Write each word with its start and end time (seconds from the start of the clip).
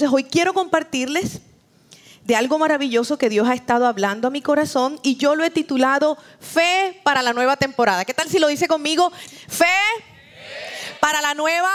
Entonces 0.00 0.14
hoy 0.14 0.30
quiero 0.30 0.54
compartirles 0.54 1.40
de 2.22 2.36
algo 2.36 2.56
maravilloso 2.56 3.18
que 3.18 3.28
Dios 3.28 3.48
ha 3.48 3.54
estado 3.54 3.84
hablando 3.84 4.28
a 4.28 4.30
mi 4.30 4.40
corazón 4.40 5.00
y 5.02 5.16
yo 5.16 5.34
lo 5.34 5.42
he 5.42 5.50
titulado 5.50 6.16
Fe 6.38 7.00
para 7.02 7.20
la 7.20 7.32
nueva 7.32 7.56
temporada. 7.56 8.04
¿Qué 8.04 8.14
tal 8.14 8.28
si 8.28 8.38
lo 8.38 8.46
dice 8.46 8.68
conmigo? 8.68 9.10
Fe 9.48 9.66
para 11.00 11.20
la 11.20 11.34
nueva 11.34 11.72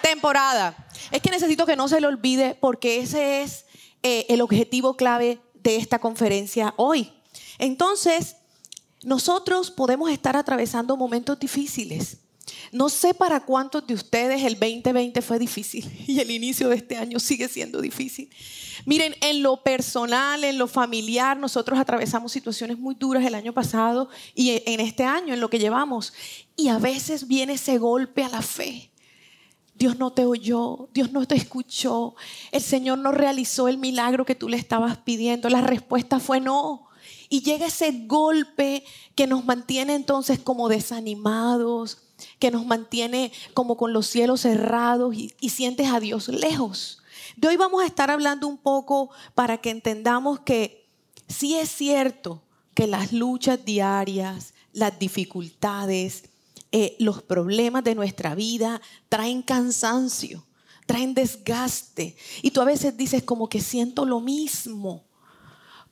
temporada. 0.00 0.74
Es 1.10 1.20
que 1.20 1.30
necesito 1.30 1.66
que 1.66 1.76
no 1.76 1.86
se 1.86 2.00
le 2.00 2.06
olvide 2.06 2.56
porque 2.58 3.00
ese 3.00 3.42
es 3.42 3.66
eh, 4.02 4.24
el 4.30 4.40
objetivo 4.40 4.96
clave 4.96 5.38
de 5.52 5.76
esta 5.76 5.98
conferencia 5.98 6.72
hoy. 6.78 7.12
Entonces, 7.58 8.36
nosotros 9.02 9.70
podemos 9.70 10.08
estar 10.10 10.34
atravesando 10.34 10.96
momentos 10.96 11.38
difíciles. 11.38 12.20
No 12.72 12.88
sé 12.88 13.14
para 13.14 13.40
cuántos 13.40 13.86
de 13.86 13.94
ustedes 13.94 14.42
el 14.42 14.54
2020 14.54 15.22
fue 15.22 15.38
difícil 15.38 15.90
y 16.06 16.20
el 16.20 16.30
inicio 16.30 16.68
de 16.68 16.76
este 16.76 16.96
año 16.96 17.18
sigue 17.18 17.48
siendo 17.48 17.80
difícil. 17.80 18.30
Miren, 18.84 19.14
en 19.20 19.42
lo 19.42 19.62
personal, 19.62 20.44
en 20.44 20.58
lo 20.58 20.66
familiar, 20.66 21.36
nosotros 21.36 21.78
atravesamos 21.78 22.32
situaciones 22.32 22.78
muy 22.78 22.94
duras 22.94 23.24
el 23.24 23.34
año 23.34 23.52
pasado 23.52 24.08
y 24.34 24.62
en 24.64 24.80
este 24.80 25.04
año, 25.04 25.34
en 25.34 25.40
lo 25.40 25.50
que 25.50 25.58
llevamos. 25.58 26.12
Y 26.56 26.68
a 26.68 26.78
veces 26.78 27.26
viene 27.26 27.54
ese 27.54 27.78
golpe 27.78 28.22
a 28.24 28.28
la 28.28 28.42
fe. 28.42 28.90
Dios 29.74 29.96
no 29.96 30.12
te 30.12 30.24
oyó, 30.24 30.88
Dios 30.92 31.12
no 31.12 31.24
te 31.24 31.36
escuchó, 31.36 32.16
el 32.50 32.62
Señor 32.62 32.98
no 32.98 33.12
realizó 33.12 33.68
el 33.68 33.78
milagro 33.78 34.26
que 34.26 34.34
tú 34.34 34.48
le 34.48 34.56
estabas 34.56 34.98
pidiendo. 34.98 35.48
La 35.48 35.60
respuesta 35.60 36.18
fue 36.18 36.40
no. 36.40 36.88
Y 37.28 37.42
llega 37.42 37.66
ese 37.66 37.92
golpe 38.06 38.84
que 39.14 39.26
nos 39.26 39.44
mantiene 39.44 39.94
entonces 39.94 40.38
como 40.40 40.68
desanimados, 40.68 42.07
que 42.38 42.50
nos 42.50 42.66
mantiene 42.66 43.32
como 43.54 43.76
con 43.76 43.92
los 43.92 44.06
cielos 44.06 44.42
cerrados 44.42 45.14
y, 45.14 45.32
sientes 45.48 45.90
a 45.90 46.00
Dios 46.00 46.28
lejos. 46.28 47.02
De 47.36 47.48
hoy 47.48 47.56
vamos 47.56 47.82
a 47.82 47.86
estar 47.86 48.10
hablando 48.10 48.46
un 48.46 48.58
poco 48.58 49.10
para 49.34 49.58
que 49.58 49.70
entendamos 49.70 50.40
que 50.40 50.86
sí 51.28 51.56
es 51.56 51.68
cierto 51.68 52.42
que 52.74 52.86
las 52.86 53.12
luchas 53.12 53.64
diarias, 53.64 54.54
las 54.72 54.98
dificultades, 54.98 56.24
eh, 56.70 56.96
los 56.98 57.22
problemas 57.22 57.82
de 57.82 57.94
nuestra 57.94 58.34
vida 58.34 58.80
traen 59.08 59.42
cansancio, 59.42 60.44
traen 60.86 61.14
desgaste. 61.14 62.16
Y 62.42 62.50
tú 62.50 62.60
a 62.60 62.64
veces 62.64 62.96
dices 62.96 63.22
como 63.22 63.48
que 63.48 63.60
siento 63.60 64.04
lo 64.04 64.20
mismo, 64.20 65.04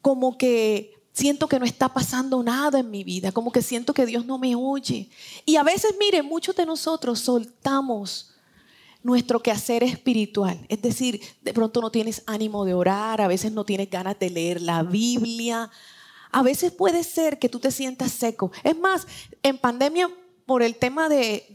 como 0.03 0.39
que 0.39 0.95
siento 1.17 1.48
que 1.48 1.59
no 1.59 1.64
está 1.64 1.89
pasando 1.89 2.42
nada 2.42 2.81
en 2.81 2.91
mi 2.91 3.03
vida, 3.03 3.33
como 3.33 3.50
que 3.50 3.62
siento 3.62 3.95
que 3.95 4.05
Dios 4.05 4.27
no 4.27 4.36
me 4.39 4.55
oye. 4.55 5.09
Y 5.47 5.56
a 5.56 5.62
veces, 5.62 5.95
mire, 5.98 6.23
muchos 6.23 6.55
de 6.55 6.67
nosotros 6.67 7.20
soltamos 7.20 8.34
nuestro 9.03 9.41
quehacer 9.41 9.83
espiritual. 9.83 10.67
Es 10.69 10.83
decir, 10.83 11.23
de 11.41 11.55
pronto 11.55 11.81
no 11.81 11.91
tienes 11.91 12.23
ánimo 12.27 12.67
de 12.67 12.75
orar, 12.75 13.23
a 13.23 13.28
veces 13.28 13.50
no 13.50 13.64
tienes 13.64 13.89
ganas 13.89 14.19
de 14.19 14.28
leer 14.28 14.61
la 14.61 14.83
Biblia. 14.83 15.70
A 16.33 16.42
veces 16.42 16.70
puede 16.70 17.03
ser 17.03 17.39
que 17.39 17.48
tú 17.48 17.61
te 17.61 17.70
sientas 17.70 18.12
seco. 18.12 18.53
Es 18.62 18.78
más, 18.78 19.06
en 19.42 19.56
pandemia, 19.56 20.11
por 20.45 20.62
el 20.62 20.77
tema 20.77 21.08
de, 21.08 21.47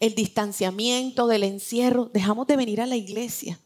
el 0.00 0.14
distanciamiento, 0.16 1.28
del 1.28 1.44
encierro, 1.44 2.10
dejamos 2.12 2.48
de 2.48 2.56
venir 2.56 2.80
a 2.80 2.86
la 2.86 2.96
iglesia. 2.96 3.60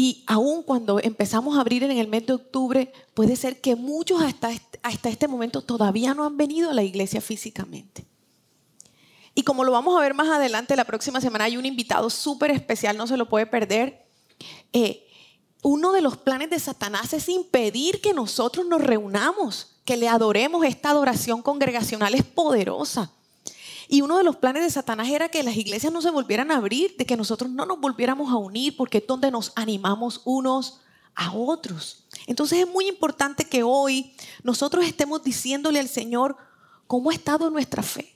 Y 0.00 0.22
aún 0.28 0.62
cuando 0.62 1.00
empezamos 1.00 1.58
a 1.58 1.60
abrir 1.60 1.82
en 1.82 1.90
el 1.90 2.06
mes 2.06 2.24
de 2.24 2.34
octubre, 2.34 2.92
puede 3.14 3.34
ser 3.34 3.60
que 3.60 3.74
muchos 3.74 4.22
hasta 4.22 4.52
este, 4.52 4.78
hasta 4.84 5.08
este 5.08 5.26
momento 5.26 5.60
todavía 5.60 6.14
no 6.14 6.24
han 6.24 6.36
venido 6.36 6.70
a 6.70 6.72
la 6.72 6.84
iglesia 6.84 7.20
físicamente. 7.20 8.06
Y 9.34 9.42
como 9.42 9.64
lo 9.64 9.72
vamos 9.72 9.98
a 9.98 10.00
ver 10.00 10.14
más 10.14 10.28
adelante, 10.28 10.76
la 10.76 10.84
próxima 10.84 11.20
semana 11.20 11.46
hay 11.46 11.56
un 11.56 11.66
invitado 11.66 12.10
súper 12.10 12.52
especial, 12.52 12.96
no 12.96 13.08
se 13.08 13.16
lo 13.16 13.28
puede 13.28 13.46
perder. 13.46 14.06
Eh, 14.72 15.04
uno 15.64 15.90
de 15.90 16.00
los 16.00 16.16
planes 16.16 16.50
de 16.50 16.60
Satanás 16.60 17.12
es 17.12 17.28
impedir 17.28 18.00
que 18.00 18.14
nosotros 18.14 18.66
nos 18.66 18.80
reunamos, 18.80 19.80
que 19.84 19.96
le 19.96 20.06
adoremos. 20.06 20.64
Esta 20.64 20.90
adoración 20.90 21.42
congregacional 21.42 22.14
es 22.14 22.22
poderosa. 22.22 23.10
Y 23.88 24.02
uno 24.02 24.18
de 24.18 24.24
los 24.24 24.36
planes 24.36 24.62
de 24.62 24.70
Satanás 24.70 25.08
era 25.08 25.30
que 25.30 25.42
las 25.42 25.56
iglesias 25.56 25.90
no 25.90 26.02
se 26.02 26.10
volvieran 26.10 26.50
a 26.50 26.56
abrir, 26.56 26.94
de 26.98 27.06
que 27.06 27.16
nosotros 27.16 27.50
no 27.50 27.64
nos 27.64 27.80
volviéramos 27.80 28.30
a 28.30 28.36
unir, 28.36 28.76
porque 28.76 28.98
es 28.98 29.06
donde 29.06 29.30
nos 29.30 29.52
animamos 29.56 30.20
unos 30.26 30.80
a 31.14 31.32
otros. 31.32 32.06
Entonces 32.26 32.60
es 32.60 32.68
muy 32.68 32.86
importante 32.86 33.44
que 33.44 33.62
hoy 33.62 34.14
nosotros 34.42 34.84
estemos 34.84 35.24
diciéndole 35.24 35.80
al 35.80 35.88
Señor 35.88 36.36
cómo 36.86 37.10
ha 37.10 37.14
estado 37.14 37.48
nuestra 37.48 37.82
fe. 37.82 38.14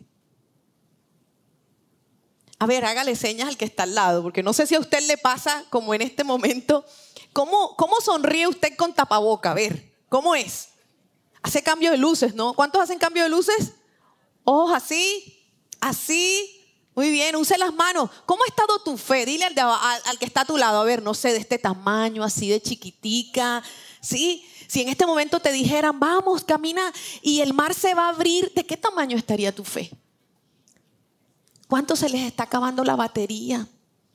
A 2.58 2.66
ver, 2.66 2.84
hágale 2.84 3.16
señas 3.16 3.48
al 3.48 3.56
que 3.56 3.64
está 3.64 3.82
al 3.82 3.94
lado, 3.94 4.22
porque 4.22 4.42
no 4.42 4.52
sé 4.52 4.66
si 4.66 4.76
a 4.76 4.78
usted 4.78 5.00
le 5.08 5.16
pasa 5.16 5.64
como 5.70 5.94
en 5.94 6.02
este 6.02 6.22
momento. 6.22 6.84
¿Cómo, 7.32 7.74
cómo 7.76 8.00
sonríe 8.00 8.46
usted 8.46 8.76
con 8.76 8.94
tapaboca? 8.94 9.50
A 9.50 9.54
ver, 9.54 9.90
¿cómo 10.08 10.34
es? 10.34 10.68
Hace 11.42 11.62
cambio 11.62 11.90
de 11.90 11.96
luces, 11.96 12.34
¿no? 12.36 12.52
¿Cuántos 12.52 12.80
hacen 12.80 13.00
cambio 13.00 13.24
de 13.24 13.30
luces? 13.30 13.72
Ojos 14.44 14.76
así, 14.76 15.41
Así, 15.82 16.60
muy 16.94 17.10
bien, 17.10 17.34
use 17.34 17.58
las 17.58 17.74
manos. 17.74 18.08
¿Cómo 18.24 18.44
ha 18.44 18.46
estado 18.46 18.78
tu 18.84 18.96
fe? 18.96 19.26
Dile 19.26 19.46
al, 19.46 20.18
que 20.20 20.24
está 20.24 20.42
a 20.42 20.44
tu 20.44 20.56
lado, 20.56 20.80
a 20.80 20.84
ver, 20.84 21.02
no 21.02 21.12
sé, 21.12 21.32
de 21.32 21.38
este 21.38 21.58
tamaño, 21.58 22.22
así 22.22 22.48
de 22.48 22.62
chiquitica. 22.62 23.64
¿Sí? 24.00 24.46
Si 24.68 24.80
en 24.80 24.88
este 24.88 25.06
momento 25.06 25.40
te 25.40 25.50
dijeran, 25.50 25.98
vamos, 25.98 26.44
camina 26.44 26.92
y 27.20 27.40
el 27.40 27.52
mar 27.52 27.74
se 27.74 27.94
va 27.94 28.06
a 28.06 28.08
abrir, 28.10 28.52
¿de 28.54 28.64
qué 28.64 28.76
tamaño 28.76 29.16
estaría 29.16 29.52
tu 29.52 29.64
fe? 29.64 29.90
¿Cuántos 31.66 31.98
se 31.98 32.08
les 32.08 32.20
está 32.28 32.44
acabando 32.44 32.84
la 32.84 32.94
batería? 32.94 33.66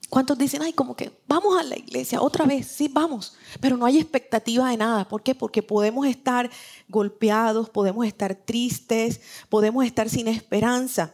¿Cuántos 0.09 0.38
dicen, 0.38 0.61
ay, 0.61 0.72
como 0.72 0.95
que 0.95 1.11
vamos 1.28 1.59
a 1.59 1.63
la 1.63 1.78
iglesia 1.78 2.22
otra 2.22 2.45
vez? 2.45 2.66
Sí, 2.66 2.88
vamos. 2.88 3.35
Pero 3.59 3.75
no 3.75 3.85
hay 3.85 3.97
expectativa 3.97 4.69
de 4.69 4.78
nada. 4.78 5.05
¿Por 5.05 5.22
qué? 5.22 5.35
Porque 5.35 5.61
podemos 5.61 6.07
estar 6.07 6.49
golpeados, 6.88 7.69
podemos 7.69 8.07
estar 8.07 8.35
tristes, 8.35 9.19
podemos 9.49 9.84
estar 9.84 10.09
sin 10.09 10.29
esperanza. 10.29 11.13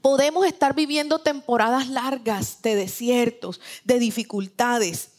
Podemos 0.00 0.46
estar 0.46 0.74
viviendo 0.74 1.18
temporadas 1.18 1.88
largas 1.88 2.62
de 2.62 2.74
desiertos, 2.74 3.60
de 3.84 3.98
dificultades. 3.98 5.10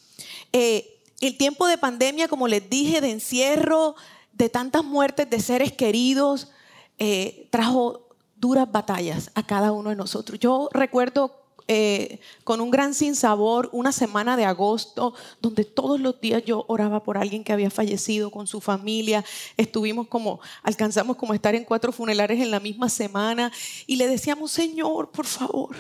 Eh, 0.54 1.02
el 1.22 1.38
tiempo 1.38 1.68
de 1.68 1.78
pandemia, 1.78 2.28
como 2.28 2.48
les 2.48 2.70
dije, 2.70 3.02
de 3.02 3.12
encierro, 3.12 3.96
de 4.34 4.50
tantas 4.50 4.84
muertes 4.84 5.30
de 5.30 5.40
seres 5.40 5.72
queridos, 5.72 6.50
eh, 6.98 7.48
trajo 7.52 8.10
duras 8.36 8.72
batallas 8.72 9.32
a 9.34 9.46
cada 9.46 9.72
uno 9.72 9.90
de 9.90 9.96
nosotros. 9.96 10.40
Yo 10.40 10.70
recuerdo 10.72 11.45
eh, 11.68 12.20
con 12.44 12.62
un 12.62 12.70
gran 12.70 12.94
sinsabor 12.94 13.70
una 13.72 13.92
semana 13.92 14.38
de 14.38 14.46
agosto 14.46 15.16
donde 15.42 15.66
todos 15.66 16.00
los 16.00 16.22
días 16.22 16.44
yo 16.46 16.64
oraba 16.68 17.04
por 17.04 17.18
alguien 17.18 17.44
que 17.44 17.54
había 17.54 17.72
fallecido 17.72 18.30
con 18.30 18.46
su 18.46 18.62
familia. 18.62 19.26
Estuvimos 19.58 20.08
como, 20.08 20.40
alcanzamos 20.62 21.18
como 21.18 21.34
estar 21.34 21.56
en 21.56 21.64
cuatro 21.64 21.92
funerales 21.92 22.40
en 22.40 22.52
la 22.52 22.60
misma 22.60 22.88
semana 22.90 23.52
y 23.88 23.96
le 23.96 24.08
decíamos, 24.08 24.52
Señor, 24.52 25.12
por 25.12 25.26
favor, 25.26 25.76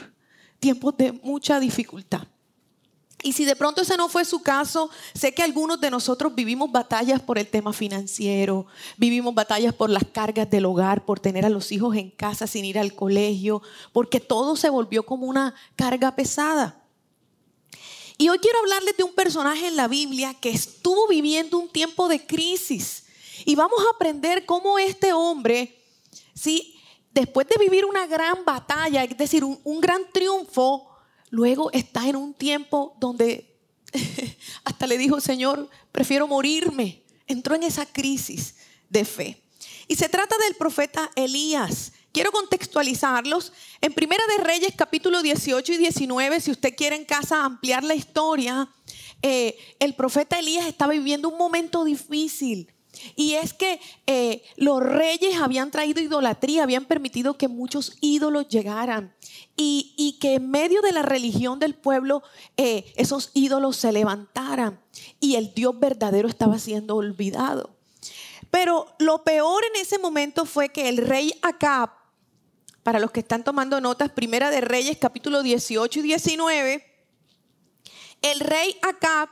tiempos 0.59 0.97
de 0.97 1.12
mucha 1.12 1.59
dificultad. 1.59 2.28
Y 3.25 3.34
si 3.34 3.44
de 3.44 3.56
pronto 3.56 3.81
ese 3.81 3.97
no 3.97 4.08
fue 4.08 4.24
su 4.24 4.44
caso, 4.44 4.91
sé 5.16 5.34
que 5.34 5.41
algunos 5.41 5.81
de 5.81 5.90
nosotros 5.90 6.36
vivimos 6.36 6.72
batallas 6.72 7.19
por 7.19 7.40
el 7.40 7.47
tema 7.47 7.74
financiero, 7.74 8.68
vivimos 8.97 9.34
batallas 9.34 9.74
por 9.74 9.90
las 9.90 10.03
cargas 10.03 10.47
del 10.47 10.66
hogar, 10.66 11.06
por 11.06 11.19
tener 11.19 11.44
a 11.44 11.50
los 11.50 11.72
hijos 11.72 11.96
en 11.96 12.12
casa 12.12 12.46
sin 12.46 12.66
ir 12.66 12.78
al 12.78 12.94
colegio, 12.94 13.63
porque 13.91 14.19
todo 14.19 14.56
se 14.56 14.69
volvió 14.69 15.08
como 15.08 15.25
una 15.25 15.56
carga 15.75 16.16
pesada. 16.16 16.84
Y 18.19 18.30
hoy 18.30 18.38
quiero 18.38 18.59
hablarles 18.59 18.96
de 18.96 19.03
un 19.03 19.16
personaje 19.16 19.69
en 19.69 19.75
la 19.75 19.88
Biblia 19.88 20.36
que 20.36 20.52
estuvo 20.52 21.07
viviendo 21.07 21.57
un 21.57 21.69
tiempo 21.69 22.07
de 22.07 22.24
crisis. 22.24 23.07
Y 23.44 23.56
vamos 23.56 23.80
a 23.80 23.96
aprender 23.96 24.46
cómo 24.46 24.78
este 24.78 25.13
hombre, 25.13 25.84
¿sí? 26.36 26.80
después 27.12 27.47
de 27.47 27.57
vivir 27.57 27.86
una 27.86 28.06
gran 28.06 28.46
batalla, 28.46 29.03
es 29.03 29.18
decir, 29.18 29.44
un, 29.44 29.59
un 29.63 29.81
gran 29.81 30.03
triunfo, 30.13 30.94
Luego 31.35 31.69
está 31.73 32.07
en 32.07 32.16
un 32.16 32.34
tiempo 32.34 32.96
donde 32.97 33.57
hasta 34.63 34.88
le 34.88 34.98
dijo, 34.98 35.19
Señor, 35.19 35.69
prefiero 35.92 36.30
morirme. 36.30 37.04
Entró 37.27 37.56
en 37.56 37.63
esa 37.63 37.86
crisis 37.86 38.56
de 38.89 39.04
fe. 39.04 39.44
Y 39.89 39.98
se 39.98 40.07
trata 40.07 40.38
del 40.38 40.56
profeta 40.56 41.12
Elías. 41.13 41.92
Quiero 42.13 42.31
contextualizarlos. 42.31 43.51
En 43.81 43.92
Primera 43.92 44.24
de 44.38 44.45
Reyes, 44.45 44.71
capítulo 44.77 45.21
18 45.21 45.74
y 45.74 45.77
19, 45.77 46.39
si 46.39 46.51
usted 46.51 46.74
quiere 46.74 46.95
en 46.95 47.04
casa 47.04 47.44
ampliar 47.44 47.83
la 47.83 47.95
historia, 47.95 48.69
eh, 49.21 49.57
el 49.80 49.94
profeta 49.94 50.39
Elías 50.39 50.68
estaba 50.68 50.94
viviendo 50.94 51.27
un 51.27 51.38
momento 51.38 51.83
difícil. 51.83 52.71
Y 53.18 53.33
es 53.33 53.51
que 53.51 53.81
eh, 54.07 54.42
los 54.56 54.81
reyes 54.81 55.36
habían 55.36 55.69
traído 55.69 56.01
idolatría, 56.01 56.63
habían 56.63 56.86
permitido 56.86 57.38
que 57.38 57.50
muchos 57.50 57.98
ídolos 58.00 58.48
llegaran 58.48 59.13
y, 59.57 60.18
que 60.19 60.36
en 60.36 60.50
medio 60.50 60.81
de 60.81 60.92
la 60.92 61.02
religión 61.02 61.60
del 61.60 61.75
pueblo 61.75 62.24
eh, 62.57 62.92
esos 62.96 63.31
ídolos 63.34 63.78
se 63.78 63.92
levantaran 63.92 64.81
y 65.19 65.36
el 65.36 65.54
Dios 65.54 65.80
verdadero 65.80 66.28
estaba 66.28 66.60
siendo 66.60 66.96
olvidado. 66.96 67.75
Pero 68.52 68.88
lo 69.00 69.24
peor 69.24 69.63
en 69.66 69.81
ese 69.81 69.98
momento 69.98 70.46
fue 70.46 70.69
que 70.69 70.90
el 70.90 70.98
rey 70.98 71.34
Acab, 71.42 71.90
para 72.84 73.00
los 73.00 73.12
que 73.12 73.22
están 73.22 73.44
tomando 73.44 73.81
notas, 73.81 74.12
Primera 74.12 74.50
de 74.50 74.62
Reyes 74.62 74.98
capítulo 75.00 75.44
18 75.44 76.00
y 76.00 76.04
19, 76.04 76.86
el 78.22 78.40
rey 78.40 78.78
Acab 78.81 79.30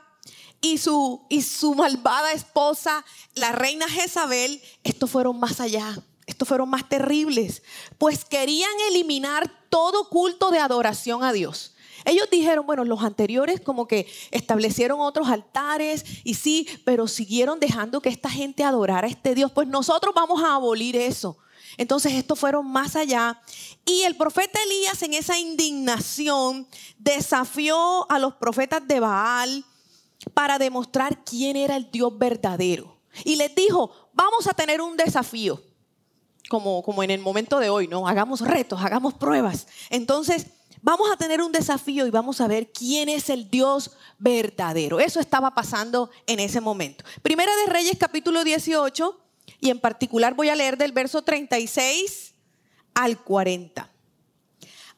y 0.60 0.78
su, 0.78 1.26
y 1.28 1.42
su 1.42 1.74
malvada 1.74 2.32
esposa, 2.32 3.04
la 3.34 3.52
reina 3.52 3.88
Jezabel, 3.88 4.62
estos 4.82 5.10
fueron 5.10 5.38
más 5.38 5.60
allá. 5.60 6.02
Estos 6.34 6.48
fueron 6.48 6.68
más 6.68 6.88
terribles, 6.88 7.62
pues 7.96 8.24
querían 8.24 8.72
eliminar 8.90 9.48
todo 9.68 10.08
culto 10.08 10.50
de 10.50 10.58
adoración 10.58 11.22
a 11.22 11.32
Dios. 11.32 11.76
Ellos 12.04 12.28
dijeron, 12.28 12.66
bueno, 12.66 12.84
los 12.84 13.04
anteriores 13.04 13.60
como 13.60 13.86
que 13.86 14.08
establecieron 14.32 14.98
otros 14.98 15.28
altares 15.28 16.04
y 16.24 16.34
sí, 16.34 16.66
pero 16.84 17.06
siguieron 17.06 17.60
dejando 17.60 18.00
que 18.00 18.08
esta 18.08 18.28
gente 18.28 18.64
adorara 18.64 19.06
a 19.06 19.10
este 19.10 19.36
Dios. 19.36 19.52
Pues 19.52 19.68
nosotros 19.68 20.12
vamos 20.12 20.42
a 20.42 20.56
abolir 20.56 20.96
eso. 20.96 21.38
Entonces 21.76 22.14
estos 22.14 22.36
fueron 22.36 22.66
más 22.66 22.96
allá. 22.96 23.40
Y 23.84 24.02
el 24.02 24.16
profeta 24.16 24.58
Elías 24.60 25.00
en 25.04 25.14
esa 25.14 25.38
indignación 25.38 26.66
desafió 26.98 28.10
a 28.10 28.18
los 28.18 28.34
profetas 28.34 28.84
de 28.88 28.98
Baal 28.98 29.64
para 30.34 30.58
demostrar 30.58 31.22
quién 31.24 31.54
era 31.54 31.76
el 31.76 31.92
Dios 31.92 32.18
verdadero. 32.18 32.98
Y 33.24 33.36
les 33.36 33.54
dijo, 33.54 33.92
vamos 34.12 34.48
a 34.48 34.54
tener 34.54 34.80
un 34.80 34.96
desafío, 34.96 35.62
como, 36.48 37.02
en 37.02 37.10
el 37.10 37.20
momento 37.20 37.58
de 37.58 37.70
hoy, 37.70 37.88
¿no? 37.88 38.06
Hagamos 38.06 38.40
retos, 38.40 38.80
hagamos 38.82 39.14
pruebas. 39.14 39.66
Entonces 39.90 40.46
vamos 40.82 41.10
a 41.10 41.16
tener 41.16 41.40
un 41.40 41.52
desafío 41.52 42.06
y 42.06 42.10
vamos 42.10 42.40
a 42.40 42.48
ver 42.48 42.70
quién 42.70 43.08
es 43.08 43.30
el 43.30 43.50
Dios 43.50 43.92
verdadero. 44.18 45.00
Eso 45.00 45.20
estaba 45.20 45.54
pasando 45.54 46.10
en 46.26 46.40
ese 46.40 46.60
momento. 46.60 47.04
Primera 47.22 47.52
de 47.64 47.72
Reyes 47.72 47.96
capítulo 47.98 48.44
18 48.44 49.20
y 49.60 49.70
en 49.70 49.80
particular 49.80 50.34
voy 50.34 50.50
a 50.50 50.54
leer 50.54 50.76
del 50.76 50.92
verso 50.92 51.22
36 51.22 52.34
al 52.92 53.18
40. 53.18 53.90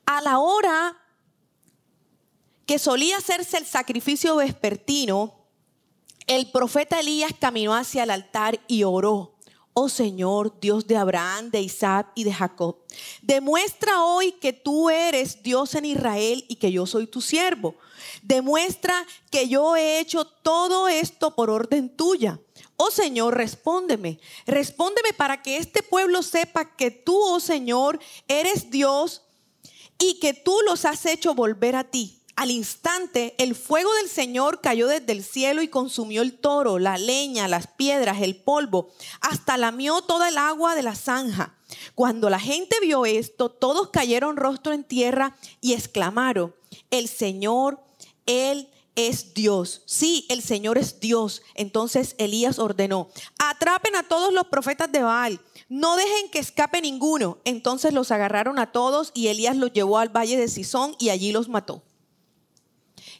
A 0.06 0.20
la 0.20 0.38
hora 0.38 0.96
que 2.66 2.78
solía 2.78 3.16
hacerse 3.18 3.58
el 3.58 3.66
sacrificio 3.66 4.36
vespertino, 4.36 5.34
el 6.26 6.50
profeta 6.50 6.98
Elías 6.98 7.32
caminó 7.38 7.74
hacia 7.74 8.02
el 8.02 8.10
altar 8.10 8.58
y 8.66 8.82
oró 8.82 9.35
oh 9.78 9.90
Señor, 9.90 10.58
Dios 10.58 10.86
de 10.86 10.96
Abraham, 10.96 11.50
de 11.50 11.60
Isaac 11.60 12.10
y 12.14 12.24
de 12.24 12.32
Jacob. 12.32 12.78
Demuestra 13.20 14.02
hoy 14.02 14.32
que 14.32 14.54
tú 14.54 14.88
eres 14.88 15.42
Dios 15.42 15.74
en 15.74 15.84
Israel 15.84 16.46
y 16.48 16.56
que 16.56 16.72
yo 16.72 16.86
soy 16.86 17.06
tu 17.06 17.20
siervo. 17.20 17.74
Demuestra 18.22 19.06
que 19.30 19.48
yo 19.48 19.76
he 19.76 20.00
hecho 20.00 20.24
todo 20.24 20.88
esto 20.88 21.34
por 21.34 21.50
orden 21.50 21.94
tuya. 21.94 22.40
Oh 22.78 22.90
Señor, 22.90 23.36
respóndeme. 23.36 24.18
Respóndeme 24.46 25.12
para 25.12 25.42
que 25.42 25.58
este 25.58 25.82
pueblo 25.82 26.22
sepa 26.22 26.74
que 26.74 26.90
tú, 26.90 27.14
oh 27.14 27.38
Señor, 27.38 28.00
eres 28.28 28.70
Dios 28.70 29.24
y 29.98 30.18
que 30.20 30.32
tú 30.32 30.58
los 30.66 30.86
has 30.86 31.04
hecho 31.04 31.34
volver 31.34 31.76
a 31.76 31.84
ti. 31.84 32.15
Al 32.36 32.50
instante, 32.50 33.34
el 33.38 33.54
fuego 33.54 33.92
del 33.94 34.10
Señor 34.10 34.60
cayó 34.60 34.88
desde 34.88 35.12
el 35.12 35.24
cielo 35.24 35.62
y 35.62 35.68
consumió 35.68 36.20
el 36.20 36.38
toro, 36.38 36.78
la 36.78 36.98
leña, 36.98 37.48
las 37.48 37.66
piedras, 37.66 38.20
el 38.20 38.36
polvo, 38.36 38.90
hasta 39.22 39.56
lamió 39.56 40.02
toda 40.02 40.28
el 40.28 40.36
agua 40.36 40.74
de 40.74 40.82
la 40.82 40.94
zanja. 40.94 41.54
Cuando 41.94 42.28
la 42.28 42.38
gente 42.38 42.76
vio 42.82 43.06
esto, 43.06 43.48
todos 43.48 43.88
cayeron 43.88 44.36
rostro 44.36 44.74
en 44.74 44.84
tierra 44.84 45.34
y 45.62 45.72
exclamaron, 45.72 46.54
el 46.90 47.08
Señor, 47.08 47.80
Él 48.26 48.68
es 48.96 49.32
Dios. 49.32 49.82
Sí, 49.86 50.26
el 50.28 50.42
Señor 50.42 50.76
es 50.76 51.00
Dios. 51.00 51.42
Entonces 51.54 52.16
Elías 52.18 52.58
ordenó, 52.58 53.08
atrapen 53.38 53.96
a 53.96 54.02
todos 54.02 54.32
los 54.32 54.46
profetas 54.48 54.92
de 54.92 55.02
Baal. 55.02 55.40
No 55.68 55.96
dejen 55.96 56.30
que 56.30 56.38
escape 56.38 56.82
ninguno. 56.82 57.38
Entonces 57.44 57.94
los 57.94 58.10
agarraron 58.10 58.58
a 58.58 58.72
todos 58.72 59.10
y 59.14 59.28
Elías 59.28 59.56
los 59.56 59.72
llevó 59.72 59.98
al 59.98 60.14
valle 60.14 60.36
de 60.36 60.48
Sison 60.48 60.96
y 60.98 61.10
allí 61.10 61.32
los 61.32 61.48
mató. 61.48 61.82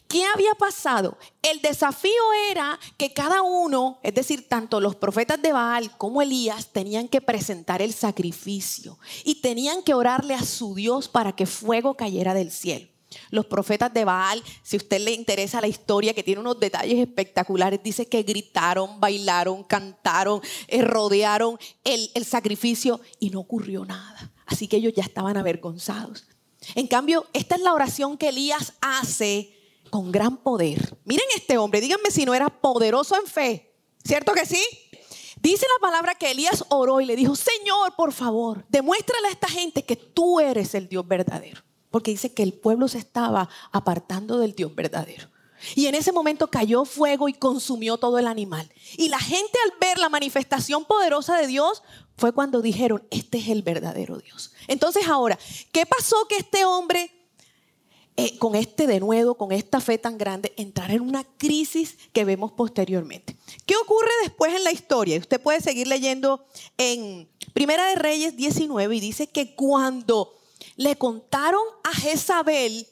¿Qué 0.08 0.24
había 0.24 0.54
pasado? 0.54 1.18
El 1.42 1.60
desafío 1.60 2.10
era 2.50 2.78
que 2.96 3.12
cada 3.12 3.42
uno, 3.42 3.98
es 4.02 4.14
decir, 4.14 4.48
tanto 4.48 4.80
los 4.80 4.94
profetas 4.94 5.42
de 5.42 5.52
Baal 5.52 5.96
como 5.98 6.22
Elías, 6.22 6.72
tenían 6.72 7.08
que 7.08 7.20
presentar 7.20 7.82
el 7.82 7.92
sacrificio 7.92 8.98
y 9.24 9.40
tenían 9.40 9.82
que 9.82 9.94
orarle 9.94 10.34
a 10.34 10.44
su 10.44 10.74
Dios 10.74 11.08
para 11.08 11.34
que 11.34 11.46
fuego 11.46 11.94
cayera 11.94 12.34
del 12.34 12.52
cielo. 12.52 12.88
Los 13.30 13.46
profetas 13.46 13.92
de 13.92 14.04
Baal, 14.04 14.42
si 14.62 14.76
a 14.76 14.78
usted 14.78 15.00
le 15.00 15.12
interesa 15.12 15.60
la 15.60 15.68
historia, 15.68 16.14
que 16.14 16.22
tiene 16.22 16.40
unos 16.40 16.60
detalles 16.60 16.98
espectaculares, 16.98 17.82
dice 17.82 18.06
que 18.06 18.22
gritaron, 18.22 19.00
bailaron, 19.00 19.64
cantaron, 19.64 20.40
eh, 20.68 20.82
rodearon 20.82 21.58
el, 21.84 22.10
el 22.14 22.24
sacrificio 22.24 23.00
y 23.18 23.30
no 23.30 23.40
ocurrió 23.40 23.84
nada. 23.84 24.32
Así 24.44 24.68
que 24.68 24.76
ellos 24.76 24.92
ya 24.94 25.02
estaban 25.02 25.36
avergonzados. 25.36 26.26
En 26.74 26.86
cambio, 26.86 27.26
esta 27.32 27.54
es 27.56 27.62
la 27.62 27.74
oración 27.74 28.16
que 28.16 28.28
Elías 28.28 28.74
hace 28.80 29.55
con 29.90 30.12
gran 30.12 30.36
poder. 30.36 30.96
Miren 31.04 31.26
este 31.34 31.58
hombre, 31.58 31.80
díganme 31.80 32.10
si 32.10 32.24
no 32.24 32.34
era 32.34 32.48
poderoso 32.48 33.16
en 33.16 33.26
fe. 33.26 33.74
¿Cierto 34.04 34.32
que 34.32 34.46
sí? 34.46 34.62
Dice 35.40 35.66
la 35.76 35.88
palabra 35.88 36.14
que 36.14 36.30
Elías 36.30 36.64
oró 36.70 37.00
y 37.00 37.06
le 37.06 37.16
dijo, 37.16 37.36
Señor, 37.36 37.94
por 37.96 38.12
favor, 38.12 38.64
demuéstrale 38.68 39.28
a 39.28 39.30
esta 39.30 39.48
gente 39.48 39.84
que 39.84 39.96
tú 39.96 40.40
eres 40.40 40.74
el 40.74 40.88
Dios 40.88 41.06
verdadero. 41.06 41.62
Porque 41.90 42.10
dice 42.10 42.32
que 42.32 42.42
el 42.42 42.52
pueblo 42.52 42.88
se 42.88 42.98
estaba 42.98 43.48
apartando 43.72 44.38
del 44.38 44.54
Dios 44.54 44.74
verdadero. 44.74 45.28
Y 45.74 45.86
en 45.86 45.94
ese 45.94 46.12
momento 46.12 46.48
cayó 46.48 46.84
fuego 46.84 47.28
y 47.28 47.32
consumió 47.32 47.96
todo 47.96 48.18
el 48.18 48.26
animal. 48.26 48.70
Y 48.96 49.08
la 49.08 49.18
gente 49.18 49.58
al 49.64 49.78
ver 49.80 49.98
la 49.98 50.08
manifestación 50.08 50.84
poderosa 50.84 51.36
de 51.36 51.46
Dios 51.46 51.82
fue 52.16 52.32
cuando 52.32 52.62
dijeron, 52.62 53.06
este 53.10 53.38
es 53.38 53.48
el 53.48 53.62
verdadero 53.62 54.18
Dios. 54.18 54.52
Entonces 54.68 55.06
ahora, 55.08 55.38
¿qué 55.72 55.86
pasó 55.86 56.26
que 56.28 56.36
este 56.36 56.64
hombre 56.64 57.10
eh, 58.18 58.38
con 58.38 58.54
este 58.54 58.86
denuedo, 58.86 59.34
con 59.34 59.52
esta 59.52 59.78
fe 59.80 59.98
tan 59.98 60.16
grande, 60.16 60.54
entrar 60.56 60.90
en 60.90 61.02
una 61.02 61.24
crisis 61.24 61.98
que 62.14 62.24
vemos 62.24 62.50
posteriormente. 62.52 63.36
¿Qué 63.66 63.76
ocurre 63.76 64.10
después 64.22 64.54
en 64.54 64.64
la 64.64 64.72
historia? 64.72 65.18
Usted 65.18 65.38
puede 65.40 65.60
seguir 65.60 65.86
leyendo 65.86 66.46
en 66.78 67.28
Primera 67.52 67.86
de 67.86 67.96
Reyes 67.96 68.34
19 68.34 68.96
y 68.96 69.00
dice 69.00 69.26
que 69.26 69.54
cuando 69.54 70.34
le 70.76 70.96
contaron 70.96 71.62
a 71.84 71.94
Jezabel, 71.94 72.86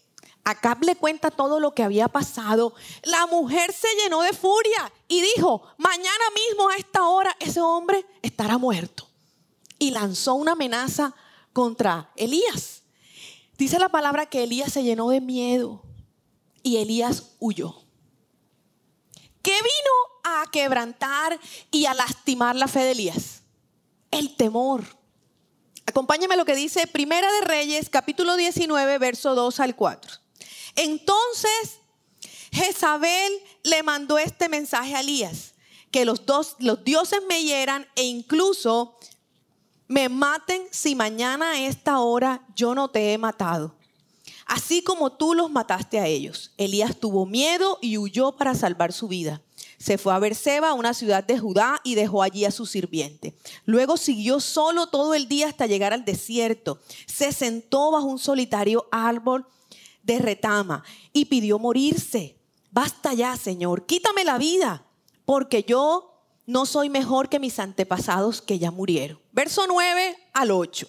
Acab 0.45 0.83
le 0.85 0.95
cuenta 0.95 1.31
todo 1.31 1.59
lo 1.59 1.75
que 1.75 1.83
había 1.83 2.09
pasado, 2.09 2.75
la 3.03 3.27
mujer 3.27 3.73
se 3.73 3.89
llenó 4.03 4.21
de 4.21 4.35
furia 4.35 4.93
y 5.09 5.23
dijo, 5.23 5.63
mañana 5.79 6.25
mismo 6.49 6.69
a 6.69 6.77
esta 6.77 7.03
hora 7.09 7.35
ese 7.41 7.63
hombre 7.63 8.05
estará 8.21 8.59
muerto. 8.59 9.09
Y 9.79 9.91
lanzó 9.91 10.35
una 10.35 10.53
amenaza 10.53 11.15
contra 11.55 12.11
Elías. 12.17 12.84
Dice 13.57 13.79
la 13.79 13.89
palabra 13.89 14.27
que 14.27 14.45
Elías 14.45 14.73
se 14.73 14.83
llenó 14.83 15.09
de 15.11 15.21
miedo 15.21 15.83
y 16.63 16.79
Elías 16.79 17.35
huyó. 17.39 17.83
¿Qué 19.43 19.53
vino 19.53 20.41
a 20.41 20.51
quebrantar 20.51 21.39
y 21.71 21.87
a 21.87 21.95
lastimar 21.95 22.57
la 22.57 22.67
fe 22.67 22.81
de 22.81 22.93
Elías? 22.93 23.43
El 24.11 24.35
temor. 24.37 24.85
Acompáñame 25.87 26.37
lo 26.37 26.45
que 26.45 26.57
dice 26.57 26.87
Primera 26.87 27.31
de 27.31 27.43
Reyes, 27.43 27.91
capítulo 27.91 28.37
19, 28.37 28.99
verso 28.99 29.35
2 29.35 29.61
al 29.61 29.77
4. 29.77 30.13
Entonces 30.77 31.79
Jezabel 32.53 33.33
le 33.63 33.83
mandó 33.83 34.19
este 34.19 34.49
mensaje 34.49 34.95
a 34.95 35.01
Elías, 35.01 35.55
que 35.91 36.05
los, 36.05 36.25
dos, 36.27 36.57
los 36.59 36.83
dioses 36.85 37.21
me 37.29 37.43
hieran 37.43 37.87
e 37.97 38.05
incluso 38.05 38.97
me 39.95 40.09
maten 40.09 40.63
si 40.73 40.97
mañana 40.97 41.53
a 41.53 41.61
esta 41.61 42.01
hora 42.01 42.45
yo 42.57 42.75
no 42.75 42.89
te 42.89 43.13
he 43.13 43.17
matado. 43.17 43.77
Así 44.45 44.83
como 44.83 45.13
tú 45.13 45.35
los 45.35 45.53
mataste 45.53 46.01
a 46.01 46.09
ellos. 46.09 46.51
Elías 46.59 46.97
tuvo 46.99 47.27
miedo 47.27 47.79
y 47.81 47.97
huyó 47.97 48.33
para 48.33 48.57
salvar 48.57 48.93
su 48.93 49.07
vida. 49.07 49.41
Se 49.79 49.97
fue 49.97 50.13
a 50.13 50.19
Berseba, 50.19 50.73
una 50.73 50.95
ciudad 50.95 51.23
de 51.23 51.39
Judá, 51.39 51.81
y 51.85 51.95
dejó 51.95 52.25
allí 52.25 52.45
a 52.45 52.51
su 52.51 52.67
sirviente. 52.67 53.37
Luego 53.67 53.97
siguió 53.97 54.41
solo 54.41 54.89
todo 54.89 55.15
el 55.15 55.29
día 55.29 55.47
hasta 55.47 55.69
llegar 55.69 55.93
al 55.93 56.05
desierto. 56.05 56.81
Se 57.07 57.31
sentó 57.31 57.93
bajo 57.93 58.07
un 58.07 58.19
solitario 58.19 58.89
árbol 58.91 59.47
de 60.03 60.19
retama 60.19 60.83
y 61.13 61.27
pidió 61.27 61.61
morirse. 61.61 62.37
Basta 62.73 63.15
ya, 63.15 63.37
Señor, 63.37 63.87
quítame 63.87 64.25
la 64.25 64.39
vida, 64.39 64.85
porque 65.25 65.63
yo 65.63 66.14
no 66.47 66.67
soy 66.67 66.89
mejor 66.89 67.29
que 67.29 67.39
mis 67.39 67.59
antepasados 67.59 68.43
que 68.43 68.59
ya 68.59 68.71
murieron. 68.71 69.19
Verso 69.33 69.67
9 69.67 70.17
al 70.33 70.51
8. 70.51 70.87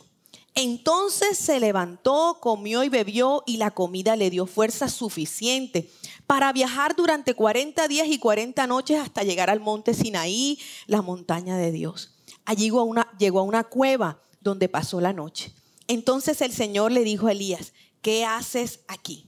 Entonces 0.57 1.37
se 1.37 1.59
levantó, 1.59 2.37
comió 2.41 2.83
y 2.83 2.89
bebió 2.89 3.43
y 3.45 3.57
la 3.57 3.71
comida 3.71 4.15
le 4.15 4.29
dio 4.29 4.45
fuerza 4.45 4.87
suficiente 4.87 5.91
para 6.27 6.53
viajar 6.53 6.95
durante 6.95 7.33
40 7.33 7.87
días 7.89 8.07
y 8.07 8.19
40 8.19 8.65
noches 8.67 8.99
hasta 8.99 9.23
llegar 9.23 9.49
al 9.49 9.59
monte 9.59 9.93
Sinaí, 9.93 10.57
la 10.87 11.01
montaña 11.01 11.57
de 11.57 11.71
Dios. 11.71 12.15
Allí 12.45 12.65
llegó 12.65 12.79
a 12.79 12.83
una, 12.83 13.11
llegó 13.17 13.39
a 13.39 13.43
una 13.43 13.65
cueva 13.65 14.21
donde 14.39 14.69
pasó 14.69 15.01
la 15.01 15.11
noche. 15.11 15.53
Entonces 15.87 16.41
el 16.41 16.53
Señor 16.53 16.93
le 16.93 17.03
dijo 17.03 17.27
a 17.27 17.33
Elías, 17.33 17.73
¿qué 18.01 18.23
haces 18.23 18.79
aquí? 18.87 19.27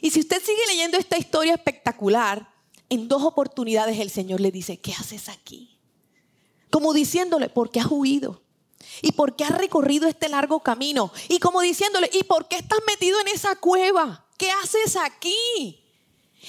Y 0.00 0.10
si 0.10 0.20
usted 0.20 0.40
sigue 0.42 0.66
leyendo 0.68 0.96
esta 0.96 1.18
historia 1.18 1.54
espectacular, 1.54 2.49
en 2.90 3.08
dos 3.08 3.22
oportunidades 3.22 3.98
el 3.98 4.10
Señor 4.10 4.40
le 4.40 4.50
dice, 4.50 4.78
¿qué 4.80 4.92
haces 4.92 5.28
aquí? 5.28 5.78
Como 6.70 6.92
diciéndole, 6.92 7.48
¿por 7.48 7.70
qué 7.70 7.80
has 7.80 7.90
huido? 7.90 8.42
¿Y 9.02 9.12
por 9.12 9.36
qué 9.36 9.44
has 9.44 9.56
recorrido 9.56 10.08
este 10.08 10.28
largo 10.28 10.60
camino? 10.60 11.12
Y 11.28 11.38
como 11.38 11.60
diciéndole, 11.60 12.10
¿y 12.12 12.24
por 12.24 12.48
qué 12.48 12.56
estás 12.56 12.80
metido 12.86 13.18
en 13.20 13.28
esa 13.28 13.56
cueva? 13.56 14.26
¿Qué 14.36 14.50
haces 14.50 14.96
aquí? 14.96 15.79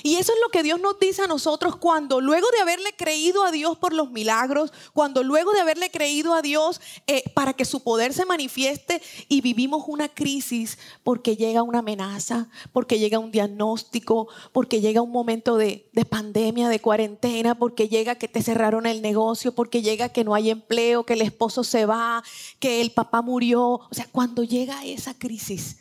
Y 0.03 0.15
eso 0.15 0.31
es 0.31 0.39
lo 0.41 0.49
que 0.49 0.63
Dios 0.63 0.79
nos 0.79 0.99
dice 0.99 1.23
a 1.23 1.27
nosotros 1.27 1.75
cuando 1.75 2.21
luego 2.21 2.47
de 2.51 2.61
haberle 2.61 2.93
creído 2.95 3.43
a 3.43 3.51
Dios 3.51 3.77
por 3.77 3.91
los 3.91 4.09
milagros, 4.09 4.71
cuando 4.93 5.21
luego 5.21 5.51
de 5.51 5.59
haberle 5.59 5.91
creído 5.91 6.33
a 6.33 6.41
Dios 6.41 6.79
eh, 7.07 7.23
para 7.33 7.53
que 7.53 7.65
su 7.65 7.83
poder 7.83 8.13
se 8.13 8.25
manifieste 8.25 9.01
y 9.27 9.41
vivimos 9.41 9.83
una 9.87 10.07
crisis 10.07 10.77
porque 11.03 11.35
llega 11.35 11.61
una 11.61 11.79
amenaza, 11.79 12.49
porque 12.71 12.99
llega 12.99 13.19
un 13.19 13.31
diagnóstico, 13.31 14.29
porque 14.53 14.79
llega 14.79 15.01
un 15.01 15.11
momento 15.11 15.57
de, 15.57 15.89
de 15.91 16.05
pandemia, 16.05 16.69
de 16.69 16.79
cuarentena, 16.79 17.55
porque 17.55 17.89
llega 17.89 18.15
que 18.15 18.29
te 18.29 18.41
cerraron 18.41 18.85
el 18.85 19.01
negocio, 19.01 19.53
porque 19.53 19.81
llega 19.81 20.09
que 20.09 20.23
no 20.23 20.35
hay 20.35 20.51
empleo, 20.51 21.05
que 21.05 21.13
el 21.13 21.21
esposo 21.21 21.65
se 21.65 21.85
va, 21.85 22.23
que 22.59 22.79
el 22.79 22.91
papá 22.91 23.21
murió. 23.21 23.61
O 23.61 23.89
sea, 23.91 24.07
cuando 24.09 24.43
llega 24.43 24.85
esa 24.85 25.13
crisis, 25.17 25.79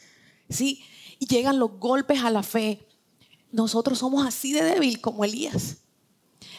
¿sí? 0.49 0.83
Y 1.21 1.27
llegan 1.27 1.59
los 1.61 1.79
golpes 1.79 2.25
a 2.25 2.31
la 2.31 2.43
fe 2.43 2.90
nosotros 3.53 3.99
somos 3.99 4.27
así 4.27 4.53
de 4.53 4.63
débil 4.63 5.01
como 5.01 5.25
Elías. 5.25 5.79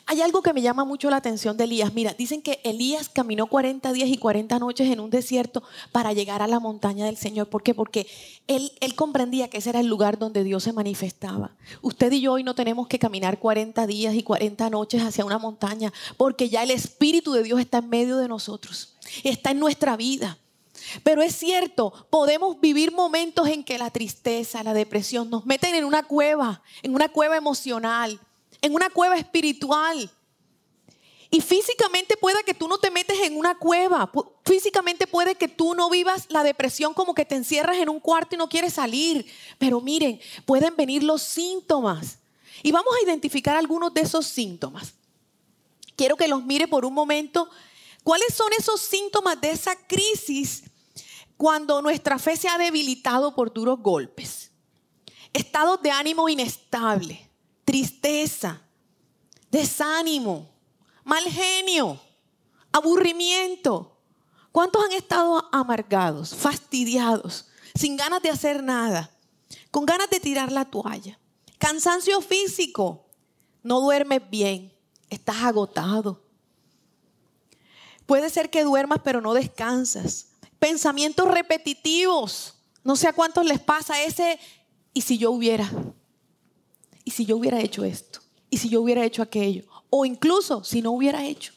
Hay 0.07 0.21
algo 0.21 0.41
que 0.41 0.53
me 0.53 0.61
llama 0.61 0.83
mucho 0.83 1.09
la 1.09 1.17
atención 1.17 1.55
de 1.57 1.63
Elías. 1.63 1.93
Mira, 1.93 2.13
dicen 2.17 2.41
que 2.41 2.59
Elías 2.63 3.07
caminó 3.07 3.47
40 3.47 3.93
días 3.93 4.09
y 4.09 4.17
40 4.17 4.59
noches 4.59 4.89
en 4.89 4.99
un 4.99 5.09
desierto 5.09 5.63
para 5.91 6.11
llegar 6.11 6.41
a 6.41 6.47
la 6.47 6.59
montaña 6.59 7.05
del 7.05 7.17
Señor. 7.17 7.47
¿Por 7.47 7.63
qué? 7.63 7.73
Porque 7.73 8.07
él, 8.47 8.71
comprendía 8.95 9.47
que 9.49 9.59
ese 9.59 9.69
era 9.69 9.79
el 9.79 9.87
lugar 9.87 10.17
donde 10.17 10.43
Dios 10.43 10.63
se 10.63 10.73
manifestaba. 10.73 11.55
Usted 11.81 12.11
y 12.11 12.21
yo 12.21 12.33
hoy 12.33 12.43
no 12.43 12.55
tenemos 12.55 12.87
que 12.87 12.99
caminar 12.99 13.39
40 13.39 13.87
días 13.87 14.15
y 14.15 14.23
40 14.23 14.69
noches 14.69 15.01
hacia 15.01 15.23
una 15.23 15.37
montaña, 15.37 15.93
porque 16.17 16.49
ya 16.49 16.63
el 16.63 16.71
Espíritu 16.71 17.31
de 17.33 17.43
Dios 17.43 17.59
está 17.59 17.77
en 17.77 17.89
medio 17.89 18.17
de 18.17 18.27
nosotros, 18.27 18.95
está 19.23 19.51
en 19.51 19.59
nuestra 19.59 19.95
vida. 19.95 20.37
Pero 21.03 21.21
es 21.21 21.35
cierto, 21.35 22.07
podemos 22.09 22.59
vivir 22.59 22.91
momentos 22.91 23.47
en 23.47 23.63
que 23.63 23.77
la 23.77 23.89
tristeza, 23.89 24.63
la 24.63 24.73
depresión 24.73 25.29
nos 25.29 25.45
meten 25.45 25.75
en 25.75 25.85
una 25.85 26.03
cueva, 26.03 26.61
en 26.81 26.93
una 26.93 27.09
cueva 27.09 27.37
emocional, 27.37 28.19
en 28.61 28.73
una 28.73 28.89
cueva 28.89 29.17
espiritual. 29.17 30.11
Y 31.33 31.39
físicamente 31.39 32.17
puede 32.17 32.43
que 32.43 32.53
tú 32.53 32.67
no 32.67 32.77
te 32.77 32.91
metes 32.91 33.17
en 33.21 33.37
una 33.37 33.57
cueva. 33.57 34.11
Físicamente 34.43 35.07
puede 35.07 35.35
que 35.35 35.47
tú 35.47 35.73
no 35.73 35.89
vivas 35.89 36.25
la 36.29 36.43
depresión 36.43 36.93
como 36.93 37.15
que 37.15 37.23
te 37.23 37.35
encierras 37.35 37.77
en 37.77 37.87
un 37.87 38.01
cuarto 38.01 38.35
y 38.35 38.37
no 38.37 38.49
quieres 38.49 38.73
salir. 38.73 39.25
Pero 39.57 39.79
miren, 39.79 40.19
pueden 40.45 40.75
venir 40.75 41.03
los 41.03 41.21
síntomas. 41.21 42.19
Y 42.63 42.73
vamos 42.73 42.93
a 42.93 43.05
identificar 43.05 43.55
algunos 43.55 43.93
de 43.93 44.01
esos 44.01 44.27
síntomas. 44.27 44.93
Quiero 45.95 46.17
que 46.17 46.27
los 46.27 46.43
mire 46.43 46.67
por 46.67 46.83
un 46.83 46.93
momento. 46.93 47.49
¿Cuáles 48.03 48.33
son 48.33 48.49
esos 48.57 48.81
síntomas 48.81 49.39
de 49.39 49.51
esa 49.51 49.75
crisis 49.87 50.63
cuando 51.41 51.81
nuestra 51.81 52.19
fe 52.19 52.37
se 52.37 52.47
ha 52.47 52.59
debilitado 52.59 53.33
por 53.33 53.51
duros 53.51 53.79
golpes, 53.79 54.51
estados 55.33 55.81
de 55.81 55.89
ánimo 55.89 56.29
inestable, 56.29 57.31
tristeza, 57.65 58.61
desánimo, 59.49 60.47
mal 61.03 61.23
genio, 61.23 61.99
aburrimiento. 62.71 63.97
¿Cuántos 64.51 64.85
han 64.85 64.91
estado 64.91 65.49
amargados, 65.51 66.35
fastidiados, 66.35 67.47
sin 67.73 67.97
ganas 67.97 68.21
de 68.21 68.29
hacer 68.29 68.61
nada, 68.61 69.09
con 69.71 69.87
ganas 69.87 70.11
de 70.11 70.19
tirar 70.19 70.51
la 70.51 70.65
toalla? 70.65 71.17
Cansancio 71.57 72.21
físico, 72.21 73.07
no 73.63 73.81
duermes 73.81 74.21
bien, 74.29 74.71
estás 75.09 75.37
agotado. 75.37 76.23
Puede 78.05 78.29
ser 78.29 78.51
que 78.51 78.63
duermas 78.63 78.99
pero 79.03 79.21
no 79.21 79.33
descansas 79.33 80.27
pensamientos 80.61 81.27
repetitivos. 81.27 82.53
No 82.83 82.95
sé 82.95 83.07
a 83.07 83.13
cuántos 83.13 83.45
les 83.45 83.59
pasa 83.59 84.03
ese, 84.03 84.39
¿y 84.93 85.01
si 85.01 85.17
yo 85.17 85.31
hubiera? 85.31 85.69
¿Y 87.03 87.11
si 87.11 87.25
yo 87.25 87.37
hubiera 87.37 87.59
hecho 87.59 87.83
esto? 87.83 88.19
¿Y 88.51 88.57
si 88.57 88.69
yo 88.69 88.81
hubiera 88.81 89.03
hecho 89.03 89.23
aquello? 89.23 89.65
O 89.89 90.05
incluso 90.05 90.63
si 90.63 90.83
no 90.83 90.91
hubiera 90.91 91.25
hecho. 91.25 91.53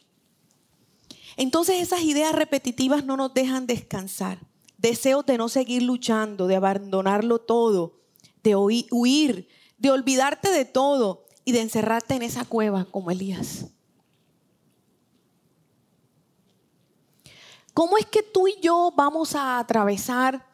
Entonces 1.36 1.82
esas 1.82 2.00
ideas 2.00 2.32
repetitivas 2.32 3.04
no 3.04 3.18
nos 3.18 3.34
dejan 3.34 3.66
descansar. 3.66 4.38
Deseos 4.78 5.26
de 5.26 5.36
no 5.36 5.50
seguir 5.50 5.82
luchando, 5.82 6.46
de 6.46 6.56
abandonarlo 6.56 7.40
todo, 7.40 8.00
de 8.42 8.56
huir, 8.56 9.48
de 9.76 9.90
olvidarte 9.90 10.50
de 10.50 10.64
todo 10.64 11.26
y 11.44 11.52
de 11.52 11.60
encerrarte 11.60 12.14
en 12.14 12.22
esa 12.22 12.46
cueva 12.46 12.86
como 12.86 13.10
Elías. 13.10 13.66
¿Cómo 17.74 17.98
es 17.98 18.06
que 18.06 18.22
tú 18.22 18.46
y 18.46 18.56
yo 18.62 18.92
vamos 18.96 19.34
a 19.34 19.58
atravesar 19.58 20.46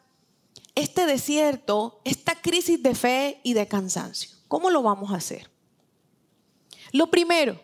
este 0.73 1.05
desierto, 1.05 2.01
esta 2.03 2.33
crisis 2.41 2.81
de 2.81 2.95
fe 2.95 3.39
y 3.43 3.53
de 3.53 3.67
cansancio? 3.67 4.31
¿Cómo 4.47 4.71
lo 4.71 4.81
vamos 4.81 5.11
a 5.11 5.17
hacer? 5.17 5.49
Lo 6.91 7.11
primero, 7.11 7.61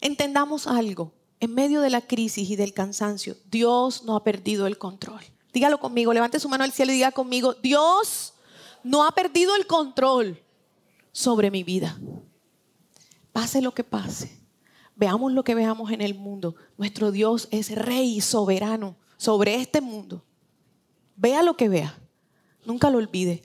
entendamos 0.00 0.66
algo. 0.66 1.12
En 1.38 1.54
medio 1.54 1.80
de 1.80 1.90
la 1.90 2.00
crisis 2.00 2.48
y 2.50 2.56
del 2.56 2.72
cansancio, 2.72 3.36
Dios 3.50 4.04
no 4.04 4.16
ha 4.16 4.24
perdido 4.24 4.66
el 4.66 4.78
control. 4.78 5.22
Dígalo 5.52 5.78
conmigo, 5.78 6.12
levante 6.14 6.40
su 6.40 6.48
mano 6.48 6.64
al 6.64 6.72
cielo 6.72 6.92
y 6.92 6.94
diga 6.94 7.12
conmigo, 7.12 7.54
Dios 7.54 8.34
no 8.84 9.04
ha 9.04 9.12
perdido 9.12 9.54
el 9.56 9.66
control 9.66 10.40
sobre 11.10 11.50
mi 11.50 11.62
vida. 11.62 11.98
Pase 13.32 13.60
lo 13.60 13.74
que 13.74 13.84
pase. 13.84 14.41
Veamos 14.94 15.32
lo 15.32 15.44
que 15.44 15.54
veamos 15.54 15.90
en 15.90 16.00
el 16.00 16.14
mundo. 16.14 16.54
Nuestro 16.76 17.10
Dios 17.10 17.48
es 17.50 17.74
rey 17.74 18.20
soberano 18.20 18.96
sobre 19.16 19.56
este 19.56 19.80
mundo. 19.80 20.24
Vea 21.16 21.42
lo 21.42 21.56
que 21.56 21.68
vea. 21.68 21.98
Nunca 22.64 22.90
lo 22.90 22.98
olvide. 22.98 23.42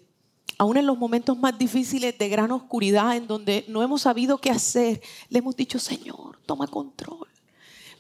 Aún 0.58 0.78
en 0.78 0.88
los 0.88 0.98
momentos 0.98 1.38
más 1.38 1.58
difíciles 1.58 2.18
de 2.18 2.30
gran 2.30 2.52
oscuridad, 2.52 3.16
en 3.16 3.28
donde 3.28 3.64
no 3.68 3.84
hemos 3.84 4.02
sabido 4.02 4.40
qué 4.40 4.50
hacer, 4.50 5.02
le 5.30 5.40
hemos 5.40 5.56
dicho, 5.56 5.78
Señor, 5.78 6.40
toma 6.46 6.68
control. 6.68 7.28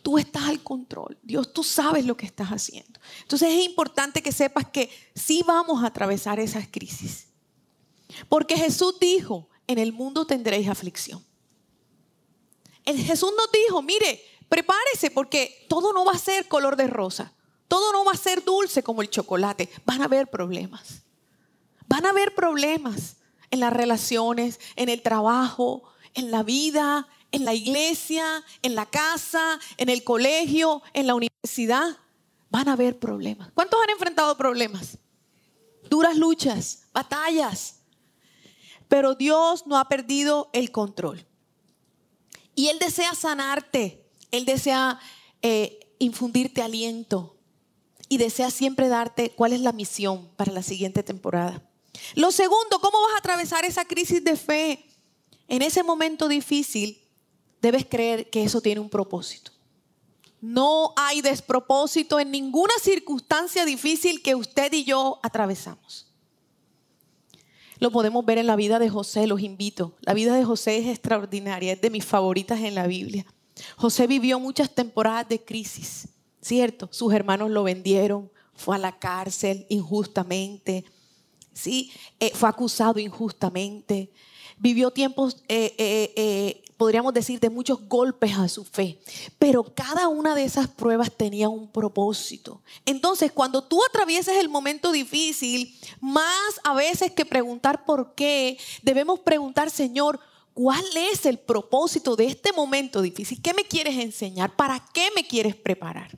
Tú 0.01 0.17
estás 0.17 0.43
al 0.43 0.63
control. 0.63 1.17
Dios, 1.21 1.53
tú 1.53 1.63
sabes 1.63 2.05
lo 2.05 2.17
que 2.17 2.25
estás 2.25 2.49
haciendo. 2.49 2.99
Entonces 3.21 3.49
es 3.49 3.65
importante 3.65 4.21
que 4.21 4.31
sepas 4.31 4.67
que 4.69 4.89
sí 5.13 5.43
vamos 5.45 5.83
a 5.83 5.87
atravesar 5.87 6.39
esas 6.39 6.67
crisis. 6.67 7.27
Porque 8.29 8.57
Jesús 8.57 8.95
dijo, 8.99 9.49
en 9.67 9.77
el 9.77 9.93
mundo 9.93 10.25
tendréis 10.25 10.67
aflicción. 10.67 11.23
Jesús 12.95 13.33
nos 13.35 13.51
dijo, 13.51 13.81
mire, 13.81 14.23
prepárese 14.47 15.11
porque 15.11 15.65
todo 15.67 15.91
no 15.91 16.05
va 16.05 16.13
a 16.13 16.19
ser 16.19 16.47
color 16.47 16.75
de 16.75 16.87
rosa, 16.87 17.33
todo 17.67 17.91
no 17.91 18.05
va 18.05 18.13
a 18.13 18.17
ser 18.17 18.43
dulce 18.43 18.83
como 18.83 19.01
el 19.01 19.09
chocolate, 19.09 19.69
van 19.85 20.01
a 20.01 20.05
haber 20.05 20.27
problemas. 20.27 21.01
Van 21.87 22.05
a 22.05 22.09
haber 22.09 22.35
problemas 22.35 23.17
en 23.51 23.59
las 23.59 23.73
relaciones, 23.73 24.59
en 24.75 24.89
el 24.89 25.01
trabajo, 25.01 25.83
en 26.13 26.31
la 26.31 26.43
vida, 26.43 27.07
en 27.31 27.45
la 27.45 27.53
iglesia, 27.53 28.43
en 28.61 28.75
la 28.75 28.85
casa, 28.85 29.59
en 29.77 29.89
el 29.89 30.03
colegio, 30.03 30.81
en 30.93 31.07
la 31.07 31.15
universidad. 31.15 31.97
Van 32.49 32.69
a 32.69 32.73
haber 32.73 32.97
problemas. 32.99 33.51
¿Cuántos 33.53 33.81
han 33.81 33.89
enfrentado 33.89 34.37
problemas? 34.37 34.97
Duras 35.89 36.15
luchas, 36.15 36.83
batallas. 36.93 37.79
Pero 38.87 39.15
Dios 39.15 39.67
no 39.67 39.77
ha 39.77 39.89
perdido 39.89 40.49
el 40.53 40.71
control. 40.71 41.26
Y 42.57 42.69
Él 42.69 42.79
desea 42.79 43.13
sanarte, 43.13 44.03
Él 44.31 44.43
desea 44.45 44.99
eh, 45.43 45.93
infundirte 45.99 46.63
aliento 46.63 47.37
y 48.09 48.17
desea 48.17 48.49
siempre 48.49 48.87
darte 48.87 49.29
cuál 49.29 49.53
es 49.53 49.61
la 49.61 49.73
misión 49.73 50.27
para 50.35 50.51
la 50.51 50.63
siguiente 50.63 51.03
temporada. 51.03 51.61
Lo 52.15 52.31
segundo, 52.31 52.79
¿cómo 52.81 52.99
vas 52.99 53.13
a 53.13 53.19
atravesar 53.19 53.63
esa 53.63 53.85
crisis 53.85 54.23
de 54.23 54.35
fe? 54.35 54.89
En 55.47 55.61
ese 55.61 55.83
momento 55.83 56.27
difícil, 56.27 57.07
debes 57.61 57.85
creer 57.85 58.31
que 58.31 58.41
eso 58.41 58.59
tiene 58.59 58.81
un 58.81 58.89
propósito. 58.89 59.51
No 60.41 60.93
hay 60.97 61.21
despropósito 61.21 62.19
en 62.19 62.31
ninguna 62.31 62.73
circunstancia 62.81 63.65
difícil 63.65 64.23
que 64.23 64.33
usted 64.33 64.73
y 64.73 64.83
yo 64.83 65.19
atravesamos. 65.21 66.06
Lo 67.79 67.91
podemos 67.91 68.25
ver 68.25 68.37
en 68.37 68.47
la 68.47 68.55
vida 68.55 68.79
de 68.79 68.89
José, 68.89 69.27
los 69.27 69.41
invito. 69.41 69.93
La 70.01 70.13
vida 70.13 70.35
de 70.35 70.43
José 70.43 70.77
es 70.77 70.87
extraordinaria, 70.87 71.73
es 71.73 71.81
de 71.81 71.89
mis 71.89 72.05
favoritas 72.05 72.59
en 72.61 72.75
la 72.75 72.87
Biblia. 72.87 73.25
José 73.75 74.07
vivió 74.07 74.39
muchas 74.39 74.73
temporadas 74.73 75.27
de 75.29 75.43
crisis, 75.43 76.09
¿cierto? 76.41 76.89
Sus 76.91 77.13
hermanos 77.13 77.49
lo 77.49 77.63
vendieron, 77.63 78.31
fue 78.53 78.75
a 78.75 78.79
la 78.79 78.97
cárcel 78.97 79.65
injustamente, 79.69 80.85
¿sí? 81.53 81.91
Eh, 82.19 82.31
fue 82.33 82.49
acusado 82.49 82.99
injustamente, 82.99 84.11
vivió 84.57 84.91
tiempos 84.91 85.43
eh, 85.47 85.73
eh, 85.77 86.63
podríamos 86.77 87.13
decir, 87.13 87.39
de 87.39 87.49
muchos 87.49 87.87
golpes 87.87 88.37
a 88.37 88.47
su 88.47 88.63
fe. 88.63 88.99
Pero 89.39 89.63
cada 89.63 90.07
una 90.07 90.35
de 90.35 90.43
esas 90.43 90.67
pruebas 90.67 91.11
tenía 91.11 91.49
un 91.49 91.67
propósito. 91.71 92.61
Entonces, 92.85 93.31
cuando 93.31 93.63
tú 93.63 93.79
atraviesas 93.89 94.37
el 94.37 94.47
momento 94.47 94.91
difícil, 94.91 95.77
más 95.99 96.61
a 96.63 96.73
veces 96.73 97.11
que 97.11 97.25
preguntar 97.25 97.83
por 97.85 98.13
qué, 98.13 98.57
debemos 98.83 99.19
preguntar, 99.19 99.71
Señor, 99.71 100.19
¿cuál 100.53 100.85
es 100.95 101.25
el 101.25 101.39
propósito 101.39 102.15
de 102.15 102.27
este 102.27 102.53
momento 102.53 103.01
difícil? 103.01 103.41
¿Qué 103.41 103.53
me 103.53 103.65
quieres 103.65 103.97
enseñar? 103.97 104.55
¿Para 104.55 104.85
qué 104.93 105.09
me 105.15 105.25
quieres 105.27 105.55
preparar? 105.55 106.17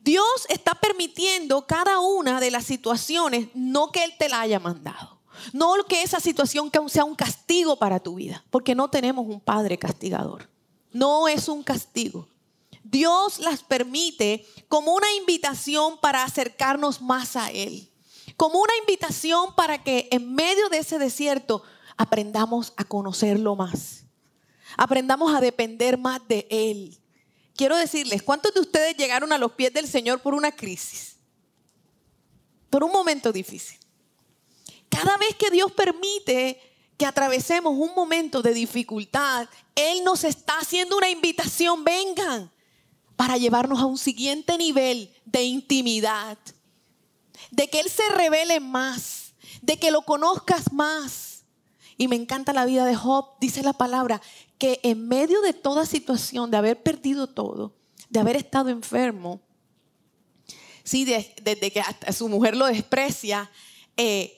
Dios 0.00 0.46
está 0.48 0.74
permitiendo 0.74 1.66
cada 1.66 1.98
una 1.98 2.40
de 2.40 2.50
las 2.50 2.64
situaciones, 2.64 3.48
no 3.52 3.92
que 3.92 4.04
Él 4.04 4.14
te 4.18 4.30
la 4.30 4.40
haya 4.40 4.58
mandado. 4.58 5.17
No 5.52 5.74
que 5.88 6.02
esa 6.02 6.20
situación 6.20 6.70
sea 6.88 7.04
un 7.04 7.14
castigo 7.14 7.76
para 7.76 8.00
tu 8.00 8.16
vida, 8.16 8.44
porque 8.50 8.74
no 8.74 8.88
tenemos 8.88 9.26
un 9.26 9.40
padre 9.40 9.78
castigador. 9.78 10.48
No 10.92 11.28
es 11.28 11.48
un 11.48 11.62
castigo. 11.62 12.28
Dios 12.82 13.38
las 13.40 13.62
permite 13.62 14.46
como 14.68 14.94
una 14.94 15.12
invitación 15.14 15.98
para 15.98 16.24
acercarnos 16.24 17.02
más 17.02 17.36
a 17.36 17.50
Él. 17.50 17.90
Como 18.36 18.60
una 18.60 18.76
invitación 18.80 19.54
para 19.54 19.82
que 19.82 20.08
en 20.10 20.34
medio 20.34 20.68
de 20.68 20.78
ese 20.78 20.98
desierto 20.98 21.62
aprendamos 21.96 22.72
a 22.76 22.84
conocerlo 22.84 23.56
más. 23.56 24.04
Aprendamos 24.76 25.34
a 25.34 25.40
depender 25.40 25.98
más 25.98 26.26
de 26.28 26.46
Él. 26.50 26.98
Quiero 27.54 27.76
decirles, 27.76 28.22
¿cuántos 28.22 28.54
de 28.54 28.60
ustedes 28.60 28.96
llegaron 28.96 29.32
a 29.32 29.38
los 29.38 29.52
pies 29.52 29.72
del 29.72 29.88
Señor 29.88 30.20
por 30.20 30.34
una 30.34 30.52
crisis? 30.52 31.16
Por 32.70 32.84
un 32.84 32.92
momento 32.92 33.32
difícil. 33.32 33.78
Cada 34.88 35.16
vez 35.16 35.34
que 35.36 35.50
Dios 35.50 35.72
permite 35.72 36.60
que 36.96 37.06
atravesemos 37.06 37.74
un 37.74 37.94
momento 37.94 38.42
de 38.42 38.52
dificultad, 38.52 39.48
Él 39.74 40.02
nos 40.04 40.24
está 40.24 40.58
haciendo 40.58 40.96
una 40.96 41.08
invitación, 41.08 41.84
vengan, 41.84 42.50
para 43.16 43.36
llevarnos 43.36 43.80
a 43.80 43.86
un 43.86 43.98
siguiente 43.98 44.56
nivel 44.58 45.12
de 45.24 45.42
intimidad, 45.42 46.38
de 47.50 47.68
que 47.68 47.80
Él 47.80 47.90
se 47.90 48.08
revele 48.10 48.60
más, 48.60 49.34
de 49.62 49.76
que 49.76 49.90
lo 49.90 50.02
conozcas 50.02 50.72
más. 50.72 51.44
Y 51.96 52.06
me 52.06 52.16
encanta 52.16 52.52
la 52.52 52.64
vida 52.64 52.84
de 52.84 52.94
Job, 52.94 53.26
dice 53.40 53.62
la 53.62 53.72
palabra, 53.72 54.20
que 54.56 54.80
en 54.82 55.08
medio 55.08 55.40
de 55.40 55.52
toda 55.52 55.84
situación, 55.84 56.50
de 56.50 56.56
haber 56.56 56.82
perdido 56.82 57.28
todo, 57.28 57.74
de 58.08 58.20
haber 58.20 58.36
estado 58.36 58.68
enfermo, 58.70 59.40
sí, 60.84 61.04
desde 61.04 61.70
que 61.70 61.80
hasta 61.80 62.12
su 62.12 62.28
mujer 62.28 62.56
lo 62.56 62.66
desprecia, 62.66 63.50
eh, 63.96 64.37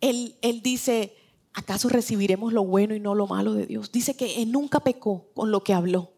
él, 0.00 0.60
dice, 0.62 1.16
¿acaso 1.52 1.88
recibiremos 1.88 2.52
lo 2.52 2.64
bueno 2.64 2.94
y 2.94 3.00
no 3.00 3.14
lo 3.14 3.26
malo 3.26 3.54
de 3.54 3.66
Dios? 3.66 3.92
Dice 3.92 4.16
que 4.16 4.42
él 4.42 4.52
nunca 4.52 4.80
pecó 4.80 5.28
con 5.34 5.50
lo 5.50 5.62
que 5.62 5.74
habló. 5.74 6.12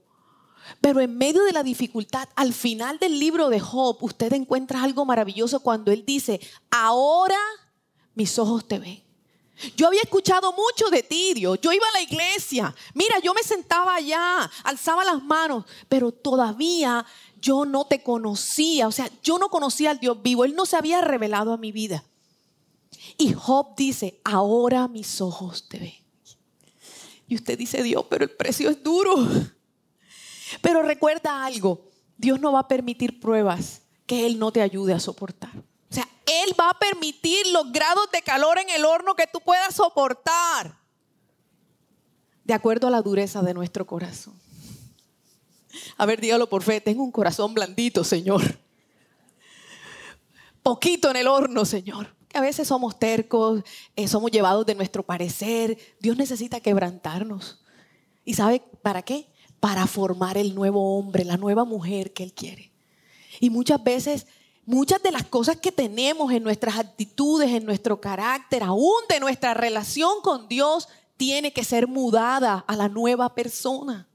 Pero 0.81 1.01
en 1.01 1.17
medio 1.19 1.43
de 1.45 1.53
la 1.53 1.63
dificultad, 1.63 2.29
al 2.37 2.53
final 2.53 2.99
del 2.99 3.19
libro 3.19 3.49
de 3.49 3.61
Job, 3.61 3.99
usted 4.01 4.33
encuentra 4.33 4.83
algo 4.83 5.05
maravilloso 5.05 5.61
cuando 5.61 5.91
él 5.91 6.05
dice, 6.07 6.41
ahora 6.71 7.39
mis 8.15 8.39
ojos 8.39 8.67
te 8.69 8.79
ven. 8.79 9.03
Yo 9.77 9.87
había 9.87 10.01
escuchado 10.03 10.53
mucho 10.53 10.89
de 10.91 11.03
ti, 11.03 11.35
Dios. 11.35 11.59
Yo 11.61 11.73
iba 11.73 11.87
a 11.87 11.93
la 11.93 12.01
iglesia. 12.01 12.75
Mira, 12.95 13.19
yo 13.21 13.35
me 13.35 13.43
sentaba 13.43 13.95
allá, 13.95 14.51
alzaba 14.65 15.05
las 15.05 15.23
manos, 15.23 15.65
pero 15.89 16.11
todavía 16.11 17.05
yo 17.41 17.65
no 17.65 17.85
te 17.85 18.03
conocía. 18.03 18.89
O 18.89 18.93
sea, 18.93 19.09
yo 19.23 19.39
no 19.39 19.51
conocía 19.51 19.91
al 19.91 20.01
Dios 20.01 20.21
vivo. 20.23 20.45
Él 20.45 20.55
no 20.55 20.67
se 20.67 20.77
había 20.77 21.01
revelado 21.01 21.53
a 21.53 21.59
mi 21.59 21.71
vida. 21.71 22.05
Y 23.19 23.33
Job 23.33 23.75
dice, 23.77 24.21
ahora 24.25 24.89
mis 24.89 25.21
ojos 25.21 25.69
te 25.69 25.79
ven. 25.79 26.03
Y 27.27 27.37
usted 27.37 27.57
dice, 27.57 27.83
Dios, 27.83 28.05
pero 28.11 28.25
el 28.25 28.31
precio 28.31 28.69
es 28.69 28.83
duro. 28.83 29.15
Pero 30.61 30.83
recuerda 30.83 31.45
algo, 31.45 31.89
Dios 32.17 32.41
no 32.41 32.53
va 32.53 32.61
a 32.61 32.69
permitir 32.69 33.21
pruebas 33.21 33.83
que 34.07 34.27
Él 34.27 34.39
no 34.39 34.53
te 34.53 34.61
ayude 34.61 34.93
a 34.93 35.01
soportar. 35.01 35.51
O 35.91 35.95
sea, 35.95 36.09
Él 36.27 36.55
va 36.59 36.71
a 36.71 36.79
permitir 36.79 37.47
los 37.49 37.73
grados 37.73 38.11
de 38.13 38.23
calor 38.23 38.59
en 38.59 38.69
el 38.71 38.85
horno 38.85 39.15
que 39.15 39.27
tú 39.27 39.41
puedas 39.41 39.75
soportar. 39.75 40.79
De 42.45 42.55
acuerdo 42.55 42.89
a 42.89 42.91
la 42.91 43.03
dureza 43.03 43.41
de 43.41 43.55
nuestro 43.55 43.87
corazón. 43.87 44.39
A 45.97 46.07
ver, 46.07 46.21
dígalo 46.21 46.49
por 46.49 46.63
fe, 46.63 46.81
tengo 46.81 47.03
un 47.03 47.13
corazón 47.13 47.55
blandito, 47.55 48.05
Señor. 48.05 48.43
Poquito 50.63 51.11
en 51.11 51.17
el 51.17 51.29
horno, 51.29 51.65
Señor. 51.65 52.15
A 52.35 52.41
veces 52.41 52.69
somos 52.69 52.99
tercos, 52.99 53.63
eh, 53.97 54.09
somos 54.09 54.31
llevados 54.31 54.65
de 54.67 54.75
nuestro 54.75 55.03
parecer. 55.03 55.79
Dios 56.01 56.17
necesita 56.17 56.61
quebrantarnos. 56.61 57.61
¿Y 58.25 58.35
sabe 58.35 58.63
para 58.83 59.03
qué? 59.03 59.29
Para 59.61 59.87
formar 59.87 60.39
el 60.39 60.55
nuevo 60.55 60.99
hombre, 60.99 61.25
la 61.25 61.37
nueva 61.37 61.65
mujer 61.65 62.13
que 62.13 62.23
Él 62.23 62.33
quiere. 62.33 62.73
Y 63.41 63.51
muchas 63.51 63.83
veces, 63.83 64.27
muchas 64.65 65.03
de 65.03 65.13
las 65.13 65.25
cosas 65.25 65.57
que 65.57 65.73
tenemos 65.73 66.33
en 66.33 66.43
nuestras 66.43 66.79
actitudes, 66.79 67.51
en 67.51 67.65
nuestro 67.65 68.01
carácter, 68.01 68.63
aún 68.63 69.03
de 69.09 69.21
nuestra 69.21 69.55
relación 69.55 70.21
con 70.23 70.49
Dios, 70.49 70.89
tiene 71.17 71.53
que 71.53 71.65
ser 71.65 71.87
mudada 71.87 72.65
a 72.67 72.77
la 72.77 72.89
nueva 72.89 73.35
persona. 73.35 74.09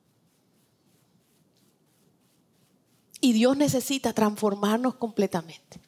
Y 3.20 3.34
Dios 3.34 3.58
necesita 3.58 4.14
transformarnos 4.14 4.96
completamente. 4.96 5.87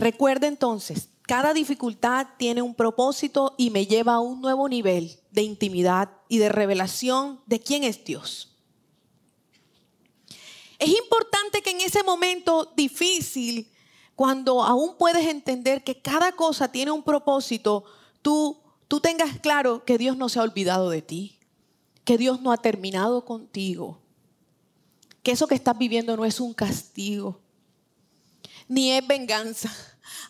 Recuerda 0.00 0.46
entonces, 0.46 1.10
cada 1.26 1.52
dificultad 1.52 2.26
tiene 2.38 2.62
un 2.62 2.74
propósito 2.74 3.54
y 3.58 3.68
me 3.68 3.86
lleva 3.86 4.14
a 4.14 4.20
un 4.20 4.40
nuevo 4.40 4.66
nivel 4.66 5.20
de 5.30 5.42
intimidad 5.42 6.10
y 6.26 6.38
de 6.38 6.48
revelación 6.48 7.42
de 7.44 7.60
quién 7.60 7.84
es 7.84 8.02
Dios. 8.02 8.56
Es 10.78 10.88
importante 10.88 11.60
que 11.60 11.72
en 11.72 11.82
ese 11.82 12.02
momento 12.02 12.72
difícil, 12.74 13.70
cuando 14.16 14.64
aún 14.64 14.96
puedes 14.96 15.26
entender 15.26 15.84
que 15.84 16.00
cada 16.00 16.32
cosa 16.32 16.72
tiene 16.72 16.92
un 16.92 17.02
propósito, 17.02 17.84
tú, 18.22 18.58
tú 18.88 19.00
tengas 19.00 19.38
claro 19.40 19.84
que 19.84 19.98
Dios 19.98 20.16
no 20.16 20.30
se 20.30 20.38
ha 20.38 20.44
olvidado 20.44 20.88
de 20.88 21.02
ti, 21.02 21.38
que 22.04 22.16
Dios 22.16 22.40
no 22.40 22.52
ha 22.52 22.56
terminado 22.56 23.26
contigo, 23.26 24.00
que 25.22 25.32
eso 25.32 25.46
que 25.46 25.56
estás 25.56 25.76
viviendo 25.76 26.16
no 26.16 26.24
es 26.24 26.40
un 26.40 26.54
castigo, 26.54 27.42
ni 28.66 28.92
es 28.92 29.06
venganza 29.06 29.70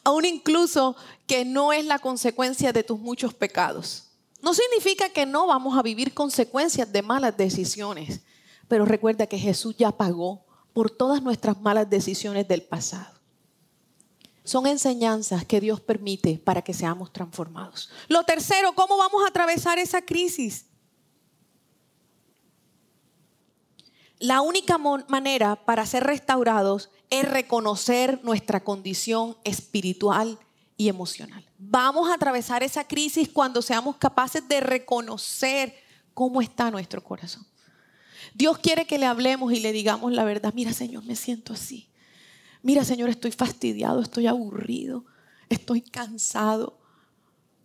aún 0.04 0.24
incluso 0.24 0.96
que 1.26 1.44
no 1.44 1.72
es 1.72 1.84
la 1.84 1.98
consecuencia 1.98 2.72
de 2.72 2.82
tus 2.82 2.98
muchos 2.98 3.34
pecados. 3.34 4.08
No 4.42 4.54
significa 4.54 5.08
que 5.10 5.26
no 5.26 5.46
vamos 5.46 5.78
a 5.78 5.82
vivir 5.82 6.14
consecuencias 6.14 6.90
de 6.90 7.02
malas 7.02 7.36
decisiones, 7.36 8.20
pero 8.68 8.84
recuerda 8.84 9.26
que 9.26 9.38
Jesús 9.38 9.76
ya 9.76 9.92
pagó 9.92 10.44
por 10.72 10.90
todas 10.90 11.22
nuestras 11.22 11.60
malas 11.60 11.90
decisiones 11.90 12.46
del 12.48 12.62
pasado. 12.62 13.18
Son 14.44 14.66
enseñanzas 14.66 15.44
que 15.44 15.60
Dios 15.60 15.80
permite 15.80 16.40
para 16.42 16.62
que 16.62 16.72
seamos 16.72 17.12
transformados. 17.12 17.90
Lo 18.08 18.24
tercero, 18.24 18.72
¿cómo 18.74 18.96
vamos 18.96 19.22
a 19.24 19.28
atravesar 19.28 19.78
esa 19.78 20.02
crisis? 20.02 20.66
La 24.20 24.42
única 24.42 24.76
manera 24.76 25.56
para 25.56 25.86
ser 25.86 26.04
restaurados 26.04 26.90
es 27.08 27.26
reconocer 27.26 28.20
nuestra 28.22 28.62
condición 28.62 29.38
espiritual 29.44 30.38
y 30.76 30.88
emocional. 30.88 31.42
Vamos 31.56 32.10
a 32.10 32.14
atravesar 32.14 32.62
esa 32.62 32.86
crisis 32.86 33.30
cuando 33.30 33.62
seamos 33.62 33.96
capaces 33.96 34.46
de 34.46 34.60
reconocer 34.60 35.74
cómo 36.12 36.42
está 36.42 36.70
nuestro 36.70 37.02
corazón. 37.02 37.46
Dios 38.34 38.58
quiere 38.58 38.86
que 38.86 38.98
le 38.98 39.06
hablemos 39.06 39.54
y 39.54 39.60
le 39.60 39.72
digamos 39.72 40.12
la 40.12 40.24
verdad. 40.24 40.52
Mira, 40.54 40.74
Señor, 40.74 41.02
me 41.06 41.16
siento 41.16 41.54
así. 41.54 41.88
Mira, 42.62 42.84
Señor, 42.84 43.08
estoy 43.08 43.32
fastidiado, 43.32 44.02
estoy 44.02 44.26
aburrido, 44.26 45.06
estoy 45.48 45.80
cansado. 45.80 46.78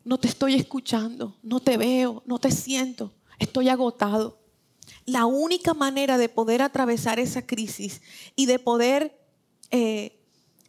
No 0.05 0.17
te 0.19 0.29
estoy 0.29 0.55
escuchando, 0.55 1.35
no 1.43 1.59
te 1.59 1.75
veo, 1.75 2.23
no 2.25 2.39
te 2.39 2.49
siento, 2.49 3.13
estoy 3.39 3.67
agotado. 3.67 4.44
La 5.05 5.25
única 5.25 5.73
manera 5.73 6.17
de 6.17 6.29
poder 6.29 6.61
atravesar 6.61 7.19
esa 7.19 7.45
crisis 7.45 8.01
y 8.35 8.45
de 8.45 8.59
poder 8.59 9.19
eh, 9.71 10.19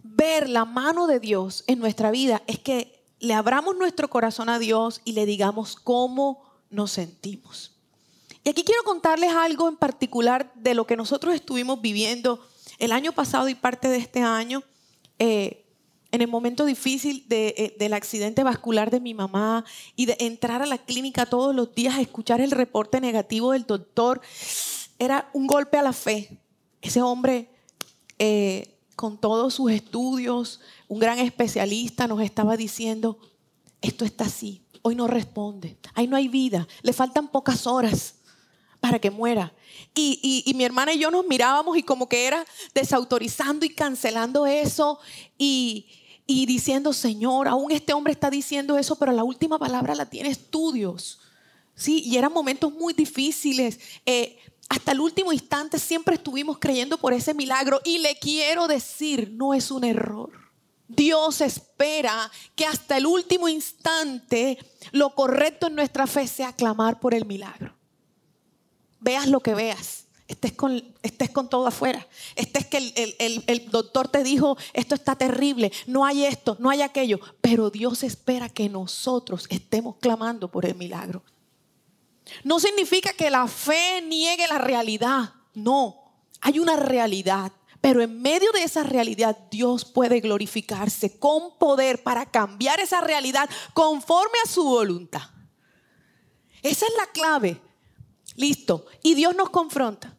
ver 0.02 0.48
la 0.48 0.64
mano 0.64 1.06
de 1.06 1.20
Dios 1.20 1.64
en 1.66 1.78
nuestra 1.78 2.10
vida 2.10 2.42
es 2.46 2.58
que 2.58 3.04
le 3.18 3.34
abramos 3.34 3.76
nuestro 3.76 4.08
corazón 4.08 4.48
a 4.48 4.58
Dios 4.58 5.00
y 5.04 5.12
le 5.12 5.26
digamos 5.26 5.76
cómo 5.76 6.42
nos 6.70 6.92
sentimos. 6.92 7.72
Y 8.44 8.50
aquí 8.50 8.62
quiero 8.62 8.82
contarles 8.84 9.32
algo 9.32 9.68
en 9.68 9.76
particular 9.76 10.52
de 10.54 10.74
lo 10.74 10.86
que 10.86 10.96
nosotros 10.96 11.34
estuvimos 11.34 11.80
viviendo 11.80 12.46
el 12.78 12.92
año 12.92 13.12
pasado 13.12 13.48
y 13.48 13.54
parte 13.54 13.88
de 13.88 13.96
este 13.96 14.20
año, 14.20 14.62
eh, 15.18 15.65
en 16.12 16.22
el 16.22 16.28
momento 16.28 16.64
difícil 16.64 17.26
eh, 17.30 17.74
del 17.78 17.92
accidente 17.92 18.42
vascular 18.42 18.90
de 18.90 19.00
mi 19.00 19.14
mamá 19.14 19.64
y 19.96 20.06
de 20.06 20.16
entrar 20.20 20.62
a 20.62 20.66
la 20.66 20.78
clínica 20.78 21.26
todos 21.26 21.54
los 21.54 21.74
días 21.74 21.96
a 21.96 22.00
escuchar 22.00 22.40
el 22.40 22.50
reporte 22.50 23.00
negativo 23.00 23.52
del 23.52 23.66
doctor, 23.66 24.20
era 24.98 25.28
un 25.32 25.46
golpe 25.46 25.76
a 25.76 25.82
la 25.82 25.92
fe. 25.92 26.38
Ese 26.80 27.02
hombre 27.02 27.50
con 28.96 29.18
todos 29.18 29.54
sus 29.54 29.70
estudios, 29.70 30.60
un 30.88 30.98
gran 30.98 31.18
especialista 31.18 32.08
nos 32.08 32.22
estaba 32.22 32.56
diciendo, 32.56 33.18
esto 33.82 34.04
está 34.04 34.24
así, 34.24 34.62
hoy 34.82 34.94
no 34.94 35.06
responde, 35.06 35.76
ahí 35.94 36.06
no 36.08 36.16
hay 36.16 36.28
vida, 36.28 36.66
le 36.82 36.92
faltan 36.94 37.28
pocas 37.28 37.66
horas 37.66 38.15
para 38.86 39.00
que 39.00 39.10
muera. 39.10 39.52
Y, 39.94 40.52
mi 40.54 40.64
hermana 40.64 40.92
y 40.92 40.98
yo 40.98 41.10
nos 41.10 41.26
mirábamos 41.26 41.76
y 41.76 41.82
como 41.82 42.08
que 42.08 42.26
era 42.26 42.46
desautorizando 42.72 43.66
y 43.66 43.70
cancelando 43.70 44.46
eso 44.46 45.00
y, 45.36 45.86
diciendo, 46.26 46.92
Señor, 46.92 47.48
aún 47.48 47.72
este 47.72 47.92
hombre 47.92 48.12
está 48.12 48.30
diciendo 48.30 48.78
eso, 48.78 48.96
pero 48.96 49.10
la 49.10 49.24
última 49.24 49.58
palabra 49.58 49.94
la 49.96 50.06
tienes 50.06 50.50
tú, 50.50 50.70
Dios. 50.70 51.18
Sí, 51.74 52.02
y 52.04 52.16
eran 52.16 52.32
momentos 52.32 52.72
muy 52.72 52.94
difíciles. 52.94 53.80
Eh, 54.06 54.38
hasta 54.68 54.92
el 54.92 55.00
último 55.00 55.32
instante 55.32 55.78
siempre 55.78 56.14
estuvimos 56.14 56.58
creyendo 56.58 56.96
por 56.96 57.12
ese 57.12 57.34
milagro 57.34 57.80
y 57.84 57.98
le 57.98 58.16
quiero 58.18 58.68
decir, 58.68 59.32
no 59.32 59.52
es 59.52 59.72
un 59.72 59.82
error. 59.82 60.30
Dios 60.86 61.40
espera 61.40 62.30
que 62.54 62.66
hasta 62.66 62.96
el 62.98 63.06
último 63.06 63.48
instante 63.48 64.58
lo 64.92 65.14
correcto 65.14 65.66
en 65.66 65.74
nuestra 65.74 66.06
fe 66.06 66.28
sea 66.28 66.52
clamar 66.52 67.00
por 67.00 67.14
el 67.14 67.26
milagro. 67.26 67.75
Veas 69.06 69.28
lo 69.28 69.38
que 69.38 69.54
veas. 69.54 70.08
Estés 70.26 70.54
con, 70.54 70.82
estés 71.00 71.30
con 71.30 71.48
todo 71.48 71.68
afuera. 71.68 72.04
Estés 72.34 72.66
que 72.66 72.78
el, 72.78 73.44
el 73.46 73.70
doctor 73.70 74.08
te 74.08 74.24
dijo, 74.24 74.58
esto 74.72 74.96
está 74.96 75.14
terrible, 75.14 75.70
no 75.86 76.04
hay 76.04 76.24
esto, 76.24 76.56
no 76.58 76.70
hay 76.70 76.82
aquello. 76.82 77.20
Pero 77.40 77.70
Dios 77.70 78.02
espera 78.02 78.48
que 78.48 78.68
nosotros 78.68 79.46
estemos 79.48 79.94
clamando 80.00 80.50
por 80.50 80.66
el 80.66 80.74
milagro. 80.74 81.22
No 82.42 82.58
significa 82.58 83.12
que 83.12 83.30
la 83.30 83.46
fe 83.46 84.02
niegue 84.02 84.48
la 84.48 84.58
realidad. 84.58 85.34
No, 85.54 86.12
hay 86.40 86.58
una 86.58 86.74
realidad. 86.74 87.52
Pero 87.80 88.02
en 88.02 88.20
medio 88.20 88.50
de 88.50 88.64
esa 88.64 88.82
realidad 88.82 89.38
Dios 89.52 89.84
puede 89.84 90.18
glorificarse 90.18 91.16
con 91.20 91.56
poder 91.58 92.02
para 92.02 92.26
cambiar 92.26 92.80
esa 92.80 93.00
realidad 93.02 93.48
conforme 93.72 94.38
a 94.44 94.48
su 94.48 94.64
voluntad. 94.64 95.30
Esa 96.60 96.86
es 96.86 96.92
la 96.98 97.06
clave. 97.12 97.60
Listo. 98.36 98.86
Y 99.02 99.14
Dios 99.14 99.34
nos 99.34 99.50
confronta. 99.50 100.16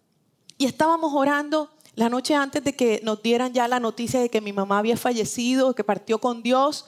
Y 0.58 0.66
estábamos 0.66 1.14
orando 1.14 1.72
la 1.96 2.10
noche 2.10 2.36
antes 2.36 2.64
de 2.64 2.76
que 2.76 3.00
nos 3.04 3.22
dieran 3.24 3.54
ya 3.54 3.68
la 3.68 3.80
noticia 3.80 4.20
de 4.20 4.30
que 4.30 4.42
mi 4.42 4.54
mamá 4.54 4.80
había 4.80 4.98
fallecido, 4.98 5.74
que 5.74 5.84
partió 5.84 6.20
con 6.20 6.44
Dios. 6.44 6.86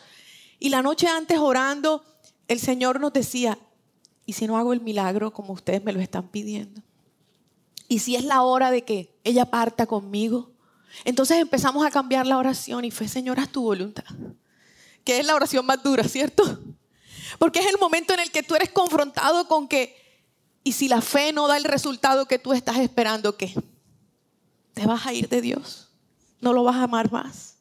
Y 0.59 0.69
la 0.69 0.81
noche 0.81 1.07
antes 1.07 1.39
orando, 1.39 2.03
el 2.47 2.59
Señor 2.59 2.99
nos 2.99 3.13
decía, 3.13 3.57
¿y 4.25 4.33
si 4.33 4.45
no 4.47 4.57
hago 4.57 4.73
el 4.73 4.81
milagro 4.81 5.31
como 5.31 5.53
ustedes 5.53 5.83
me 5.83 5.93
lo 5.93 5.99
están 5.99 6.29
pidiendo? 6.29 6.81
¿Y 7.87 7.99
si 7.99 8.15
es 8.15 8.23
la 8.23 8.43
hora 8.43 8.69
de 8.69 8.83
que 8.83 9.19
ella 9.23 9.45
parta 9.45 9.87
conmigo? 9.87 10.51
Entonces 11.05 11.37
empezamos 11.37 11.85
a 11.85 11.91
cambiar 11.91 12.27
la 12.27 12.37
oración 12.37 12.85
y 12.85 12.91
fue, 12.91 13.07
Señor, 13.07 13.39
haz 13.39 13.49
tu 13.49 13.63
voluntad. 13.63 14.05
Que 15.03 15.19
es 15.19 15.25
la 15.25 15.35
oración 15.35 15.65
más 15.65 15.81
dura, 15.81 16.03
¿cierto? 16.03 16.59
Porque 17.37 17.59
es 17.59 17.67
el 17.67 17.79
momento 17.79 18.13
en 18.13 18.19
el 18.19 18.31
que 18.31 18.43
tú 18.43 18.55
eres 18.55 18.69
confrontado 18.69 19.47
con 19.47 19.67
que, 19.67 19.95
y 20.69 20.71
si 20.71 20.87
la 20.87 21.01
fe 21.01 21.33
no 21.33 21.47
da 21.47 21.57
el 21.57 21.63
resultado 21.63 22.27
que 22.27 22.37
tú 22.37 22.53
estás 22.53 22.77
esperando, 22.77 23.35
¿qué? 23.35 23.55
Te 24.75 24.85
vas 24.85 25.07
a 25.07 25.13
ir 25.13 25.27
de 25.27 25.41
Dios. 25.41 25.89
No 26.41 26.53
lo 26.53 26.63
vas 26.63 26.75
a 26.75 26.83
amar 26.83 27.11
más. 27.11 27.55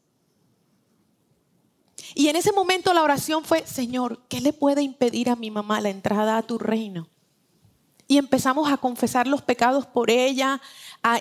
Y 2.15 2.29
en 2.29 2.37
ese 2.37 2.53
momento 2.53 2.93
la 2.93 3.03
oración 3.03 3.47
fue, 3.47 3.67
Señor, 3.67 4.21
¿qué 4.29 4.43
le 4.43 4.53
puede 4.53 4.83
impedir 4.83 5.31
a 5.31 5.37
mi 5.37 5.51
mamá 5.51 5.81
la 5.81 5.89
entrada 5.89 6.37
a 6.37 6.43
tu 6.43 6.59
reino? 6.59 7.09
Y 8.07 8.19
empezamos 8.19 8.71
a 8.71 8.77
confesar 8.77 9.27
los 9.27 9.41
pecados 9.41 9.87
por 9.87 10.11
ella, 10.11 10.61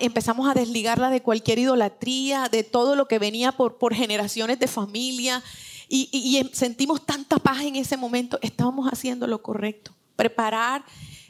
empezamos 0.02 0.50
a 0.50 0.54
desligarla 0.54 1.10
de 1.10 1.22
cualquier 1.22 1.60
idolatría, 1.60 2.50
de 2.50 2.64
todo 2.64 2.98
lo 2.98 3.08
que 3.08 3.18
venía 3.18 3.54
por, 3.54 3.96
generaciones 3.96 4.60
de 4.60 4.68
familia. 4.68 5.42
Y, 5.88 6.10
y, 6.12 6.54
sentimos 6.54 7.06
tanta 7.06 7.38
paz 7.38 7.62
en 7.62 7.78
ese 7.78 7.96
momento. 7.96 8.40
Estábamos 8.42 8.92
haciendo 8.92 9.26
lo 9.26 9.42
correcto. 9.42 9.94
Preparar, 10.18 10.84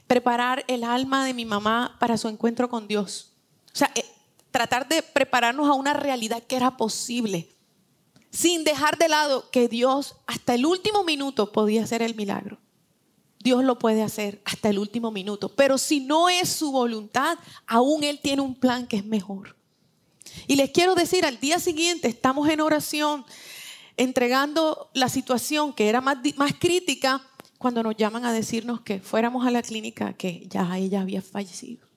preparar 0.08 0.64
el 0.68 0.84
alma 0.84 1.26
de 1.26 1.34
mi 1.34 1.46
mamá 1.46 1.98
para 2.00 2.18
su 2.18 2.28
encuentro 2.28 2.70
con 2.70 2.88
Dios. 2.88 3.34
O 3.74 3.78
sea, 3.78 3.92
eh, 3.96 4.06
tratar 4.52 4.88
de 4.88 5.04
prepararnos 5.04 5.68
a 5.68 5.74
una 5.74 5.94
realidad 5.94 6.42
que 6.44 6.56
era 6.56 6.78
posible. 6.78 7.50
Sin 8.32 8.64
dejar 8.64 8.98
de 8.98 9.10
lado 9.10 9.50
que 9.52 9.68
Dios 9.68 10.16
hasta 10.26 10.56
el 10.56 10.66
último 10.66 11.04
minuto 11.04 11.52
podía 11.52 11.84
hacer 11.84 12.02
el 12.02 12.16
milagro. 12.16 12.58
Dios 13.40 13.64
lo 13.64 13.80
puede 13.80 14.04
hacer 14.04 14.42
hasta 14.46 14.70
el 14.70 14.80
último 14.80 15.12
minuto. 15.12 15.50
Pero 15.56 15.78
si 15.78 16.00
no 16.00 16.30
es 16.30 16.50
su 16.50 16.72
voluntad, 16.72 17.38
aún 17.66 18.04
Él 18.04 18.20
tiene 18.22 18.42
un 18.42 18.56
plan 18.56 18.88
que 18.88 18.98
es 18.98 19.06
mejor. 19.06 19.56
Y 20.48 20.56
les 20.56 20.72
quiero 20.72 20.96
decir, 20.96 21.26
al 21.26 21.40
día 21.40 21.60
siguiente 21.60 22.08
estamos 22.08 22.50
en 22.50 22.62
oración, 22.62 23.26
entregando 23.96 24.90
la 24.94 25.10
situación 25.10 25.74
que 25.74 25.90
era 25.90 26.02
más, 26.02 26.18
más 26.36 26.54
crítica, 26.60 27.27
cuando 27.58 27.84
nos 27.84 27.96
llaman 27.96 28.26
a 28.26 28.34
decirnos 28.34 28.82
que 28.82 29.00
fuéramos 29.00 29.46
a 29.46 29.52
la 29.52 29.62
clínica, 29.62 30.14
que 30.14 30.48
ya 30.50 30.78
ella 30.78 31.02
había 31.02 31.22
fallecido. 31.22 31.88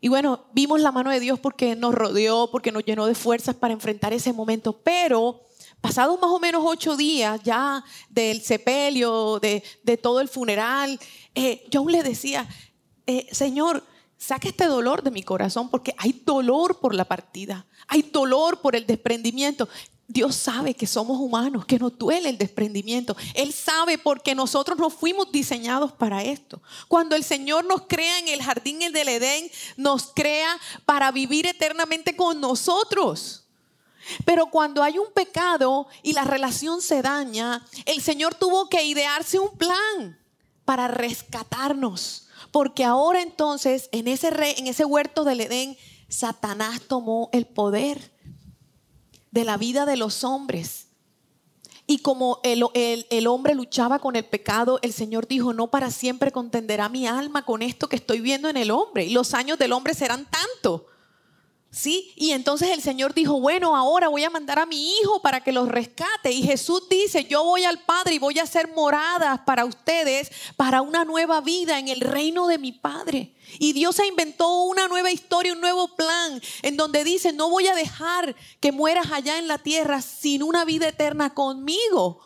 Y 0.00 0.08
bueno, 0.08 0.44
vimos 0.52 0.80
la 0.80 0.92
mano 0.92 1.10
de 1.10 1.20
Dios 1.20 1.40
porque 1.40 1.74
nos 1.74 1.94
rodeó, 1.94 2.50
porque 2.50 2.72
nos 2.72 2.84
llenó 2.84 3.06
de 3.06 3.14
fuerzas 3.14 3.56
para 3.56 3.74
enfrentar 3.74 4.12
ese 4.12 4.32
momento, 4.32 4.72
pero 4.72 5.40
Pasados 5.80 6.20
más 6.20 6.30
o 6.30 6.40
menos 6.40 6.62
ocho 6.64 6.96
días 6.96 7.40
ya 7.44 7.84
del 8.10 8.40
sepelio, 8.42 9.38
de, 9.38 9.62
todo 10.02 10.20
el 10.20 10.28
funeral, 10.28 10.98
eh, 11.34 11.64
yo 11.70 11.80
aún 11.80 11.92
le 11.92 12.02
decía, 12.02 12.48
eh, 13.06 13.28
Señor, 13.30 13.84
saca 14.16 14.48
este 14.48 14.64
dolor 14.64 15.04
de 15.04 15.12
mi 15.12 15.22
corazón 15.22 15.70
porque 15.70 15.94
hay 15.96 16.20
dolor 16.24 16.80
por 16.80 16.96
la 16.96 17.04
partida, 17.04 17.64
hay 17.86 18.02
dolor 18.02 18.60
por 18.60 18.74
el 18.74 18.86
desprendimiento. 18.86 19.68
Dios 20.10 20.36
sabe 20.36 20.72
que 20.72 20.86
somos 20.86 21.20
humanos, 21.20 21.66
que 21.66 21.78
nos 21.78 21.96
duele 21.98 22.30
el 22.30 22.38
desprendimiento. 22.38 23.14
Él 23.34 23.52
sabe 23.52 23.98
porque 23.98 24.34
nosotros 24.34 24.78
no 24.78 24.88
fuimos 24.88 25.30
diseñados 25.30 25.92
para 25.92 26.22
esto. 26.22 26.62
Cuando 26.88 27.14
el 27.14 27.22
Señor 27.22 27.66
nos 27.66 27.82
crea 27.82 28.18
en 28.20 28.28
el 28.28 28.42
jardín 28.42 28.78
del 28.78 29.08
Edén, 29.08 29.50
nos 29.76 30.06
crea 30.14 30.58
para 30.86 31.12
vivir 31.12 31.46
eternamente 31.46 32.16
con 32.16 32.40
nosotros. 32.40 33.44
Pero 34.24 34.46
cuando 34.46 34.82
hay 34.82 34.96
un 34.96 35.12
pecado 35.12 35.86
y 36.02 36.14
la 36.14 36.24
relación 36.24 36.80
se 36.80 37.02
daña, 37.02 37.62
el 37.84 38.00
Señor 38.00 38.34
tuvo 38.34 38.70
que 38.70 38.84
idearse 38.84 39.38
un 39.38 39.58
plan 39.58 40.18
para 40.64 40.88
rescatarnos. 40.88 42.28
Porque 42.50 42.82
ahora 42.82 43.20
entonces, 43.20 43.90
en 43.92 44.08
ese, 44.08 44.28
en 44.58 44.68
ese 44.68 44.86
huerto 44.86 45.24
del 45.24 45.42
Edén, 45.42 45.76
Satanás 46.08 46.80
tomó 46.88 47.28
el 47.32 47.44
poder 47.44 48.10
de 49.30 49.44
la 49.44 49.56
vida 49.56 49.86
de 49.86 49.96
los 49.96 50.24
hombres. 50.24 50.88
Y 51.86 52.00
como 52.00 52.40
el, 52.42 52.64
el, 52.74 53.26
hombre 53.26 53.54
luchaba 53.54 53.98
con 53.98 54.14
el 54.14 54.24
pecado, 54.24 54.78
el 54.82 54.92
Señor 54.92 55.26
dijo, 55.26 55.54
no 55.54 55.70
para 55.70 55.90
siempre 55.90 56.32
contenderá 56.32 56.90
mi 56.90 57.06
alma 57.06 57.46
con 57.46 57.62
esto 57.62 57.88
que 57.88 57.96
estoy 57.96 58.20
viendo 58.20 58.50
en 58.50 58.58
el 58.58 58.70
hombre. 58.70 59.06
Y 59.06 59.10
los 59.10 59.32
años 59.32 59.58
del 59.58 59.72
hombre 59.72 59.94
serán 59.94 60.28
tanto 60.30 60.86
¿Sí? 61.70 62.14
Y 62.16 62.30
entonces 62.30 62.70
el 62.70 62.80
Señor 62.80 63.12
dijo, 63.12 63.38
bueno, 63.40 63.76
ahora 63.76 64.08
voy 64.08 64.24
a 64.24 64.30
mandar 64.30 64.58
a 64.58 64.64
mi 64.64 64.90
hijo 64.92 65.20
para 65.20 65.42
que 65.42 65.52
los 65.52 65.68
rescate. 65.68 66.32
Y 66.32 66.42
Jesús 66.42 66.88
dice, 66.88 67.24
yo 67.24 67.44
voy 67.44 67.64
al 67.64 67.84
Padre 67.84 68.14
y 68.14 68.18
voy 68.18 68.38
a 68.38 68.44
hacer 68.44 68.72
moradas 68.74 69.40
para 69.40 69.66
ustedes, 69.66 70.32
para 70.56 70.80
una 70.80 71.04
nueva 71.04 71.42
vida 71.42 71.78
en 71.78 71.88
el 71.88 72.00
reino 72.00 72.46
de 72.46 72.56
mi 72.56 72.72
Padre. 72.72 73.34
Y 73.58 73.74
Dios 73.74 73.96
se 73.96 74.06
inventó 74.06 74.62
una 74.62 74.88
nueva 74.88 75.10
historia, 75.10 75.52
un 75.52 75.60
nuevo 75.60 75.94
plan, 75.94 76.40
en 76.62 76.78
donde 76.78 77.04
dice, 77.04 77.34
no 77.34 77.50
voy 77.50 77.66
a 77.66 77.74
dejar 77.74 78.34
que 78.60 78.72
mueras 78.72 79.12
allá 79.12 79.38
en 79.38 79.46
la 79.46 79.58
tierra 79.58 80.00
sin 80.00 80.42
una 80.42 80.64
vida 80.64 80.88
eterna 80.88 81.34
conmigo. 81.34 82.22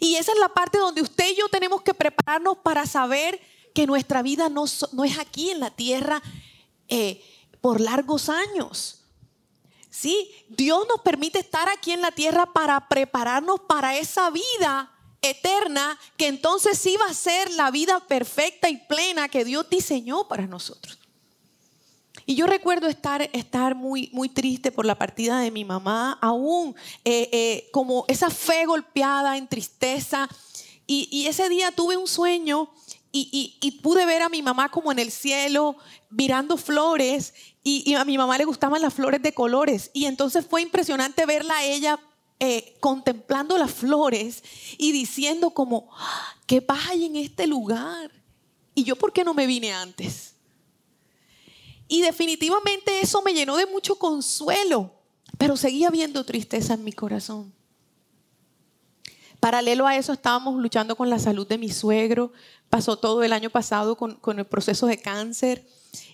Y 0.00 0.16
esa 0.16 0.32
es 0.32 0.38
la 0.38 0.48
parte 0.48 0.78
donde 0.78 1.02
usted 1.02 1.30
y 1.30 1.36
yo 1.36 1.48
tenemos 1.50 1.82
que 1.82 1.92
prepararnos 1.92 2.56
para 2.58 2.86
saber 2.86 3.38
que 3.74 3.86
nuestra 3.86 4.22
vida 4.22 4.48
no, 4.48 4.64
no 4.92 5.04
es 5.04 5.18
aquí 5.18 5.50
en 5.50 5.60
la 5.60 5.70
tierra. 5.70 6.22
Eh, 6.88 7.22
por 7.66 7.80
largos 7.80 8.28
años. 8.28 9.00
Sí, 9.90 10.30
Dios 10.48 10.86
nos 10.88 11.00
permite 11.00 11.40
estar 11.40 11.68
aquí 11.68 11.90
en 11.90 12.00
la 12.00 12.12
tierra 12.12 12.46
para 12.46 12.88
prepararnos 12.88 13.58
para 13.58 13.98
esa 13.98 14.30
vida 14.30 14.92
eterna 15.20 15.98
que 16.16 16.28
entonces 16.28 16.78
sí 16.78 16.96
va 16.96 17.10
a 17.10 17.12
ser 17.12 17.50
la 17.54 17.72
vida 17.72 17.98
perfecta 18.06 18.70
y 18.70 18.76
plena 18.76 19.28
que 19.28 19.44
Dios 19.44 19.68
diseñó 19.68 20.28
para 20.28 20.46
nosotros. 20.46 20.96
Y 22.24 22.36
yo 22.36 22.46
recuerdo 22.46 22.86
estar, 22.86 23.28
estar 23.32 23.74
muy, 23.74 24.10
muy 24.12 24.28
triste 24.28 24.70
por 24.70 24.86
la 24.86 24.94
partida 24.94 25.40
de 25.40 25.50
mi 25.50 25.64
mamá, 25.64 26.20
aún 26.22 26.76
eh, 27.04 27.28
eh, 27.32 27.68
como 27.72 28.04
esa 28.06 28.30
fe 28.30 28.64
golpeada 28.66 29.36
en 29.36 29.48
tristeza. 29.48 30.28
Y, 30.86 31.26
ese 31.26 31.48
día 31.48 31.72
tuve 31.72 31.96
un 31.96 32.06
sueño 32.06 32.70
y, 33.18 33.70
pude 33.82 34.04
ver 34.06 34.22
a 34.22 34.28
mi 34.28 34.42
mamá 34.42 34.70
como 34.70 34.92
en 34.92 34.98
el 34.98 35.10
cielo, 35.10 35.76
mirando 36.10 36.56
flores 36.56 37.34
y, 37.62 37.94
a 37.94 38.04
mi 38.04 38.18
mamá 38.18 38.38
le 38.38 38.44
gustaban 38.44 38.82
las 38.82 38.94
flores 38.94 39.22
de 39.22 39.32
colores. 39.32 39.90
Y 39.92 40.06
entonces 40.06 40.46
fue 40.46 40.62
impresionante 40.62 41.26
verla 41.26 41.56
a 41.56 41.64
ella 41.64 42.00
eh, 42.38 42.76
contemplando 42.80 43.56
las 43.58 43.72
flores 43.72 44.42
y 44.78 44.92
diciendo 44.92 45.50
como, 45.50 45.88
ah, 45.96 46.34
¿qué 46.46 46.60
pasa 46.60 46.94
en 46.94 47.16
este 47.16 47.46
lugar? 47.46 48.10
Y 48.74 48.84
yo, 48.84 48.96
¿por 48.96 49.12
qué 49.12 49.24
no 49.24 49.34
me 49.34 49.46
vine 49.46 49.72
antes? 49.72 50.34
Y 51.88 52.02
definitivamente 52.02 53.00
eso 53.00 53.22
me 53.22 53.32
llenó 53.32 53.56
de 53.56 53.66
mucho 53.66 53.96
consuelo, 53.98 54.92
pero 55.38 55.56
seguía 55.56 55.90
viendo 55.90 56.24
tristeza 56.24 56.74
en 56.74 56.84
mi 56.84 56.92
corazón. 56.92 57.56
Paralelo 59.40 59.86
a 59.86 59.96
eso 59.96 60.12
estábamos 60.12 60.60
luchando 60.60 60.96
con 60.96 61.10
la 61.10 61.18
salud 61.18 61.46
de 61.46 61.58
mi 61.58 61.68
suegro. 61.68 62.32
Pasó 62.70 62.96
todo 62.96 63.22
el 63.22 63.32
año 63.32 63.50
pasado 63.50 63.96
con, 63.96 64.38
el 64.38 64.46
proceso 64.46 64.86
de 64.86 64.98
cáncer. 64.98 65.66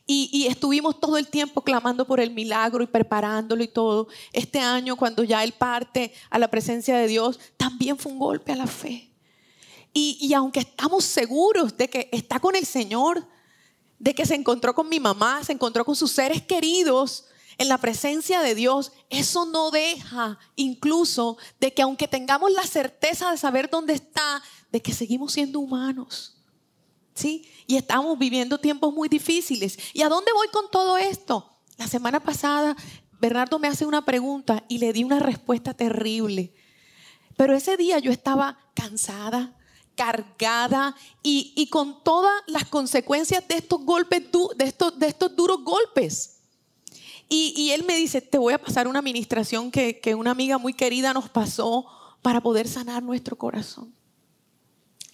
Y, 0.06 0.46
estuvimos 0.48 1.00
todo 1.00 1.16
el 1.16 1.28
tiempo 1.28 1.62
clamando 1.62 2.06
por 2.06 2.20
el 2.20 2.30
milagro 2.30 2.84
y 2.84 2.86
preparándolo 2.86 3.62
y 3.62 3.68
todo. 3.68 4.08
Este 4.32 4.58
año, 4.58 4.96
cuando 4.96 5.24
ya 5.24 5.42
él 5.42 5.52
parte 5.52 6.12
a 6.30 6.38
la 6.38 6.48
presencia 6.48 6.96
de 6.96 7.06
Dios, 7.06 7.40
también 7.56 7.98
fue 7.98 8.12
un 8.12 8.18
golpe 8.18 8.52
a 8.52 8.56
la 8.56 8.66
fe. 8.66 9.10
Y 9.94 10.32
aunque 10.34 10.60
estamos 10.60 11.04
seguros 11.04 11.76
de 11.76 11.88
que 11.88 12.08
está 12.12 12.40
con 12.40 12.56
el 12.56 12.64
Señor, 12.64 13.26
de 13.98 14.14
que 14.14 14.24
se 14.24 14.34
encontró 14.34 14.74
con 14.74 14.88
mi 14.88 14.98
mamá, 14.98 15.44
se 15.44 15.52
encontró 15.52 15.84
con 15.84 15.94
sus 15.94 16.10
seres 16.10 16.42
queridos, 16.42 17.26
en 17.58 17.68
la 17.68 17.78
presencia 17.78 18.40
de 18.40 18.54
Dios, 18.54 18.92
eso 19.10 19.46
no 19.46 19.70
deja 19.70 20.38
incluso 20.56 21.36
de 21.60 21.72
que 21.72 21.82
aunque 21.82 22.08
tengamos 22.08 22.50
la 22.52 22.66
certeza 22.66 23.30
de 23.30 23.36
saber 23.36 23.70
dónde 23.70 23.94
está, 23.94 24.42
de 24.70 24.80
que 24.80 24.92
seguimos 24.92 25.32
siendo 25.32 25.60
humanos. 25.60 26.34
¿Sí? 27.14 27.48
Y 27.66 27.76
estamos 27.76 28.18
viviendo 28.18 28.58
tiempos 28.58 28.92
muy 28.92 29.08
difíciles. 29.08 29.78
¿Y 29.92 30.02
a 30.02 30.08
dónde 30.08 30.32
voy 30.32 30.48
con 30.48 30.70
todo 30.70 30.96
esto? 30.96 31.50
La 31.76 31.86
semana 31.86 32.20
pasada 32.20 32.76
Bernardo 33.22 33.60
me 33.60 33.68
hace 33.68 33.86
una 33.86 34.04
pregunta 34.04 34.64
y 34.66 34.78
le 34.78 34.92
di 34.92 35.04
una 35.04 35.20
respuesta 35.20 35.74
terrible. 35.74 36.52
Pero 37.36 37.54
ese 37.54 37.76
día 37.76 38.00
yo 38.00 38.10
estaba 38.10 38.58
cansada, 38.74 39.56
cargada 39.94 40.96
y, 41.22 41.68
con 41.70 42.02
todas 42.02 42.32
las 42.48 42.64
consecuencias 42.64 43.46
de 43.46 43.58
estos 43.58 43.80
golpes, 43.84 44.24
duros 45.36 45.62
golpes. 45.62 46.40
Y, 47.28 47.70
él 47.70 47.84
me 47.84 47.94
dice, 47.94 48.20
te 48.20 48.38
voy 48.38 48.54
a 48.54 48.60
pasar 48.60 48.88
una 48.88 48.98
administración 48.98 49.70
que 49.70 50.14
una 50.16 50.32
amiga 50.32 50.58
muy 50.58 50.74
querida 50.74 51.14
nos 51.14 51.30
pasó 51.30 51.86
para 52.22 52.40
poder 52.40 52.66
sanar 52.66 53.04
nuestro 53.04 53.38
corazón. 53.38 53.94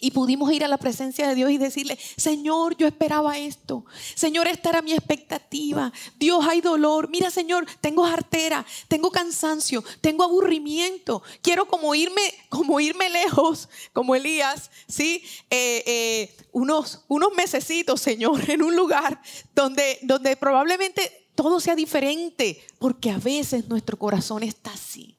Y 0.00 0.12
pudimos 0.12 0.52
ir 0.52 0.64
a 0.64 0.68
la 0.68 0.76
presencia 0.76 1.28
de 1.28 1.34
Dios 1.34 1.50
y 1.50 1.58
decirle, 1.58 1.98
Señor, 2.16 2.76
yo 2.76 2.86
esperaba 2.86 3.36
esto. 3.36 3.84
Señor, 4.14 4.46
esta 4.46 4.68
era 4.70 4.82
mi 4.82 4.92
expectativa. 4.92 5.92
Dios, 6.16 6.46
hay 6.46 6.60
dolor. 6.60 7.08
Mira, 7.08 7.30
Señor, 7.30 7.66
tengo 7.80 8.04
artera, 8.04 8.64
tengo 8.86 9.10
cansancio, 9.10 9.82
tengo 10.00 10.22
aburrimiento. 10.22 11.22
Quiero 11.42 11.66
como 11.66 11.96
irme, 11.96 12.22
como 12.48 12.78
irme 12.78 13.10
lejos, 13.10 13.68
como 13.92 14.14
Elías, 14.14 14.70
¿sí? 14.86 15.24
Eh, 15.50 15.82
eh, 15.86 16.36
unos, 16.52 17.04
unos 17.08 17.30
mesecitos, 17.36 18.00
Señor, 18.00 18.48
en 18.48 18.62
un 18.62 18.76
lugar 18.76 19.20
donde, 19.52 19.98
donde 20.02 20.36
probablemente 20.36 21.26
todo 21.34 21.58
sea 21.58 21.74
diferente, 21.74 22.64
porque 22.78 23.10
a 23.10 23.18
veces 23.18 23.68
nuestro 23.68 23.98
corazón 23.98 24.44
está 24.44 24.72
así. 24.72 25.16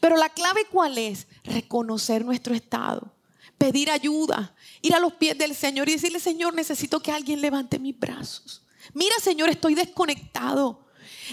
Pero 0.00 0.16
la 0.16 0.30
clave 0.30 0.66
cuál 0.70 0.96
es? 0.96 1.26
Reconocer 1.44 2.24
nuestro 2.24 2.54
estado 2.54 3.17
pedir 3.58 3.90
ayuda, 3.90 4.54
ir 4.80 4.94
a 4.94 5.00
los 5.00 5.12
pies 5.14 5.36
del 5.36 5.54
Señor 5.54 5.88
y 5.88 5.92
decirle, 5.92 6.20
Señor, 6.20 6.54
necesito 6.54 7.00
que 7.00 7.12
alguien 7.12 7.40
levante 7.40 7.78
mis 7.78 7.98
brazos. 7.98 8.62
Mira, 8.94 9.16
Señor, 9.20 9.50
estoy 9.50 9.74
desconectado. 9.74 10.86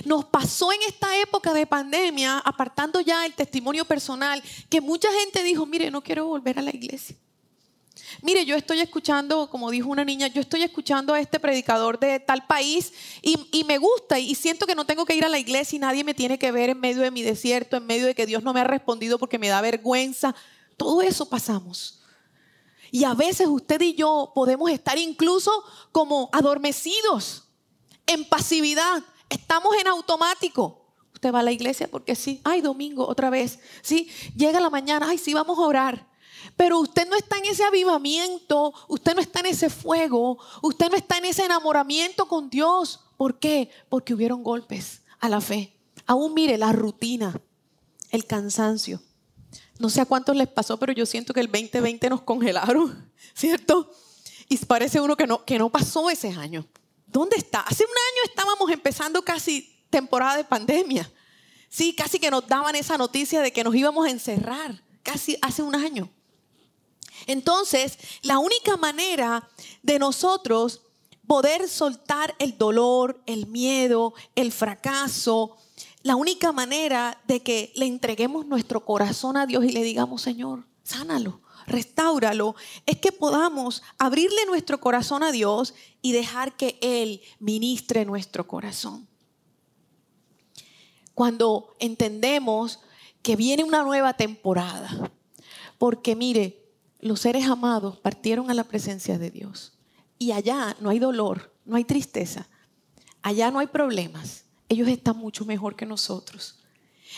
Nos 0.04 0.26
pasó 0.26 0.74
en 0.74 0.80
esta 0.88 1.18
época 1.22 1.54
de 1.54 1.66
pandemia, 1.66 2.40
apartando 2.40 3.00
ya 3.00 3.26
el 3.26 3.34
testimonio 3.34 3.86
personal, 3.86 4.44
que 4.70 4.82
mucha 4.82 5.08
gente 5.20 5.44
dijo, 5.44 5.66
mire, 5.66 5.90
no 5.90 6.02
quiero 6.02 6.26
volver 6.26 6.60
a 6.60 6.62
la 6.62 6.72
iglesia. 6.72 7.16
Mire, 8.22 8.46
yo 8.46 8.56
estoy 8.56 8.82
escuchando, 8.82 9.50
como 9.50 9.72
dijo 9.72 9.90
una 9.90 10.04
niña, 10.04 10.28
yo 10.28 10.42
estoy 10.42 10.64
escuchando 10.64 11.14
a 11.14 11.20
este 11.20 11.40
predicador 11.40 11.98
de 11.98 12.20
tal 12.20 12.46
país 12.46 12.92
y, 13.22 13.48
y, 13.54 13.64
me 13.64 13.78
gusta 13.78 14.20
y 14.20 14.36
siento 14.36 14.66
que 14.68 14.76
no 14.76 14.86
tengo 14.86 15.06
que 15.06 15.16
ir 15.16 15.24
a 15.24 15.30
la 15.30 15.40
iglesia 15.40 15.78
y 15.78 15.80
nadie 15.80 16.04
me 16.04 16.14
tiene 16.14 16.38
que 16.38 16.52
ver 16.52 16.72
en 16.72 16.80
medio 16.80 17.02
de 17.02 17.12
mi 17.12 17.22
desierto, 17.22 17.78
en 17.78 17.86
medio 17.86 18.06
de 18.06 18.14
que 18.14 18.26
Dios 18.26 18.44
no 18.44 18.54
me 18.54 18.60
ha 18.60 18.66
respondido 18.66 19.18
porque 19.18 19.40
me 19.40 19.48
da 19.48 19.62
vergüenza. 19.62 20.36
Todo 20.76 21.02
eso 21.02 21.30
pasamos. 21.30 22.02
Y 22.96 23.04
a 23.04 23.14
veces 23.14 23.48
usted 23.50 23.82
y 23.82 23.94
yo 23.94 24.32
podemos 24.34 24.72
estar 24.72 24.98
incluso 24.98 25.52
como 25.92 26.30
adormecidos, 26.32 27.44
en 28.08 28.24
pasividad. 28.24 29.04
Estamos 29.28 29.76
en 29.76 29.88
automático. 29.88 30.94
Usted 31.14 31.34
va 31.34 31.42
a 31.42 31.44
la 31.44 31.52
iglesia 31.52 31.90
porque 31.92 32.16
sí, 32.16 32.40
ay, 32.46 32.62
domingo 32.62 33.06
otra 33.06 33.30
vez. 33.30 33.60
Sí, 33.82 34.10
llega 34.34 34.62
la 34.62 34.70
mañana, 34.70 35.10
ay, 35.10 35.18
sí, 35.18 35.34
vamos 35.34 35.60
a 35.60 35.64
orar. 35.64 36.08
Pero 36.56 36.80
usted 36.80 37.06
no 37.10 37.18
está 37.18 37.38
en 37.38 37.48
ese 37.48 37.66
avivamiento, 37.66 38.74
usted 38.88 39.14
no 39.14 39.20
está 39.20 39.42
en 39.42 39.48
ese 39.48 39.70
fuego, 39.70 40.38
usted 40.62 40.90
no 40.90 40.96
está 40.96 41.18
en 41.18 41.26
ese 41.26 41.44
enamoramiento 41.44 42.30
con 42.30 42.50
Dios. 42.50 43.02
¿Por 43.18 43.40
qué? 43.40 43.72
Porque 43.90 44.14
hubieron 44.14 44.42
golpes 44.42 45.02
a 45.20 45.28
la 45.28 45.42
fe. 45.42 45.78
Aún 46.06 46.34
mire 46.34 46.58
la 46.58 46.72
rutina, 46.72 47.42
el 48.12 48.26
cansancio. 48.26 49.02
No 49.78 49.90
sé 49.90 50.02
a 50.02 50.06
cuántos 50.06 50.36
les 50.36 50.48
pasó, 50.48 50.78
pero 50.78 50.94
yo 50.94 51.06
siento 51.06 51.34
que 51.34 51.42
el 51.42 51.48
2020 51.48 52.10
nos 52.10 52.22
congelaron, 52.22 53.12
¿cierto? 53.34 53.92
Y 54.48 54.58
parece 54.58 55.02
uno 55.02 55.16
que 55.18 55.28
no, 55.28 55.44
que 55.44 55.58
no 55.58 55.70
pasó 55.70 56.10
ese 56.10 56.30
año. 56.30 56.66
¿Dónde 57.08 57.38
está? 57.38 57.62
Hace 57.62 57.84
un 57.84 57.90
año 57.90 58.30
estábamos 58.30 58.72
empezando 58.72 59.22
casi 59.24 59.76
temporada 59.90 60.38
de 60.38 60.44
pandemia. 60.44 61.12
Sí, 61.70 61.94
casi 61.94 62.20
que 62.20 62.32
nos 62.32 62.48
daban 62.48 62.76
esa 62.76 62.98
noticia 62.98 63.42
de 63.42 63.52
que 63.52 63.64
nos 63.64 63.76
íbamos 63.76 64.06
a 64.06 64.10
encerrar, 64.10 64.82
casi 65.04 65.38
hace 65.42 65.62
un 65.62 65.76
año. 65.76 66.10
Entonces, 67.28 67.98
la 68.22 68.40
única 68.40 68.78
manera 68.78 69.50
de 69.82 70.00
nosotros 70.00 70.82
poder 71.28 71.68
soltar 71.68 72.36
el 72.40 72.58
dolor, 72.58 73.22
el 73.26 73.48
miedo, 73.48 74.14
el 74.36 74.52
fracaso, 74.52 75.58
la 76.06 76.16
única 76.16 76.52
manera 76.52 77.20
de 77.26 77.42
que 77.42 77.72
le 77.74 77.88
entreguemos 77.88 78.46
nuestro 78.46 78.86
corazón 78.86 79.38
a 79.38 79.48
Dios 79.48 79.66
y 79.66 79.72
le 79.72 79.82
digamos, 79.82 80.22
Señor, 80.22 80.68
sánalo, 80.84 81.42
restáuralo, 81.66 82.56
es 82.86 83.00
que 83.00 83.12
podamos 83.12 83.82
abrirle 83.98 84.46
nuestro 84.46 84.80
corazón 84.80 85.24
a 85.24 85.32
Dios 85.32 85.74
y 86.04 86.12
dejar 86.12 86.56
que 86.58 86.78
Él 86.82 87.22
ministre 87.40 88.06
nuestro 88.06 88.48
corazón. 88.48 89.08
Cuando 91.16 91.76
entendemos 91.80 92.82
que 93.24 93.36
viene 93.36 93.64
una 93.64 93.82
nueva 93.82 94.14
temporada, 94.14 95.12
porque 95.80 96.16
mire, 96.16 96.70
los 97.00 97.22
seres 97.22 97.48
amados 97.48 97.98
partieron 97.98 98.52
a 98.52 98.54
la 98.54 98.66
presencia 98.66 99.18
de 99.18 99.32
Dios 99.32 99.74
y 100.20 100.34
allá 100.34 100.78
no 100.80 100.92
hay 100.92 101.00
dolor, 101.00 101.52
no 101.66 101.78
hay 101.78 101.84
tristeza, 101.84 102.48
allá 103.24 103.50
no 103.50 103.58
hay 103.58 103.66
problemas 103.66 104.45
ellos 104.70 104.88
están 104.88 105.18
mucho 105.18 105.46
mejor 105.46 105.76
que 105.76 105.86
nosotros. 105.86 106.60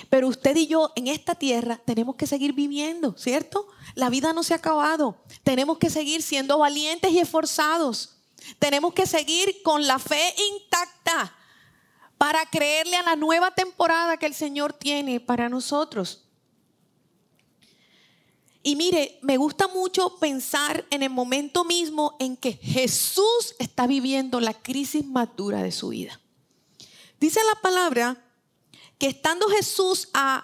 Pero 0.09 0.27
usted 0.27 0.55
y 0.55 0.67
yo 0.67 0.91
en 0.95 1.07
esta 1.07 1.35
tierra 1.35 1.81
tenemos 1.83 2.15
que 2.15 2.27
seguir 2.27 2.53
viviendo, 2.53 3.15
¿cierto? 3.17 3.67
La 3.95 4.09
vida 4.09 4.33
no 4.33 4.43
se 4.43 4.53
ha 4.53 4.57
acabado. 4.57 5.17
Tenemos 5.43 5.77
que 5.77 5.89
seguir 5.89 6.21
siendo 6.21 6.59
valientes 6.59 7.11
y 7.11 7.19
esforzados. 7.19 8.17
Tenemos 8.59 8.93
que 8.93 9.07
seguir 9.07 9.61
con 9.63 9.87
la 9.87 9.97
fe 9.97 10.33
intacta 10.53 11.35
para 12.17 12.45
creerle 12.45 12.97
a 12.97 13.03
la 13.03 13.15
nueva 13.15 13.51
temporada 13.51 14.17
que 14.17 14.25
el 14.25 14.33
Señor 14.33 14.73
tiene 14.73 15.19
para 15.19 15.49
nosotros. 15.49 16.23
Y 18.63 18.75
mire, 18.75 19.17
me 19.21 19.37
gusta 19.37 19.67
mucho 19.67 20.17
pensar 20.19 20.85
en 20.89 21.01
el 21.01 21.09
momento 21.09 21.63
mismo 21.63 22.15
en 22.19 22.35
que 22.35 22.53
Jesús 22.53 23.55
está 23.59 23.87
viviendo 23.87 24.39
la 24.41 24.53
crisis 24.53 25.05
más 25.05 25.29
dura 25.37 25.63
de 25.63 25.71
su 25.71 25.89
vida. 25.89 26.19
Dice 27.19 27.39
la 27.43 27.61
palabra 27.61 28.23
que 28.99 29.07
estando 29.07 29.47
Jesús 29.49 30.09
a, 30.13 30.43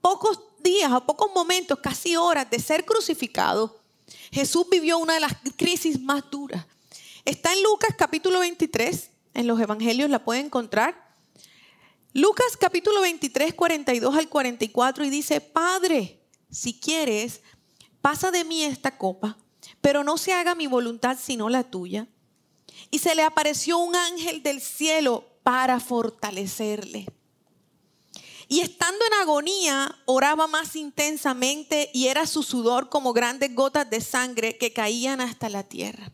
pocos 0.00 0.40
días, 0.58 0.90
a 0.90 1.04
pocos 1.06 1.30
momentos, 1.32 1.78
casi 1.78 2.16
horas 2.16 2.50
de 2.50 2.58
ser 2.58 2.84
crucificado, 2.84 3.80
Jesús 4.32 4.66
vivió 4.68 4.98
una 4.98 5.14
de 5.14 5.20
las 5.20 5.32
crisis 5.56 6.00
más 6.00 6.28
duras. 6.30 6.66
Está 7.24 7.52
en 7.52 7.62
Lucas 7.62 7.94
capítulo 7.96 8.40
23, 8.40 9.10
en 9.34 9.46
los 9.46 9.60
evangelios 9.60 10.10
la 10.10 10.24
pueden 10.24 10.46
encontrar. 10.46 11.16
Lucas 12.14 12.56
capítulo 12.58 13.00
23, 13.00 13.54
42 13.54 14.16
al 14.16 14.28
44 14.28 15.04
y 15.04 15.10
dice, 15.10 15.40
Padre, 15.40 16.20
si 16.50 16.78
quieres, 16.78 17.42
pasa 18.00 18.32
de 18.32 18.44
mí 18.44 18.64
esta 18.64 18.98
copa, 18.98 19.38
pero 19.80 20.02
no 20.02 20.18
se 20.18 20.32
haga 20.32 20.56
mi 20.56 20.66
voluntad 20.66 21.16
sino 21.20 21.48
la 21.48 21.62
tuya. 21.62 22.08
Y 22.90 22.98
se 22.98 23.14
le 23.14 23.22
apareció 23.22 23.78
un 23.78 23.94
ángel 23.94 24.42
del 24.42 24.60
cielo 24.60 25.31
para 25.42 25.80
fortalecerle. 25.80 27.06
Y 28.48 28.60
estando 28.60 29.04
en 29.06 29.22
agonía, 29.22 29.96
oraba 30.04 30.46
más 30.46 30.76
intensamente 30.76 31.90
y 31.94 32.08
era 32.08 32.26
su 32.26 32.42
sudor 32.42 32.90
como 32.90 33.12
grandes 33.12 33.54
gotas 33.54 33.88
de 33.88 34.00
sangre 34.00 34.58
que 34.58 34.72
caían 34.72 35.20
hasta 35.20 35.48
la 35.48 35.62
tierra. 35.62 36.12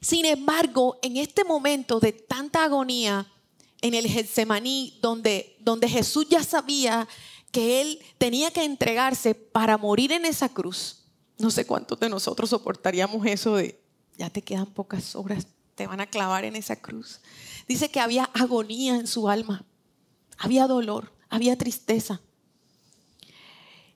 Sin 0.00 0.24
embargo, 0.24 0.98
en 1.02 1.16
este 1.16 1.44
momento 1.44 2.00
de 2.00 2.12
tanta 2.12 2.64
agonía 2.64 3.32
en 3.80 3.94
el 3.94 4.08
Getsemaní, 4.08 4.98
donde, 5.00 5.56
donde 5.60 5.88
Jesús 5.88 6.26
ya 6.28 6.42
sabía 6.42 7.06
que 7.52 7.80
él 7.80 8.00
tenía 8.18 8.50
que 8.50 8.64
entregarse 8.64 9.34
para 9.34 9.78
morir 9.78 10.12
en 10.12 10.24
esa 10.24 10.48
cruz, 10.48 11.04
no 11.38 11.50
sé 11.50 11.66
cuántos 11.66 12.00
de 12.00 12.08
nosotros 12.08 12.50
soportaríamos 12.50 13.24
eso 13.26 13.56
de, 13.56 13.80
ya 14.16 14.30
te 14.30 14.42
quedan 14.42 14.66
pocas 14.66 15.14
horas 15.14 15.46
te 15.76 15.86
van 15.86 16.00
a 16.00 16.06
clavar 16.06 16.44
en 16.44 16.56
esa 16.56 16.76
cruz. 16.76 17.20
Dice 17.68 17.90
que 17.90 18.00
había 18.00 18.24
agonía 18.34 18.96
en 18.96 19.06
su 19.06 19.28
alma, 19.28 19.64
había 20.38 20.66
dolor, 20.66 21.12
había 21.28 21.56
tristeza. 21.56 22.20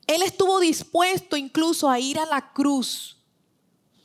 Él 0.06 0.22
estuvo 0.22 0.60
dispuesto 0.60 1.36
incluso 1.36 1.88
a 1.88 1.98
ir 1.98 2.18
a 2.18 2.26
la 2.26 2.52
cruz, 2.52 3.16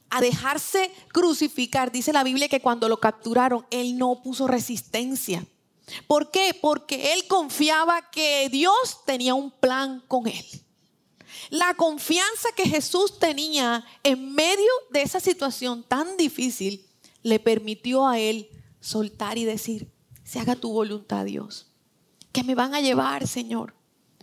a 0.10 0.22
dejarse 0.22 0.92
crucificar. 1.12 1.92
Dice 1.92 2.14
la 2.14 2.24
Biblia 2.24 2.48
que 2.48 2.62
cuando 2.62 2.88
lo 2.88 3.00
capturaron, 3.00 3.66
él 3.70 3.98
no 3.98 4.22
puso 4.24 4.48
resistencia. 4.48 5.46
¿Por 6.08 6.32
qué? 6.32 6.58
Porque 6.60 7.14
él 7.14 7.28
confiaba 7.28 8.10
que 8.10 8.50
Dios 8.50 9.04
tenía 9.06 9.34
un 9.36 9.52
plan 9.52 10.02
con 10.08 10.28
él. 10.28 10.46
La 11.50 11.74
confianza 11.74 12.50
que 12.56 12.68
Jesús 12.68 13.20
tenía 13.20 13.86
en 14.04 14.34
medio 14.34 14.72
de 14.92 15.02
esa 15.02 15.20
situación 15.20 15.84
tan 15.84 16.18
difícil 16.18 16.86
le 17.26 17.40
permitió 17.40 18.08
a 18.08 18.20
él 18.20 18.52
soltar 18.80 19.40
y 19.40 19.46
decir, 19.46 19.92
se 20.24 20.40
haga 20.40 20.56
tu 20.56 20.72
voluntad, 20.72 21.26
Dios. 21.26 21.72
Que 22.32 22.44
me 22.44 22.54
van 22.54 22.76
a 22.76 22.82
llevar, 22.82 23.28
Señor, 23.28 23.74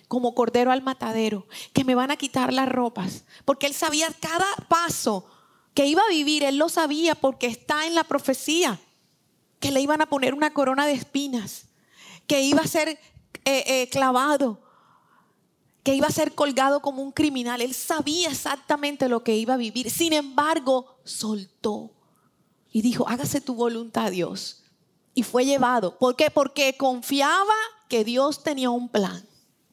como 0.06 0.36
cordero 0.36 0.70
al 0.70 0.82
matadero, 0.82 1.48
que 1.72 1.82
me 1.82 1.96
van 1.96 2.12
a 2.12 2.16
quitar 2.16 2.52
las 2.52 2.68
ropas, 2.68 3.24
porque 3.44 3.66
él 3.66 3.74
sabía 3.74 4.06
cada 4.20 4.46
paso 4.68 5.26
que 5.74 5.86
iba 5.86 6.00
a 6.00 6.10
vivir, 6.10 6.44
él 6.44 6.58
lo 6.58 6.68
sabía 6.68 7.16
porque 7.16 7.48
está 7.48 7.88
en 7.88 7.96
la 7.96 8.04
profecía, 8.04 8.78
que 9.58 9.72
le 9.72 9.80
iban 9.80 10.00
a 10.00 10.06
poner 10.06 10.32
una 10.32 10.52
corona 10.52 10.86
de 10.86 10.92
espinas, 10.92 11.66
que 12.28 12.42
iba 12.42 12.60
a 12.60 12.68
ser 12.68 12.88
eh, 12.88 13.00
eh, 13.44 13.88
clavado, 13.90 14.62
que 15.82 15.96
iba 15.96 16.06
a 16.06 16.12
ser 16.12 16.36
colgado 16.36 16.80
como 16.82 17.02
un 17.02 17.10
criminal. 17.10 17.62
Él 17.62 17.74
sabía 17.74 18.30
exactamente 18.30 19.08
lo 19.08 19.24
que 19.24 19.34
iba 19.34 19.54
a 19.54 19.56
vivir. 19.56 19.90
Sin 19.90 20.12
embargo, 20.12 21.00
soltó 21.02 21.96
y 22.72 22.82
dijo, 22.82 23.08
hágase 23.08 23.40
tu 23.40 23.54
voluntad, 23.54 24.10
Dios. 24.10 24.64
Y 25.14 25.22
fue 25.22 25.44
llevado. 25.44 25.98
¿Por 25.98 26.16
qué? 26.16 26.30
Porque 26.30 26.76
confiaba 26.76 27.54
que 27.88 28.02
Dios 28.02 28.42
tenía 28.42 28.70
un 28.70 28.88
plan. 28.88 29.26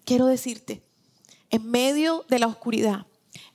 Quiero 0.04 0.26
decirte, 0.26 0.84
en 1.50 1.70
medio 1.72 2.26
de 2.28 2.40
la 2.40 2.48
oscuridad, 2.48 3.06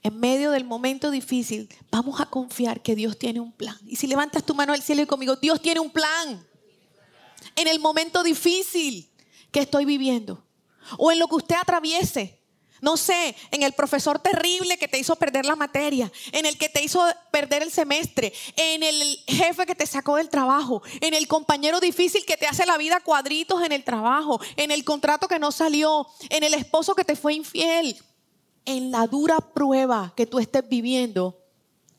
en 0.02 0.18
medio 0.18 0.50
del 0.50 0.64
momento 0.64 1.10
difícil, 1.10 1.68
vamos 1.90 2.20
a 2.20 2.26
confiar 2.26 2.82
que 2.82 2.94
Dios 2.94 3.18
tiene 3.18 3.40
un 3.40 3.52
plan. 3.52 3.76
Y 3.86 3.96
si 3.96 4.06
levantas 4.06 4.44
tu 4.44 4.54
mano 4.54 4.72
al 4.72 4.82
cielo 4.82 5.02
y 5.02 5.06
conmigo, 5.06 5.36
Dios 5.36 5.60
tiene 5.60 5.80
un 5.80 5.90
plan. 5.90 6.46
En 7.56 7.68
el 7.68 7.78
momento 7.80 8.22
difícil 8.22 9.10
que 9.50 9.60
estoy 9.60 9.84
viviendo, 9.84 10.44
o 10.98 11.12
en 11.12 11.18
lo 11.18 11.28
que 11.28 11.36
usted 11.36 11.56
atraviese, 11.56 12.40
no 12.80 12.96
sé, 12.96 13.34
en 13.50 13.62
el 13.62 13.72
profesor 13.72 14.18
terrible 14.18 14.76
que 14.76 14.88
te 14.88 14.98
hizo 14.98 15.16
perder 15.16 15.46
la 15.46 15.56
materia, 15.56 16.10
en 16.32 16.46
el 16.46 16.58
que 16.58 16.68
te 16.68 16.82
hizo 16.82 17.02
perder 17.30 17.62
el 17.62 17.70
semestre, 17.70 18.32
en 18.56 18.82
el 18.82 19.18
jefe 19.26 19.66
que 19.66 19.74
te 19.74 19.86
sacó 19.86 20.16
del 20.16 20.28
trabajo, 20.28 20.82
en 21.00 21.14
el 21.14 21.26
compañero 21.28 21.80
difícil 21.80 22.24
que 22.26 22.36
te 22.36 22.46
hace 22.46 22.66
la 22.66 22.76
vida 22.76 23.00
cuadritos 23.00 23.62
en 23.62 23.72
el 23.72 23.84
trabajo, 23.84 24.40
en 24.56 24.70
el 24.70 24.84
contrato 24.84 25.28
que 25.28 25.38
no 25.38 25.52
salió, 25.52 26.06
en 26.28 26.42
el 26.42 26.54
esposo 26.54 26.94
que 26.94 27.04
te 27.04 27.16
fue 27.16 27.34
infiel, 27.34 27.96
en 28.64 28.90
la 28.90 29.06
dura 29.06 29.38
prueba 29.40 30.12
que 30.16 30.26
tú 30.26 30.38
estés 30.38 30.68
viviendo, 30.68 31.40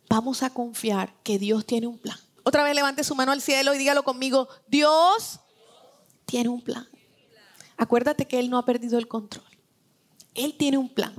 vamos 0.09 0.43
a 0.43 0.49
confiar 0.49 1.13
que 1.23 1.39
Dios 1.39 1.65
tiene 1.65 1.88
un 1.88 1.97
plan. 1.97 2.17
Otra 2.43 2.63
vez 2.63 2.75
levante 2.75 3.03
su 3.03 3.15
mano 3.15 3.31
al 3.31 3.41
cielo 3.41 3.73
y 3.73 3.77
dígalo 3.77 4.03
conmigo, 4.03 4.47
Dios 4.67 5.39
tiene 6.25 6.49
un 6.49 6.61
plan. 6.61 6.88
Acuérdate 7.77 8.25
que 8.25 8.39
Él 8.39 8.49
no 8.49 8.57
ha 8.57 8.65
perdido 8.65 8.97
el 8.97 9.07
control. 9.07 9.44
Él 10.36 10.56
tiene 10.58 10.78
un 10.78 10.89
plan. 10.89 11.15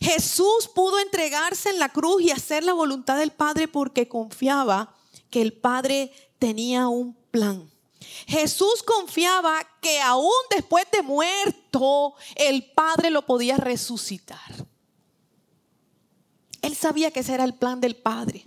Jesús 0.00 0.68
pudo 0.74 0.98
entregarse 0.98 1.70
en 1.70 1.78
la 1.78 1.88
cruz 1.88 2.22
y 2.22 2.30
hacer 2.30 2.64
la 2.64 2.72
voluntad 2.72 3.18
del 3.18 3.30
Padre 3.30 3.68
porque 3.68 4.08
confiaba 4.08 4.94
que 5.30 5.42
el 5.42 5.52
Padre 5.52 6.12
tenía 6.38 6.88
un 6.88 7.14
plan. 7.30 7.70
Jesús 8.26 8.82
confiaba 8.82 9.66
que 9.80 10.00
aún 10.00 10.30
después 10.50 10.86
de 10.92 11.02
muerto, 11.02 12.14
el 12.36 12.70
Padre 12.72 13.10
lo 13.10 13.26
podía 13.26 13.56
resucitar. 13.56 14.66
Él 16.62 16.76
sabía 16.76 17.10
que 17.10 17.20
ese 17.20 17.34
era 17.34 17.44
el 17.44 17.54
plan 17.54 17.80
del 17.80 17.96
Padre. 17.96 18.46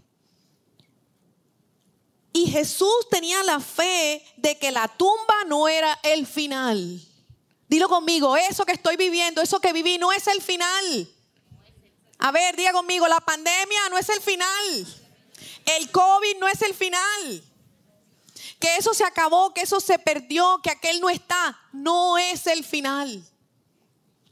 Y 2.34 2.48
Jesús 2.48 3.08
tenía 3.10 3.44
la 3.44 3.60
fe 3.60 4.24
de 4.38 4.58
que 4.58 4.72
la 4.72 4.88
tumba 4.88 5.44
no 5.48 5.68
era 5.68 6.00
el 6.04 6.26
final. 6.26 7.02
Dilo 7.72 7.88
conmigo, 7.88 8.36
eso 8.36 8.66
que 8.66 8.74
estoy 8.74 8.98
viviendo, 8.98 9.42
eso 9.42 9.62
que 9.62 9.72
viví 9.72 9.98
no 9.98 10.12
es 10.12 10.28
el 10.28 10.42
final. 10.42 11.08
A 12.20 12.30
ver, 12.30 12.54
diga 12.58 12.74
conmigo, 12.74 13.08
la 13.08 13.22
pandemia 13.22 13.88
no 13.90 13.98
es 13.98 14.10
el 14.10 14.20
final. 14.20 14.88
El 15.78 15.90
COVID 15.90 16.38
no 16.38 16.50
es 16.50 16.62
el 16.64 16.74
final. 16.74 17.42
Que 18.60 18.76
eso 18.76 18.94
se 18.94 19.06
acabó, 19.06 19.54
que 19.54 19.62
eso 19.62 19.80
se 19.80 19.98
perdió, 20.00 20.60
que 20.62 20.70
aquel 20.70 21.00
no 21.00 21.10
está, 21.10 21.58
no 21.72 22.18
es 22.18 22.46
el 22.46 22.66
final. 22.66 23.24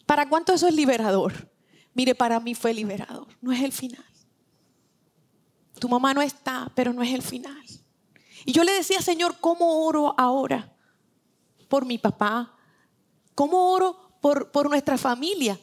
¿Para 0.06 0.28
cuánto 0.28 0.52
eso 0.52 0.68
es 0.68 0.74
liberador? 0.74 1.50
Mire, 1.94 2.16
para 2.16 2.42
mí 2.42 2.56
fue 2.56 2.74
liberador, 2.74 3.28
no 3.40 3.54
es 3.54 3.62
el 3.62 3.72
final. 3.72 4.06
Tu 5.80 5.88
mamá 5.88 6.14
no 6.14 6.22
está, 6.22 6.70
pero 6.76 6.92
no 6.92 7.04
es 7.04 7.14
el 7.14 7.22
final. 7.22 7.64
Y 8.44 8.52
yo 8.52 8.66
le 8.66 8.74
decía, 8.74 9.02
Señor, 9.02 9.38
¿cómo 9.40 9.86
oro 9.86 10.14
ahora? 10.18 10.76
Por 11.70 11.86
mi 11.86 11.98
papá, 11.98 12.59
¿Cómo 13.40 13.72
oro 13.72 13.96
por, 14.20 14.52
por 14.52 14.70
nuestra 14.70 14.98
familia? 14.98 15.58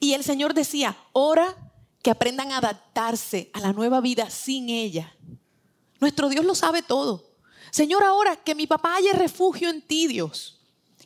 Y 0.00 0.14
el 0.14 0.24
Señor 0.24 0.54
decía, 0.54 0.96
ora 1.12 1.54
que 2.02 2.10
aprendan 2.10 2.52
a 2.52 2.56
adaptarse 2.56 3.50
a 3.52 3.60
la 3.60 3.74
nueva 3.74 4.00
vida 4.00 4.30
sin 4.30 4.70
ella. 4.70 5.14
Nuestro 6.00 6.30
Dios 6.30 6.46
lo 6.46 6.54
sabe 6.54 6.80
todo. 6.80 7.22
Señor, 7.70 8.02
ahora 8.02 8.36
que 8.36 8.54
mi 8.54 8.66
papá 8.66 8.94
haya 8.94 9.12
refugio 9.12 9.68
en 9.68 9.82
ti, 9.82 10.06
Dios. 10.06 10.58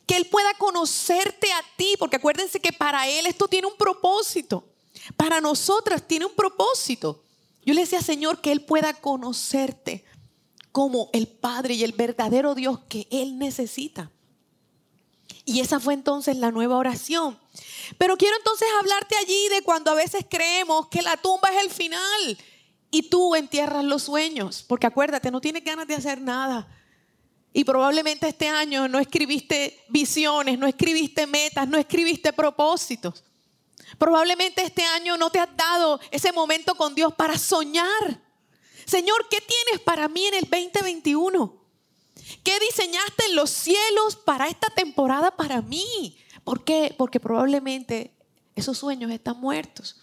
Que 0.07 0.15
Él 0.15 0.27
pueda 0.27 0.53
conocerte 0.57 1.51
a 1.51 1.61
ti, 1.75 1.95
porque 1.99 2.15
acuérdense 2.15 2.61
que 2.61 2.71
para 2.71 3.09
Él 3.09 3.25
esto 3.25 3.49
tiene 3.49 3.67
un 3.67 3.75
propósito. 3.75 4.69
Para 5.17 5.41
nosotras 5.41 6.07
tiene 6.07 6.23
un 6.23 6.35
propósito. 6.35 7.21
Yo 7.65 7.73
le 7.73 7.81
decía, 7.81 8.01
Señor, 8.01 8.39
que 8.39 8.53
Él 8.53 8.63
pueda 8.63 8.93
conocerte 8.93 10.05
como 10.71 11.09
el 11.11 11.27
Padre 11.27 11.73
y 11.73 11.83
el 11.83 11.91
verdadero 11.91 12.55
Dios 12.55 12.79
que 12.87 13.09
Él 13.11 13.37
necesita. 13.37 14.09
Y 15.45 15.59
esa 15.59 15.79
fue 15.79 15.93
entonces 15.93 16.37
la 16.37 16.51
nueva 16.51 16.77
oración. 16.77 17.39
Pero 17.97 18.17
quiero 18.17 18.35
entonces 18.37 18.67
hablarte 18.79 19.15
allí 19.17 19.49
de 19.49 19.63
cuando 19.63 19.91
a 19.91 19.95
veces 19.95 20.25
creemos 20.29 20.87
que 20.87 21.01
la 21.01 21.17
tumba 21.17 21.49
es 21.49 21.63
el 21.63 21.71
final 21.71 22.37
y 22.91 23.03
tú 23.03 23.35
entierras 23.35 23.83
los 23.83 24.03
sueños, 24.03 24.63
porque 24.67 24.87
acuérdate, 24.87 25.31
no 25.31 25.41
tienes 25.41 25.63
ganas 25.63 25.87
de 25.87 25.95
hacer 25.95 26.21
nada. 26.21 26.67
Y 27.53 27.63
probablemente 27.63 28.27
este 28.27 28.47
año 28.47 28.87
no 28.87 28.99
escribiste 28.99 29.83
visiones, 29.89 30.57
no 30.57 30.67
escribiste 30.67 31.27
metas, 31.27 31.67
no 31.67 31.77
escribiste 31.77 32.31
propósitos. 32.31 33.23
Probablemente 33.97 34.63
este 34.63 34.83
año 34.83 35.17
no 35.17 35.29
te 35.29 35.39
has 35.39 35.55
dado 35.55 35.99
ese 36.11 36.31
momento 36.31 36.75
con 36.75 36.95
Dios 36.95 37.13
para 37.13 37.37
soñar. 37.37 38.21
Señor, 38.85 39.27
¿qué 39.29 39.39
tienes 39.41 39.81
para 39.83 40.07
mí 40.07 40.25
en 40.25 40.35
el 40.35 40.49
2021? 40.49 41.60
¿Qué 42.43 42.59
diseñaste 42.59 43.25
en 43.25 43.35
los 43.35 43.49
cielos 43.49 44.15
para 44.15 44.47
esta 44.47 44.69
temporada 44.69 45.35
para 45.35 45.61
mí? 45.61 46.17
¿Por 46.43 46.63
qué? 46.63 46.93
Porque 46.97 47.19
probablemente 47.19 48.15
esos 48.55 48.77
sueños 48.77 49.11
están 49.11 49.39
muertos. 49.39 50.01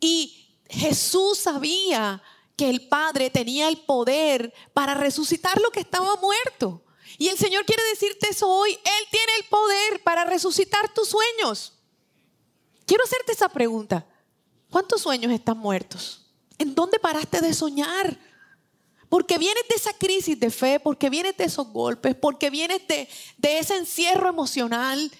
Y 0.00 0.58
Jesús 0.68 1.38
sabía 1.38 2.22
que 2.56 2.70
el 2.70 2.88
Padre 2.88 3.30
tenía 3.30 3.68
el 3.68 3.78
poder 3.78 4.52
para 4.72 4.94
resucitar 4.94 5.60
lo 5.60 5.70
que 5.70 5.80
estaba 5.80 6.16
muerto. 6.16 6.82
Y 7.18 7.28
el 7.28 7.38
Señor 7.38 7.64
quiere 7.64 7.82
decirte 7.90 8.28
eso 8.30 8.48
hoy. 8.48 8.72
Él 8.72 9.06
tiene 9.10 9.32
el 9.38 9.44
poder 9.48 10.02
para 10.02 10.24
resucitar 10.24 10.92
tus 10.92 11.08
sueños. 11.08 11.74
Quiero 12.86 13.04
hacerte 13.04 13.32
esa 13.32 13.48
pregunta. 13.48 14.06
¿Cuántos 14.70 15.02
sueños 15.02 15.32
están 15.32 15.58
muertos? 15.58 16.26
¿En 16.58 16.74
dónde 16.74 16.98
paraste 16.98 17.40
de 17.40 17.54
soñar? 17.54 18.18
Porque 19.08 19.38
vienes 19.38 19.62
de 19.68 19.76
esa 19.76 19.92
crisis 19.92 20.38
de 20.38 20.50
fe, 20.50 20.80
porque 20.80 21.10
vienes 21.10 21.36
de 21.36 21.44
esos 21.44 21.68
golpes, 21.68 22.14
porque 22.14 22.50
vienes 22.50 22.82
de, 22.88 23.08
ese 23.42 23.76
encierro 23.76 24.28
emocional 24.28 25.10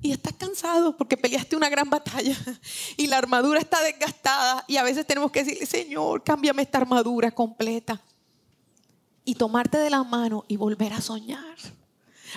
y 0.00 0.12
estás 0.12 0.34
cansado 0.34 0.96
porque 0.96 1.16
peleaste 1.16 1.56
una 1.56 1.68
gran 1.68 1.88
batalla 1.88 2.36
y 2.96 3.06
la 3.06 3.18
armadura 3.18 3.58
está 3.60 3.82
desgastada 3.82 4.64
y 4.68 4.76
a 4.76 4.82
veces 4.82 5.06
tenemos 5.06 5.30
que 5.30 5.44
decirle, 5.44 5.66
Señor, 5.66 6.22
cámbiame 6.22 6.62
esta 6.62 6.78
armadura 6.78 7.30
completa. 7.30 8.00
Y 9.26 9.36
tomarte 9.36 9.78
de 9.78 9.88
la 9.88 10.04
mano 10.04 10.44
y 10.48 10.58
volver 10.58 10.92
a 10.92 11.00
soñar. 11.00 11.56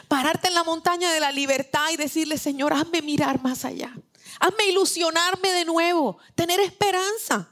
Pararte 0.08 0.48
en 0.48 0.54
la 0.54 0.64
montaña 0.64 1.12
de 1.12 1.20
la 1.20 1.34
libertad 1.34 1.90
y 1.92 1.98
decirle, 1.98 2.38
Señor, 2.38 2.72
hazme 2.72 3.02
mirar 3.02 3.42
más 3.42 3.66
allá. 3.66 3.94
Hazme 4.40 4.68
ilusionarme 4.70 5.52
de 5.52 5.66
nuevo, 5.66 6.18
tener 6.36 6.62
esperanza. 6.62 7.50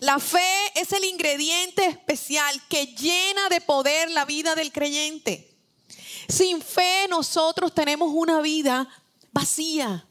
La 0.00 0.18
fe 0.18 0.72
es 0.74 0.92
el 0.92 1.04
ingrediente 1.04 1.84
especial 1.86 2.60
que 2.68 2.86
llena 2.86 3.48
de 3.48 3.60
poder 3.60 4.10
la 4.10 4.24
vida 4.24 4.54
del 4.54 4.72
creyente. 4.72 5.52
Sin 6.28 6.60
fe 6.60 7.06
nosotros 7.08 7.74
tenemos 7.74 8.10
una 8.14 8.40
vida 8.40 8.88
vacía. 9.32 10.06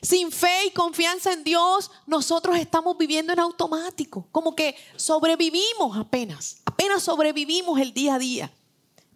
Sin 0.00 0.30
fe 0.30 0.66
y 0.66 0.70
confianza 0.70 1.32
en 1.32 1.42
Dios, 1.42 1.90
nosotros 2.06 2.56
estamos 2.56 2.96
viviendo 2.96 3.32
en 3.32 3.40
automático, 3.40 4.28
como 4.30 4.54
que 4.54 4.76
sobrevivimos 4.96 5.96
apenas, 5.96 6.58
apenas 6.64 7.02
sobrevivimos 7.02 7.80
el 7.80 7.92
día 7.92 8.14
a 8.14 8.18
día, 8.20 8.52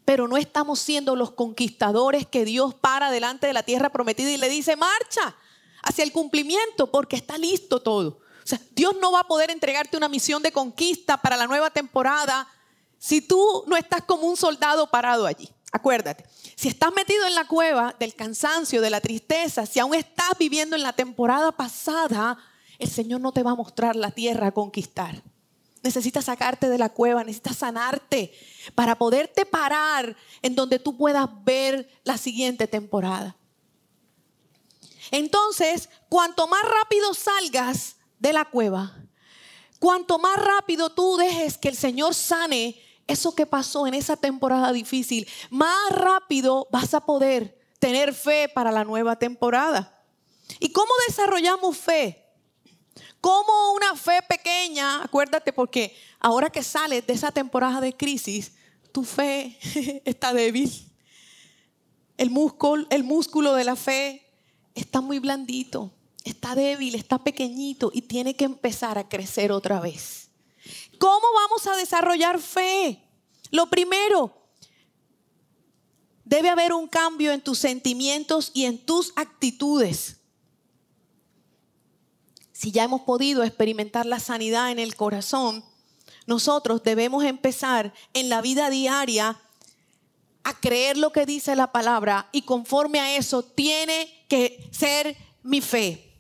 pero 0.04 0.26
no 0.26 0.36
estamos 0.36 0.80
siendo 0.80 1.14
los 1.14 1.30
conquistadores 1.32 2.26
que 2.26 2.44
Dios 2.44 2.74
para 2.74 3.12
delante 3.12 3.46
de 3.46 3.52
la 3.52 3.62
tierra 3.62 3.92
prometida 3.92 4.32
y 4.32 4.38
le 4.38 4.48
dice, 4.48 4.74
marcha 4.74 5.36
hacia 5.84 6.02
el 6.02 6.10
cumplimiento 6.10 6.90
porque 6.90 7.14
está 7.14 7.38
listo 7.38 7.80
todo. 7.80 8.21
Dios 8.70 8.94
no 9.00 9.12
va 9.12 9.20
a 9.20 9.28
poder 9.28 9.50
entregarte 9.50 9.96
una 9.96 10.08
misión 10.08 10.42
de 10.42 10.52
conquista 10.52 11.16
para 11.16 11.36
la 11.36 11.46
nueva 11.46 11.70
temporada 11.70 12.48
si 12.98 13.20
tú 13.20 13.64
no 13.66 13.76
estás 13.76 14.02
como 14.02 14.28
un 14.28 14.36
soldado 14.36 14.88
parado 14.88 15.26
allí. 15.26 15.48
Acuérdate, 15.72 16.24
si 16.54 16.68
estás 16.68 16.92
metido 16.92 17.26
en 17.26 17.34
la 17.34 17.46
cueva 17.46 17.96
del 17.98 18.14
cansancio, 18.14 18.82
de 18.82 18.90
la 18.90 19.00
tristeza, 19.00 19.64
si 19.64 19.80
aún 19.80 19.94
estás 19.94 20.30
viviendo 20.38 20.76
en 20.76 20.82
la 20.82 20.92
temporada 20.92 21.50
pasada, 21.50 22.36
el 22.78 22.90
Señor 22.90 23.20
no 23.20 23.32
te 23.32 23.42
va 23.42 23.52
a 23.52 23.56
mostrar 23.56 23.96
la 23.96 24.10
tierra 24.10 24.48
a 24.48 24.52
conquistar. 24.52 25.22
necesitas 25.82 26.26
sacarte 26.26 26.68
de 26.68 26.78
la 26.78 26.90
cueva, 26.90 27.24
necesitas 27.24 27.56
sanarte 27.56 28.32
para 28.76 28.96
poderte 28.96 29.44
parar 29.44 30.14
en 30.40 30.54
donde 30.54 30.78
tú 30.78 30.96
puedas 30.96 31.28
ver 31.42 31.88
la 32.04 32.18
siguiente 32.18 32.68
temporada. 32.68 33.36
Entonces, 35.10 35.88
cuanto 36.08 36.46
más 36.46 36.62
rápido 36.62 37.14
salgas 37.14 37.96
de 38.22 38.32
la 38.32 38.44
cueva, 38.44 38.96
cuanto 39.80 40.16
más 40.18 40.36
rápido 40.36 40.90
tú 40.90 41.16
dejes 41.16 41.58
que 41.58 41.68
el 41.68 41.76
Señor 41.76 42.14
sane 42.14 42.80
eso 43.08 43.34
que 43.34 43.46
pasó 43.46 43.88
en 43.88 43.94
esa 43.94 44.16
temporada 44.16 44.72
difícil, 44.72 45.28
más 45.50 45.90
rápido 45.90 46.68
vas 46.70 46.94
a 46.94 47.04
poder 47.04 47.58
tener 47.80 48.14
fe 48.14 48.48
para 48.48 48.70
la 48.70 48.84
nueva 48.84 49.16
temporada. 49.16 50.00
¿Y 50.60 50.70
cómo 50.70 50.92
desarrollamos 51.08 51.76
fe? 51.76 52.24
Como 53.20 53.72
una 53.72 53.96
fe 53.96 54.20
pequeña, 54.28 55.02
acuérdate 55.02 55.52
porque 55.52 55.96
ahora 56.20 56.48
que 56.48 56.62
sales 56.62 57.04
de 57.04 57.14
esa 57.14 57.32
temporada 57.32 57.80
de 57.80 57.96
crisis, 57.96 58.52
tu 58.92 59.02
fe 59.02 59.58
está 60.04 60.32
débil. 60.32 60.70
El 62.16 62.30
músculo, 62.30 62.86
el 62.90 63.02
músculo 63.02 63.54
de 63.54 63.64
la 63.64 63.74
fe 63.74 64.24
está 64.76 65.00
muy 65.00 65.18
blandito, 65.18 65.92
está 66.24 66.54
débil, 66.54 66.94
está 66.94 67.18
pequeñito 67.18 67.90
y 67.92 68.02
tiene 68.02 68.34
que 68.34 68.44
empezar 68.44 68.98
a 68.98 69.08
crecer 69.08 69.52
otra 69.52 69.80
vez. 69.80 70.30
¿Cómo 70.98 71.26
vamos 71.34 71.66
a 71.66 71.76
desarrollar 71.76 72.40
fe? 72.40 73.02
Lo 73.50 73.68
primero, 73.68 74.32
debe 76.24 76.48
haber 76.48 76.72
un 76.72 76.88
cambio 76.88 77.32
en 77.32 77.40
tus 77.40 77.58
sentimientos 77.58 78.50
y 78.54 78.64
en 78.64 78.78
tus 78.78 79.12
actitudes. 79.16 80.18
Si 82.52 82.70
ya 82.70 82.84
hemos 82.84 83.00
podido 83.02 83.42
experimentar 83.42 84.06
la 84.06 84.20
sanidad 84.20 84.70
en 84.70 84.78
el 84.78 84.94
corazón, 84.94 85.64
nosotros 86.26 86.82
debemos 86.84 87.24
empezar 87.24 87.92
en 88.14 88.28
la 88.28 88.40
vida 88.40 88.70
diaria 88.70 89.40
a 90.44 90.60
creer 90.60 90.96
lo 90.96 91.12
que 91.12 91.26
dice 91.26 91.56
la 91.56 91.72
palabra 91.72 92.28
y 92.32 92.42
conforme 92.42 93.00
a 93.00 93.16
eso 93.16 93.42
tiene 93.42 94.24
que 94.28 94.68
ser 94.70 95.16
mi 95.42 95.60
fe. 95.60 96.11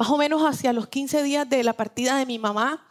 Más 0.00 0.08
o 0.08 0.16
menos 0.16 0.40
hacia 0.40 0.72
los 0.72 0.88
15 0.88 1.22
días 1.22 1.46
de 1.46 1.62
la 1.62 1.74
partida 1.74 2.16
de 2.16 2.24
mi 2.24 2.38
mamá, 2.38 2.86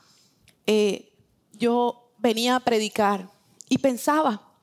eh, 0.68 1.12
yo 1.54 2.12
venía 2.20 2.56
a 2.56 2.60
predicar 2.60 3.32
y 3.68 3.80
pensaba, 3.80 4.54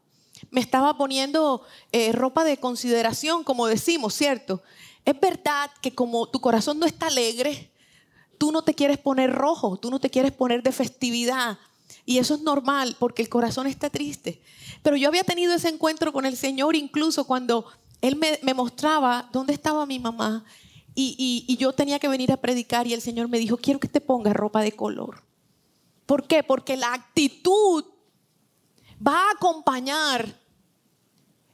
me 0.53 0.61
estaba 0.61 0.97
poniendo 0.97 1.62
eh, 1.90 2.12
ropa 2.12 2.44
de 2.44 2.59
consideración, 2.59 3.42
como 3.42 3.66
decimos, 3.66 4.14
¿cierto? 4.14 4.62
Es 5.05 5.18
verdad 5.18 5.72
que 5.82 5.92
como 5.92 6.28
tu 6.28 6.40
corazón 6.40 6.78
no 6.78 6.86
está 6.86 7.09
alegre, 7.09 7.72
tú 8.38 8.53
no 8.53 8.62
te 8.62 8.74
quieres 8.74 8.99
poner 8.99 9.32
rojo, 9.32 9.76
tú 9.76 9.90
no 9.90 9.99
te 9.99 10.09
quieres 10.09 10.30
poner 10.30 10.62
de 10.62 10.70
festividad. 10.70 11.59
Y 12.05 12.18
eso 12.18 12.36
es 12.36 12.42
normal 12.42 12.94
porque 13.01 13.22
el 13.22 13.28
corazón 13.28 13.66
está 13.66 13.90
triste. 13.90 14.40
Pero 14.84 14.97
yo 14.97 15.09
había 15.09 15.24
tenido 15.24 15.53
ese 15.53 15.68
encuentro 15.68 16.12
con 16.12 16.24
el 16.24 16.36
Señor 16.36 16.76
incluso 16.76 17.24
cuando 17.24 17.66
Él 18.03 18.14
me, 18.14 18.55
mostraba 18.55 19.28
dónde 19.32 19.53
estaba 19.53 19.84
mi 19.84 19.99
mamá 19.99 20.44
y, 20.99 21.57
yo 21.59 21.72
tenía 21.72 21.99
que 21.99 22.09
venir 22.09 22.32
a 22.32 22.38
predicar 22.38 22.86
y 22.86 22.94
el 22.94 23.03
Señor 23.03 23.28
me 23.28 23.38
dijo, 23.38 23.59
quiero 23.59 23.78
que 23.78 23.88
te 23.88 24.01
pongas 24.01 24.34
ropa 24.34 24.62
de 24.62 24.72
color. 24.72 25.22
¿Por 26.07 26.26
qué? 26.26 26.42
Porque 26.42 26.76
la 26.76 26.94
actitud 26.94 27.84
va 29.07 29.28
a 29.28 29.32
acompañar 29.32 30.40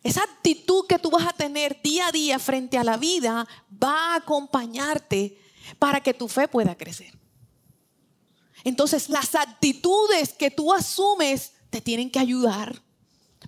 esa 0.03 0.23
actitud 0.23 0.87
que 0.89 0.99
tú 0.99 1.11
vas 1.11 1.27
a 1.27 1.33
tener 1.33 1.81
día 1.81 2.09
a 2.09 2.13
día 2.13 2.39
frente 2.39 2.77
a 2.77 2.85
la 2.85 2.97
vida 2.97 3.47
va 3.83 4.15
a 4.15 4.17
acompañarte 4.17 5.39
para 5.79 6.01
que 6.01 6.13
tu 6.13 6.29
fe 6.29 6.49
pueda 6.49 6.77
crecer. 6.77 7.17
Entonces, 8.65 9.09
las 9.09 9.35
actitudes 9.35 10.33
que 10.33 10.51
tú 10.51 10.73
asumes 10.73 11.53
te 11.71 11.81
tienen 11.81 12.11
que 12.11 12.19
ayudar 12.19 12.83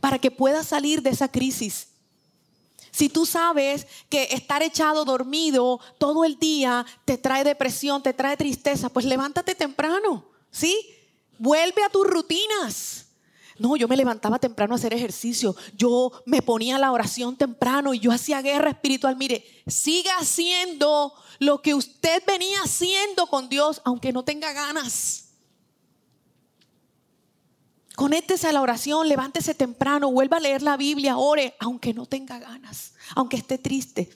para 0.01 0.19
que 0.19 0.31
puedas 0.31 0.67
salir 0.67 1.03
de 1.03 1.11
esa 1.11 1.29
crisis. 1.29 1.89
Si 2.95 3.09
tú 3.09 3.27
sabes 3.27 3.89
que 4.09 4.29
estar 4.31 4.63
echado 4.63 5.05
dormido 5.05 5.81
todo 5.99 6.25
el 6.25 6.39
día 6.39 6.87
te 7.05 7.19
trae 7.19 7.43
depresión, 7.43 8.05
te 8.05 8.13
trae 8.13 8.37
tristeza, 8.37 8.89
pues 8.89 9.05
levántate 9.05 9.57
temprano, 9.57 10.25
¿sí? 10.53 10.95
Vuelve 11.37 11.83
a 11.83 11.89
tus 11.89 12.07
rutinas. 12.07 13.07
No, 13.59 13.75
yo 13.75 13.89
me 13.89 13.97
levantaba 13.97 14.39
temprano 14.39 14.75
a 14.75 14.77
hacer 14.77 14.95
ejercicio, 14.95 15.57
yo 15.77 16.13
me 16.25 16.41
ponía 16.41 16.79
la 16.79 16.93
oración 16.93 17.35
temprano 17.35 17.95
y 17.95 17.99
yo 17.99 18.13
hacía 18.13 18.41
guerra 18.43 18.71
espiritual. 18.71 19.17
Mire, 19.17 19.45
siga 19.67 20.13
haciendo 20.21 21.13
lo 21.41 21.63
que 21.63 21.75
usted 21.75 22.23
venía 22.25 22.61
haciendo 22.63 23.27
con 23.27 23.49
Dios, 23.49 23.83
aunque 23.85 24.13
no 24.13 24.23
tenga 24.23 24.53
ganas. 24.53 25.24
Conéctese 27.97 28.49
a 28.49 28.53
la 28.53 28.61
oración, 28.61 29.09
levántese 29.09 29.55
temprano, 29.55 30.11
vuelva 30.11 30.39
a 30.39 30.41
leer 30.41 30.63
la 30.63 30.77
Biblia, 30.77 31.17
ore, 31.17 31.55
aunque 31.61 31.95
no 31.95 32.07
tenga 32.07 32.39
ganas, 32.39 32.95
aunque 33.15 33.37
esté 33.37 33.57
triste. 33.59 34.11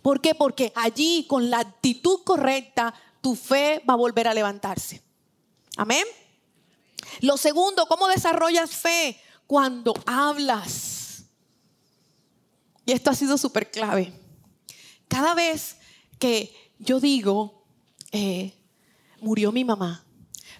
¿Por 0.00 0.20
qué? 0.20 0.34
Porque 0.34 0.72
allí, 0.74 1.26
con 1.28 1.50
la 1.50 1.58
actitud 1.58 2.20
correcta, 2.24 2.94
tu 3.20 3.34
fe 3.34 3.82
va 3.88 3.94
a 3.94 3.98
volver 3.98 4.26
a 4.26 4.34
levantarse. 4.34 5.02
Amén. 5.76 6.04
Lo 7.20 7.36
segundo, 7.36 7.86
¿cómo 7.86 8.08
desarrollas 8.08 8.70
fe? 8.70 9.20
Cuando 9.46 9.92
hablas. 10.06 11.24
Y 12.86 12.92
esto 12.92 13.10
ha 13.10 13.14
sido 13.14 13.36
súper 13.36 13.70
clave. 13.70 14.12
Cada 15.08 15.34
vez 15.34 15.76
que 16.18 16.54
yo 16.78 17.00
digo, 17.00 17.66
eh, 18.12 18.54
murió 19.20 19.52
mi 19.52 19.64
mamá, 19.64 20.04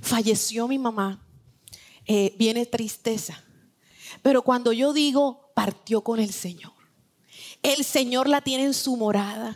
falleció 0.03 0.69
mi 0.69 0.79
mamá, 0.79 1.25
eh, 2.13 2.35
viene 2.37 2.67
tristeza. 2.67 3.41
Pero 4.21 4.43
cuando 4.43 4.73
yo 4.73 4.93
digo, 4.93 5.53
partió 5.55 6.03
con 6.03 6.19
el 6.19 6.33
Señor, 6.33 6.73
el 7.63 7.85
Señor 7.85 8.29
la 8.29 8.41
tiene 8.41 8.65
en 8.65 8.75
su 8.75 8.97
morada. 8.97 9.55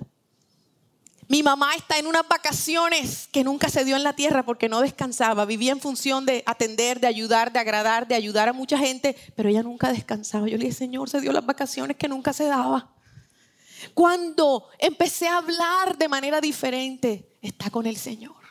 Mi 1.27 1.43
mamá 1.43 1.75
está 1.75 1.99
en 1.99 2.07
unas 2.07 2.29
vacaciones 2.29 3.29
que 3.33 3.43
nunca 3.43 3.69
se 3.71 3.85
dio 3.85 3.97
en 3.97 4.05
la 4.05 4.13
tierra 4.13 4.45
porque 4.45 4.69
no 4.69 4.83
descansaba. 4.83 5.47
Vivía 5.47 5.73
en 5.73 5.81
función 5.81 6.27
de 6.27 6.45
atender, 6.47 7.01
de 7.01 7.09
ayudar, 7.09 7.53
de 7.53 7.59
agradar, 7.59 8.07
de 8.07 8.15
ayudar 8.15 8.49
a 8.49 8.53
mucha 8.53 8.79
gente, 8.79 9.17
pero 9.35 9.49
ella 9.49 9.65
nunca 9.65 9.91
descansaba. 9.93 10.47
Yo 10.47 10.57
le 10.57 10.67
dije, 10.67 10.77
Señor, 10.77 11.11
se 11.11 11.21
dio 11.21 11.33
las 11.33 11.45
vacaciones 11.45 11.97
que 11.97 12.07
nunca 12.07 12.33
se 12.33 12.45
daba. 12.45 12.95
Cuando 13.95 14.69
empecé 14.79 15.27
a 15.27 15.39
hablar 15.39 15.99
de 15.99 16.09
manera 16.09 16.41
diferente, 16.41 17.37
está 17.43 17.69
con 17.69 17.87
el 17.87 17.97
Señor. 17.97 18.44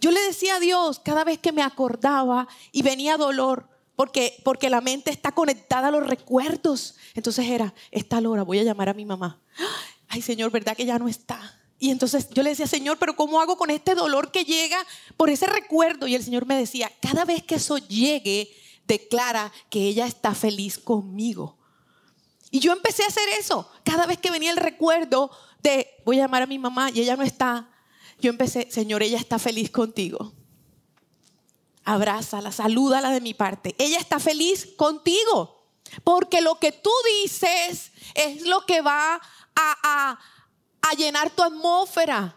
Yo 0.00 0.10
le 0.10 0.20
decía 0.20 0.56
a 0.56 0.60
Dios 0.60 0.98
cada 0.98 1.24
vez 1.24 1.38
que 1.38 1.52
me 1.52 1.62
acordaba 1.62 2.48
y 2.72 2.82
venía 2.82 3.16
dolor, 3.16 3.68
porque, 3.96 4.40
porque 4.44 4.70
la 4.70 4.80
mente 4.80 5.10
está 5.10 5.32
conectada 5.32 5.88
a 5.88 5.90
los 5.90 6.06
recuerdos. 6.06 6.96
Entonces 7.14 7.46
era, 7.46 7.74
esta 7.90 8.18
hora 8.18 8.42
voy 8.42 8.58
a 8.58 8.64
llamar 8.64 8.88
a 8.88 8.94
mi 8.94 9.04
mamá. 9.04 9.40
Ay, 10.08 10.22
Señor, 10.22 10.50
¿verdad 10.50 10.76
que 10.76 10.84
ya 10.84 10.98
no 10.98 11.08
está? 11.08 11.60
Y 11.78 11.90
entonces 11.90 12.28
yo 12.30 12.42
le 12.42 12.50
decía, 12.50 12.66
Señor, 12.66 12.98
pero 12.98 13.16
¿cómo 13.16 13.40
hago 13.40 13.56
con 13.56 13.70
este 13.70 13.94
dolor 13.94 14.30
que 14.30 14.44
llega 14.44 14.78
por 15.16 15.28
ese 15.30 15.46
recuerdo? 15.46 16.06
Y 16.06 16.14
el 16.14 16.22
Señor 16.22 16.46
me 16.46 16.56
decía, 16.56 16.90
cada 17.00 17.24
vez 17.24 17.42
que 17.42 17.56
eso 17.56 17.78
llegue, 17.78 18.50
declara 18.86 19.52
que 19.68 19.80
ella 19.80 20.06
está 20.06 20.34
feliz 20.34 20.78
conmigo. 20.78 21.58
Y 22.50 22.60
yo 22.60 22.72
empecé 22.72 23.02
a 23.02 23.08
hacer 23.08 23.28
eso. 23.38 23.70
Cada 23.84 24.06
vez 24.06 24.18
que 24.18 24.30
venía 24.30 24.50
el 24.50 24.56
recuerdo 24.56 25.30
de, 25.62 25.88
voy 26.04 26.18
a 26.18 26.22
llamar 26.22 26.42
a 26.42 26.46
mi 26.46 26.58
mamá 26.58 26.90
y 26.90 27.00
ella 27.00 27.16
no 27.16 27.22
está, 27.22 27.68
yo 28.18 28.30
empecé, 28.30 28.70
Señor, 28.70 29.02
ella 29.02 29.18
está 29.18 29.38
feliz 29.38 29.70
contigo. 29.70 30.32
Abrázala, 31.84 32.50
salúdala 32.52 33.10
de 33.10 33.20
mi 33.20 33.34
parte. 33.34 33.74
Ella 33.78 33.98
está 33.98 34.18
feliz 34.18 34.68
contigo. 34.76 35.54
Porque 36.02 36.40
lo 36.40 36.56
que 36.56 36.72
tú 36.72 36.90
dices 37.22 37.92
es 38.14 38.42
lo 38.46 38.66
que 38.66 38.80
va 38.80 39.14
a, 39.14 39.20
a 39.54 40.18
a 40.88 40.94
llenar 40.94 41.30
tu 41.30 41.42
atmósfera, 41.42 42.36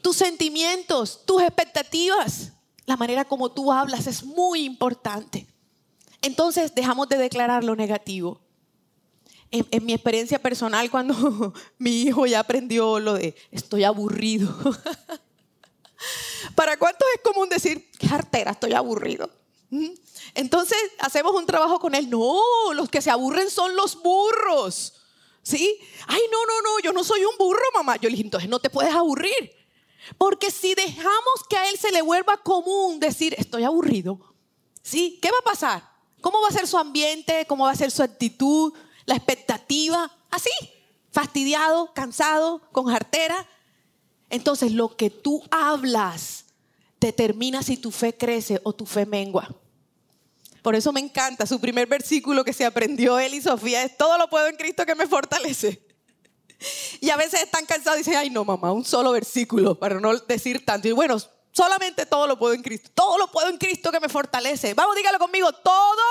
tus 0.00 0.16
sentimientos, 0.16 1.24
tus 1.26 1.42
expectativas. 1.42 2.52
La 2.86 2.96
manera 2.96 3.24
como 3.26 3.50
tú 3.50 3.72
hablas 3.72 4.06
es 4.06 4.24
muy 4.24 4.64
importante. 4.64 5.46
Entonces 6.22 6.74
dejamos 6.74 7.08
de 7.08 7.18
declarar 7.18 7.64
lo 7.64 7.76
negativo. 7.76 8.40
En, 9.50 9.84
mi 9.84 9.94
experiencia 9.94 10.38
personal, 10.38 10.90
cuando 10.90 11.54
mi 11.78 12.02
hijo 12.02 12.26
ya 12.26 12.40
aprendió 12.40 12.98
lo 12.98 13.14
de 13.14 13.34
estoy 13.50 13.84
aburrido. 13.84 14.54
¿Para 16.54 16.78
cuántos 16.78 17.06
es 17.14 17.20
común 17.22 17.48
decir, 17.48 17.90
qué 17.98 18.08
artera, 18.08 18.52
estoy 18.52 18.72
aburrido? 18.72 19.30
Entonces 20.34 20.78
hacemos 20.98 21.34
un 21.34 21.46
trabajo 21.46 21.78
con 21.78 21.94
él. 21.94 22.08
No, 22.08 22.40
los 22.74 22.88
que 22.88 23.02
se 23.02 23.10
aburren 23.10 23.50
son 23.50 23.76
los 23.76 24.00
burros. 24.00 24.94
¿Sí? 25.42 25.78
Ay, 26.06 26.20
no, 26.30 26.38
no, 26.46 26.62
no, 26.62 26.80
yo 26.80 26.92
no 26.92 27.04
soy 27.04 27.24
un 27.24 27.36
burro, 27.38 27.62
mamá. 27.74 27.96
Yo 27.96 28.08
le 28.08 28.16
dije, 28.16 28.24
entonces 28.24 28.48
no 28.48 28.58
te 28.58 28.70
puedes 28.70 28.94
aburrir. 28.94 29.58
Porque 30.16 30.50
si 30.50 30.74
dejamos 30.74 31.44
que 31.48 31.56
a 31.56 31.68
él 31.70 31.78
se 31.78 31.90
le 31.90 32.02
vuelva 32.02 32.36
común 32.38 33.00
decir, 33.00 33.34
estoy 33.36 33.64
aburrido, 33.64 34.18
¿sí? 34.82 35.18
¿Qué 35.20 35.30
va 35.30 35.38
a 35.40 35.44
pasar? 35.44 35.82
¿Cómo 36.20 36.40
va 36.40 36.48
a 36.48 36.52
ser 36.52 36.66
su 36.66 36.78
ambiente? 36.78 37.44
¿Cómo 37.46 37.64
va 37.64 37.72
a 37.72 37.76
ser 37.76 37.90
su 37.90 38.02
actitud? 38.02 38.72
¿La 39.08 39.14
expectativa? 39.14 40.12
Así, 40.30 40.50
fastidiado, 41.10 41.94
cansado, 41.94 42.60
con 42.72 42.88
jartera. 42.88 43.48
Entonces 44.28 44.72
lo 44.72 44.98
que 44.98 45.08
tú 45.08 45.42
hablas 45.50 46.44
determina 47.00 47.62
si 47.62 47.78
tu 47.78 47.90
fe 47.90 48.14
crece 48.14 48.60
o 48.64 48.74
tu 48.74 48.84
fe 48.84 49.06
mengua. 49.06 49.48
Por 50.60 50.74
eso 50.74 50.92
me 50.92 51.00
encanta 51.00 51.46
su 51.46 51.58
primer 51.58 51.86
versículo 51.86 52.44
que 52.44 52.52
se 52.52 52.66
aprendió 52.66 53.18
él 53.18 53.32
y 53.32 53.40
Sofía 53.40 53.82
es 53.82 53.96
todo 53.96 54.18
lo 54.18 54.28
puedo 54.28 54.46
en 54.46 54.56
Cristo 54.56 54.84
que 54.84 54.94
me 54.94 55.06
fortalece. 55.06 55.82
Y 57.00 57.08
a 57.08 57.16
veces 57.16 57.40
están 57.44 57.64
cansados 57.64 57.98
y 57.98 58.02
dicen, 58.02 58.16
ay 58.16 58.28
no 58.28 58.44
mamá, 58.44 58.72
un 58.72 58.84
solo 58.84 59.12
versículo 59.12 59.78
para 59.78 60.00
no 60.00 60.14
decir 60.18 60.66
tanto. 60.66 60.86
Y 60.86 60.92
bueno, 60.92 61.16
solamente 61.52 62.04
todo 62.04 62.26
lo 62.26 62.38
puedo 62.38 62.52
en 62.52 62.62
Cristo. 62.62 62.90
Todo 62.92 63.16
lo 63.16 63.30
puedo 63.30 63.48
en 63.48 63.56
Cristo 63.56 63.90
que 63.90 64.00
me 64.00 64.10
fortalece. 64.10 64.74
Vamos, 64.74 64.96
dígalo 64.96 65.18
conmigo, 65.18 65.50
todo 65.52 66.02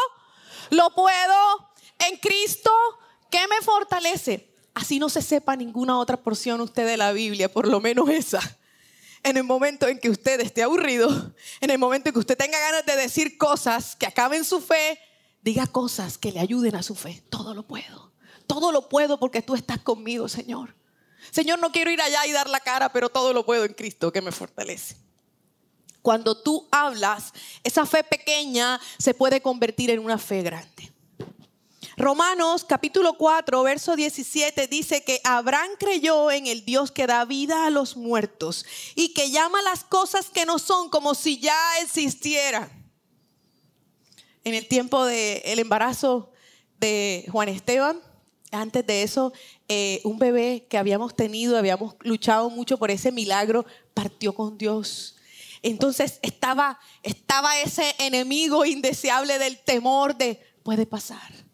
lo 0.72 0.96
puedo 0.96 1.67
en 2.00 2.18
Cristo 2.18 2.72
que 3.30 3.40
me 3.48 3.62
fortalece. 3.62 4.54
Así 4.74 5.00
no 5.00 5.10
se 5.10 5.22
sepa 5.22 5.56
ninguna 5.56 5.98
otra 5.98 6.18
porción 6.18 6.62
usted 6.62 6.86
de 6.86 6.98
la 6.98 7.12
Biblia, 7.12 7.52
por 7.52 7.68
lo 7.68 7.80
menos 7.80 8.10
esa. 8.10 8.58
En 9.24 9.36
el 9.38 9.44
momento 9.44 9.88
en 9.88 10.00
que 10.00 10.10
usted 10.10 10.40
esté 10.40 10.64
aburrido, 10.64 11.34
en 11.60 11.72
el 11.72 11.80
momento 11.80 12.10
en 12.10 12.14
que 12.14 12.20
usted 12.20 12.38
tenga 12.38 12.60
ganas 12.60 12.86
de 12.86 12.96
decir 12.96 13.38
cosas 13.38 13.96
que 13.96 14.06
acaben 14.06 14.46
su 14.46 14.62
fe, 14.62 15.00
diga 15.42 15.66
cosas 15.66 16.18
que 16.18 16.32
le 16.32 16.40
ayuden 16.40 16.76
a 16.76 16.84
su 16.84 16.94
fe. 16.94 17.24
Todo 17.30 17.54
lo 17.54 17.64
puedo. 17.66 18.14
Todo 18.46 18.72
lo 18.72 18.88
puedo 18.88 19.20
porque 19.20 19.42
tú 19.42 19.56
estás 19.56 19.80
conmigo, 19.80 20.30
Señor. 20.30 20.76
Señor, 21.32 21.60
no 21.60 21.72
quiero 21.72 21.92
ir 21.92 22.02
allá 22.02 22.26
y 22.26 22.32
dar 22.32 22.50
la 22.50 22.60
cara, 22.60 22.94
pero 22.94 23.10
todo 23.10 23.34
lo 23.34 23.46
puedo 23.46 23.66
en 23.66 23.74
Cristo 23.74 24.12
que 24.14 24.22
me 24.22 24.32
fortalece. 24.32 24.96
Cuando 26.02 26.42
tú 26.42 26.68
hablas, 26.72 27.34
esa 27.64 27.86
fe 27.86 28.04
pequeña 28.04 28.80
se 28.98 29.14
puede 29.14 29.42
convertir 29.42 29.90
en 29.90 30.00
una 30.00 30.18
fe 30.18 30.42
grande. 30.42 30.94
Romanos 32.00 32.64
capítulo 32.64 33.16
4, 33.18 33.64
verso 33.64 33.96
17 33.96 34.68
dice 34.68 35.04
que 35.04 35.20
Abraham 35.24 35.72
creyó 35.80 36.30
en 36.30 36.46
el 36.46 36.64
Dios 36.64 36.92
que 36.92 37.08
da 37.08 37.26
vida 37.26 37.66
a 37.66 37.72
los 37.72 37.98
muertos 37.98 38.68
y 38.94 39.16
que 39.16 39.32
llama 39.32 39.64
las 39.64 39.84
cosas 39.84 40.30
que 40.30 40.46
no 40.46 40.60
son 40.60 40.92
como 40.92 41.16
si 41.16 41.40
ya 41.40 41.58
existieran. 41.82 42.70
En 44.44 44.54
el 44.54 44.68
tiempo 44.68 45.06
del 45.06 45.58
embarazo 45.58 46.32
de 46.80 47.26
Juan 47.32 47.50
Esteban, 47.50 48.00
antes 48.52 48.86
de 48.86 49.02
eso, 49.02 49.34
eh, 49.68 50.00
un 50.04 50.20
bebé 50.20 50.68
que 50.70 50.78
habíamos 50.78 51.16
tenido, 51.16 51.58
habíamos 51.58 51.96
luchado 52.02 52.52
mucho 52.52 52.78
por 52.78 52.92
ese 52.92 53.12
milagro, 53.12 53.66
partió 53.96 54.36
con 54.36 54.60
Dios. 54.60 55.16
Entonces 55.64 56.20
estaba, 56.22 56.80
estaba 57.02 57.60
ese 57.60 57.96
enemigo 57.98 58.66
indeseable 58.66 59.40
del 59.40 59.58
temor 59.58 60.16
de, 60.16 60.40
puede 60.62 60.86
pasar 60.86 61.47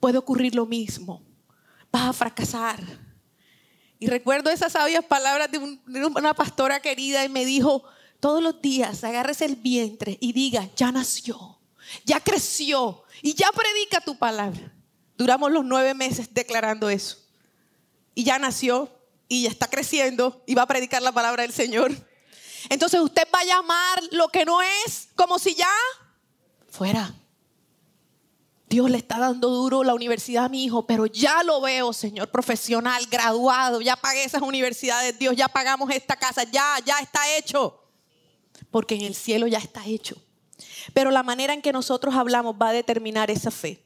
puede 0.00 0.18
ocurrir 0.18 0.54
lo 0.54 0.66
mismo. 0.66 1.22
Vas 1.92 2.08
a 2.08 2.12
fracasar. 2.12 2.82
Y 3.98 4.06
recuerdo 4.06 4.50
esas 4.50 4.72
sabias 4.72 5.04
palabras 5.04 5.50
de, 5.52 5.58
una 5.58 6.34
pastora 6.34 6.80
querida 6.80 7.24
y 7.24 7.28
me 7.28 7.44
dijo, 7.44 7.84
todos 8.18 8.42
los 8.42 8.60
días 8.62 9.04
agárrese 9.04 9.44
el 9.44 9.56
vientre 9.56 10.16
y 10.20 10.32
diga, 10.32 10.68
ya 10.74 10.90
nació, 10.90 11.58
ya 12.04 12.18
creció 12.20 13.04
y 13.20 13.34
ya 13.34 13.50
predica 13.52 14.00
tu 14.00 14.16
palabra. 14.16 14.72
Duramos 15.18 15.52
los 15.52 15.64
nueve 15.64 15.92
meses 15.92 16.32
declarando 16.32 16.88
eso. 16.88 17.18
Y 18.14 18.24
ya 18.24 18.38
nació 18.38 18.90
y 19.28 19.42
ya 19.42 19.50
está 19.50 19.68
creciendo 19.68 20.42
y 20.46 20.54
va 20.54 20.62
a 20.62 20.66
predicar 20.66 21.02
la 21.02 21.12
palabra 21.12 21.42
del 21.42 21.52
Señor. 21.52 21.92
Entonces 22.70 23.00
usted 23.00 23.28
va 23.34 23.40
a 23.40 23.44
llamar 23.44 24.02
lo 24.12 24.28
que 24.28 24.46
no 24.46 24.62
es 24.62 25.08
como 25.14 25.38
si 25.38 25.54
ya 25.54 25.70
fuera. 26.70 27.14
Dios 28.70 28.88
le 28.88 28.98
está 28.98 29.18
dando 29.18 29.48
duro 29.48 29.82
la 29.82 29.94
universidad 29.94 30.44
a 30.44 30.48
mi 30.48 30.64
hijo, 30.64 30.86
pero 30.86 31.04
ya 31.06 31.42
lo 31.42 31.60
veo, 31.60 31.92
Señor, 31.92 32.30
profesional, 32.30 33.04
graduado, 33.10 33.80
ya 33.80 33.96
pagué 33.96 34.22
esas 34.22 34.42
universidades, 34.42 35.18
Dios, 35.18 35.34
ya 35.34 35.48
pagamos 35.48 35.90
esta 35.90 36.14
casa, 36.14 36.44
ya, 36.44 36.76
ya 36.86 37.00
está 37.00 37.36
hecho. 37.36 37.82
Porque 38.70 38.94
en 38.94 39.00
el 39.00 39.16
cielo 39.16 39.48
ya 39.48 39.58
está 39.58 39.84
hecho. 39.86 40.22
Pero 40.94 41.10
la 41.10 41.24
manera 41.24 41.52
en 41.52 41.62
que 41.62 41.72
nosotros 41.72 42.14
hablamos 42.14 42.54
va 42.62 42.68
a 42.68 42.72
determinar 42.72 43.28
esa 43.28 43.50
fe. 43.50 43.84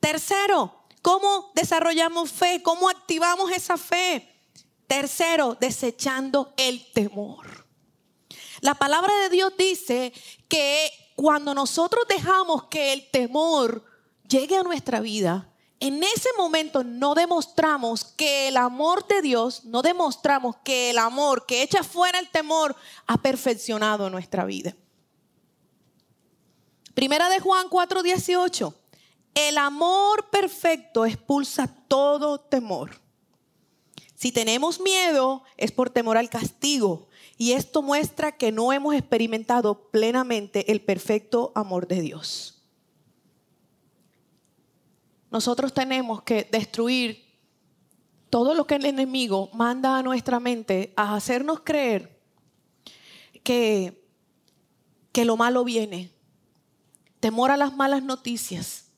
Tercero, 0.00 0.86
¿cómo 1.02 1.52
desarrollamos 1.54 2.32
fe? 2.32 2.62
¿Cómo 2.62 2.88
activamos 2.88 3.52
esa 3.52 3.76
fe? 3.76 4.26
Tercero, 4.86 5.58
desechando 5.60 6.54
el 6.56 6.90
temor. 6.94 7.66
La 8.62 8.76
palabra 8.76 9.14
de 9.24 9.28
Dios 9.28 9.52
dice 9.58 10.10
que 10.48 10.90
cuando 11.16 11.52
nosotros 11.54 12.06
dejamos 12.08 12.64
que 12.68 12.94
el 12.94 13.10
temor 13.10 13.91
llegue 14.32 14.56
a 14.56 14.62
nuestra 14.62 15.00
vida, 15.00 15.48
en 15.78 16.02
ese 16.02 16.30
momento 16.38 16.84
no 16.84 17.14
demostramos 17.14 18.04
que 18.04 18.48
el 18.48 18.56
amor 18.56 19.06
de 19.06 19.20
Dios, 19.20 19.64
no 19.64 19.82
demostramos 19.82 20.56
que 20.64 20.90
el 20.90 20.98
amor 20.98 21.44
que 21.44 21.62
echa 21.62 21.82
fuera 21.82 22.18
el 22.18 22.30
temor 22.30 22.74
ha 23.06 23.18
perfeccionado 23.18 24.08
nuestra 24.08 24.44
vida. 24.44 24.74
Primera 26.94 27.28
de 27.28 27.40
Juan 27.40 27.68
4:18. 27.68 28.74
El 29.34 29.58
amor 29.58 30.28
perfecto 30.30 31.06
expulsa 31.06 31.66
todo 31.88 32.38
temor. 32.38 33.00
Si 34.14 34.30
tenemos 34.30 34.78
miedo 34.78 35.42
es 35.56 35.72
por 35.72 35.90
temor 35.90 36.16
al 36.16 36.28
castigo 36.28 37.08
y 37.38 37.52
esto 37.52 37.82
muestra 37.82 38.36
que 38.36 38.52
no 38.52 38.72
hemos 38.72 38.94
experimentado 38.94 39.90
plenamente 39.90 40.70
el 40.70 40.80
perfecto 40.80 41.50
amor 41.54 41.88
de 41.88 42.02
Dios 42.02 42.51
nosotros 45.32 45.72
tenemos 45.72 46.22
que 46.22 46.46
destruir 46.52 47.24
todo 48.28 48.54
lo 48.54 48.66
que 48.66 48.74
el 48.74 48.84
enemigo 48.84 49.50
manda 49.54 49.96
a 49.96 50.02
nuestra 50.02 50.40
mente 50.40 50.92
a 50.94 51.16
hacernos 51.16 51.60
creer 51.64 52.20
que, 53.42 54.06
que 55.10 55.24
lo 55.24 55.38
malo 55.38 55.64
viene. 55.64 56.12
Temor 57.18 57.50
a 57.50 57.56
las 57.56 57.74
malas 57.74 58.02
noticias. 58.02 58.88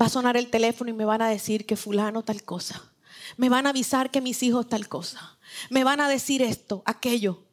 Va 0.00 0.06
a 0.06 0.10
sonar 0.10 0.36
el 0.36 0.50
teléfono 0.50 0.90
y 0.90 0.94
me 0.94 1.04
van 1.04 1.22
a 1.22 1.28
decir 1.28 1.64
que 1.64 1.76
fulano 1.76 2.24
tal 2.24 2.42
cosa. 2.42 2.92
Me 3.36 3.48
van 3.48 3.66
a 3.66 3.70
avisar 3.70 4.10
que 4.10 4.20
mis 4.20 4.42
hijos 4.42 4.68
tal 4.68 4.88
cosa. 4.88 5.38
Me 5.70 5.84
van 5.84 6.00
a 6.00 6.08
decir 6.08 6.42
esto, 6.42 6.82
aquello. 6.86 7.44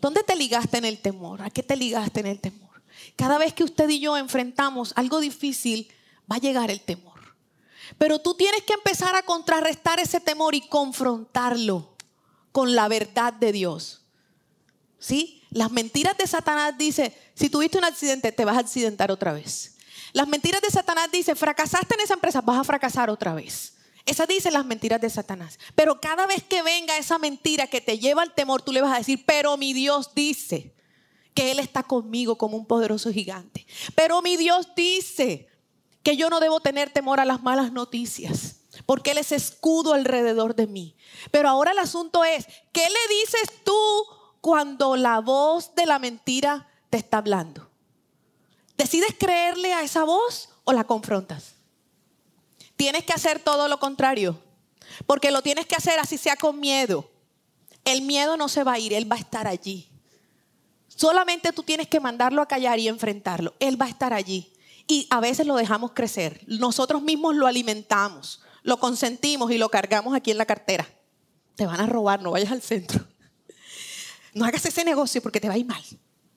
¿Dónde 0.00 0.22
te 0.22 0.36
ligaste 0.36 0.78
en 0.78 0.84
el 0.84 1.00
temor? 1.00 1.42
¿A 1.42 1.50
qué 1.50 1.64
te 1.64 1.76
ligaste 1.76 2.20
en 2.20 2.26
el 2.26 2.40
temor? 2.40 2.82
Cada 3.16 3.38
vez 3.38 3.52
que 3.52 3.64
usted 3.64 3.88
y 3.88 3.98
yo 3.98 4.16
enfrentamos 4.16 4.92
algo 4.94 5.18
difícil, 5.18 5.88
va 6.30 6.36
a 6.36 6.40
llegar 6.40 6.70
el 6.70 6.80
temor. 6.80 7.11
Pero 7.98 8.18
tú 8.18 8.34
tienes 8.34 8.62
que 8.62 8.74
empezar 8.74 9.14
a 9.14 9.22
contrarrestar 9.22 10.00
ese 10.00 10.20
temor 10.20 10.54
y 10.54 10.68
confrontarlo 10.68 11.94
con 12.52 12.74
la 12.74 12.88
verdad 12.88 13.32
de 13.32 13.52
Dios. 13.52 14.04
¿Sí? 14.98 15.42
Las 15.50 15.70
mentiras 15.70 16.16
de 16.16 16.26
Satanás 16.26 16.78
dice, 16.78 17.16
si 17.34 17.50
tuviste 17.50 17.78
un 17.78 17.84
accidente, 17.84 18.32
te 18.32 18.44
vas 18.44 18.56
a 18.56 18.60
accidentar 18.60 19.10
otra 19.10 19.32
vez. 19.32 19.76
Las 20.12 20.28
mentiras 20.28 20.60
de 20.62 20.70
Satanás 20.70 21.10
dice, 21.10 21.34
fracasaste 21.34 21.94
en 21.94 22.00
esa 22.00 22.14
empresa, 22.14 22.40
vas 22.40 22.60
a 22.60 22.64
fracasar 22.64 23.10
otra 23.10 23.34
vez. 23.34 23.74
Esas 24.04 24.28
dicen 24.28 24.52
las 24.52 24.66
mentiras 24.66 25.00
de 25.00 25.10
Satanás. 25.10 25.58
Pero 25.74 26.00
cada 26.00 26.26
vez 26.26 26.42
que 26.42 26.62
venga 26.62 26.98
esa 26.98 27.18
mentira 27.18 27.66
que 27.66 27.80
te 27.80 27.98
lleva 27.98 28.22
al 28.22 28.34
temor, 28.34 28.62
tú 28.62 28.72
le 28.72 28.82
vas 28.82 28.94
a 28.94 28.98
decir, 28.98 29.24
pero 29.26 29.56
mi 29.56 29.72
Dios 29.72 30.10
dice 30.14 30.74
que 31.34 31.50
Él 31.50 31.58
está 31.58 31.82
conmigo 31.82 32.36
como 32.36 32.56
un 32.56 32.66
poderoso 32.66 33.12
gigante. 33.12 33.66
Pero 33.94 34.20
mi 34.22 34.36
Dios 34.36 34.68
dice 34.76 35.48
que 36.02 36.16
yo 36.16 36.30
no 36.30 36.40
debo 36.40 36.60
tener 36.60 36.90
temor 36.90 37.20
a 37.20 37.24
las 37.24 37.42
malas 37.42 37.72
noticias, 37.72 38.56
porque 38.86 39.12
Él 39.12 39.18
es 39.18 39.32
escudo 39.32 39.94
alrededor 39.94 40.54
de 40.54 40.66
mí. 40.66 40.96
Pero 41.30 41.48
ahora 41.48 41.72
el 41.72 41.78
asunto 41.78 42.24
es, 42.24 42.46
¿qué 42.72 42.82
le 42.82 43.14
dices 43.14 43.64
tú 43.64 43.78
cuando 44.40 44.96
la 44.96 45.20
voz 45.20 45.74
de 45.74 45.86
la 45.86 45.98
mentira 45.98 46.68
te 46.90 46.98
está 46.98 47.18
hablando? 47.18 47.70
¿Decides 48.76 49.14
creerle 49.18 49.72
a 49.72 49.82
esa 49.82 50.04
voz 50.04 50.48
o 50.64 50.72
la 50.72 50.84
confrontas? 50.84 51.54
Tienes 52.76 53.04
que 53.04 53.12
hacer 53.12 53.38
todo 53.38 53.68
lo 53.68 53.78
contrario, 53.78 54.40
porque 55.06 55.30
lo 55.30 55.42
tienes 55.42 55.66
que 55.66 55.76
hacer 55.76 56.00
así 56.00 56.18
sea 56.18 56.36
con 56.36 56.58
miedo. 56.58 57.08
El 57.84 58.02
miedo 58.02 58.36
no 58.36 58.48
se 58.48 58.64
va 58.64 58.74
a 58.74 58.78
ir, 58.78 58.92
Él 58.92 59.10
va 59.10 59.16
a 59.16 59.20
estar 59.20 59.46
allí. 59.46 59.88
Solamente 60.88 61.52
tú 61.52 61.62
tienes 61.62 61.88
que 61.88 62.00
mandarlo 62.00 62.42
a 62.42 62.46
callar 62.46 62.78
y 62.78 62.88
enfrentarlo. 62.88 63.54
Él 63.60 63.80
va 63.80 63.86
a 63.86 63.88
estar 63.88 64.12
allí 64.12 64.51
y 64.86 65.06
a 65.10 65.20
veces 65.20 65.46
lo 65.46 65.56
dejamos 65.56 65.92
crecer. 65.92 66.40
Nosotros 66.46 67.02
mismos 67.02 67.34
lo 67.34 67.46
alimentamos, 67.46 68.42
lo 68.62 68.78
consentimos 68.78 69.50
y 69.50 69.58
lo 69.58 69.68
cargamos 69.68 70.14
aquí 70.14 70.30
en 70.30 70.38
la 70.38 70.46
cartera. 70.46 70.86
Te 71.54 71.66
van 71.66 71.80
a 71.80 71.86
robar, 71.86 72.22
no 72.22 72.30
vayas 72.30 72.52
al 72.52 72.62
centro. 72.62 73.06
No 74.34 74.46
hagas 74.46 74.64
ese 74.64 74.82
negocio 74.82 75.20
porque 75.20 75.40
te 75.40 75.48
va 75.48 75.52
a 75.52 75.58
ir 75.58 75.66
mal. 75.66 75.82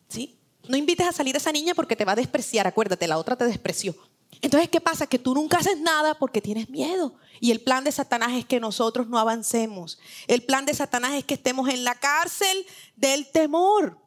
¿sí? 0.10 0.38
No 0.68 0.76
invites 0.76 1.08
a 1.08 1.14
salir 1.14 1.34
a 1.34 1.38
esa 1.38 1.54
niña 1.54 1.74
porque 1.74 1.96
te 1.96 2.04
va 2.04 2.12
a 2.12 2.16
despreciar. 2.16 2.68
Acuérdate, 2.68 3.08
la 3.08 3.18
otra 3.18 3.38
te 3.38 3.46
despreció. 3.46 3.96
Entonces, 4.42 4.70
¿qué 4.70 4.82
pasa? 4.82 5.08
Que 5.08 5.20
tú 5.20 5.34
nunca 5.34 5.58
haces 5.58 5.80
nada 5.80 6.18
porque 6.18 6.42
tienes 6.42 6.70
miedo. 6.70 7.16
Y 7.40 7.52
el 7.52 7.62
plan 7.62 7.84
de 7.84 7.92
Satanás 7.92 8.34
es 8.34 8.46
que 8.46 8.60
nosotros 8.60 9.08
no 9.08 9.18
avancemos. 9.18 10.00
El 10.28 10.44
plan 10.44 10.66
de 10.66 10.74
Satanás 10.74 11.14
es 11.14 11.24
que 11.24 11.36
estemos 11.36 11.70
en 11.70 11.84
la 11.84 11.96
cárcel 11.96 12.66
del 12.96 13.32
temor. 13.32 13.98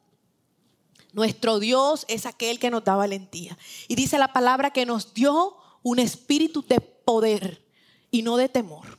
Nuestro 1.19 1.59
Dios 1.59 2.07
es 2.09 2.25
aquel 2.27 2.59
que 2.59 2.71
nos 2.71 2.85
da 2.85 2.95
valentía. 2.95 3.59
Y 3.89 3.97
dice 3.97 4.19
la 4.19 4.33
palabra 4.33 4.71
que 4.71 4.87
nos 4.87 5.13
dio 5.13 5.57
un 5.83 5.99
espíritu 5.99 6.65
de 6.67 6.81
poder 6.81 7.63
y 8.11 8.23
no 8.23 8.37
de 8.37 8.49
temor. 8.49 8.99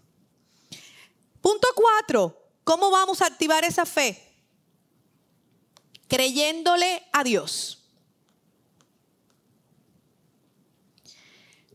Punto 1.42 1.68
cuatro. 1.74 2.36
¿Cómo 2.64 2.92
vamos 2.92 3.22
a 3.22 3.26
activar 3.26 3.64
esa 3.64 3.86
fe? 3.86 4.30
creyéndole 6.10 7.08
a 7.14 7.24
Dios. 7.24 7.78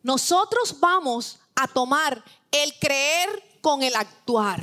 Nosotros 0.02 0.78
vamos 0.80 1.38
a 1.54 1.66
tomar 1.68 2.22
el 2.50 2.78
creer 2.78 3.58
con 3.62 3.82
el 3.82 3.94
actuar. 3.96 4.60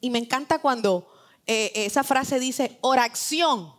Y 0.00 0.10
me 0.10 0.20
encanta 0.20 0.60
cuando 0.60 1.12
eh, 1.46 1.72
esa 1.74 2.04
frase 2.04 2.38
dice 2.38 2.78
oración. 2.82 3.74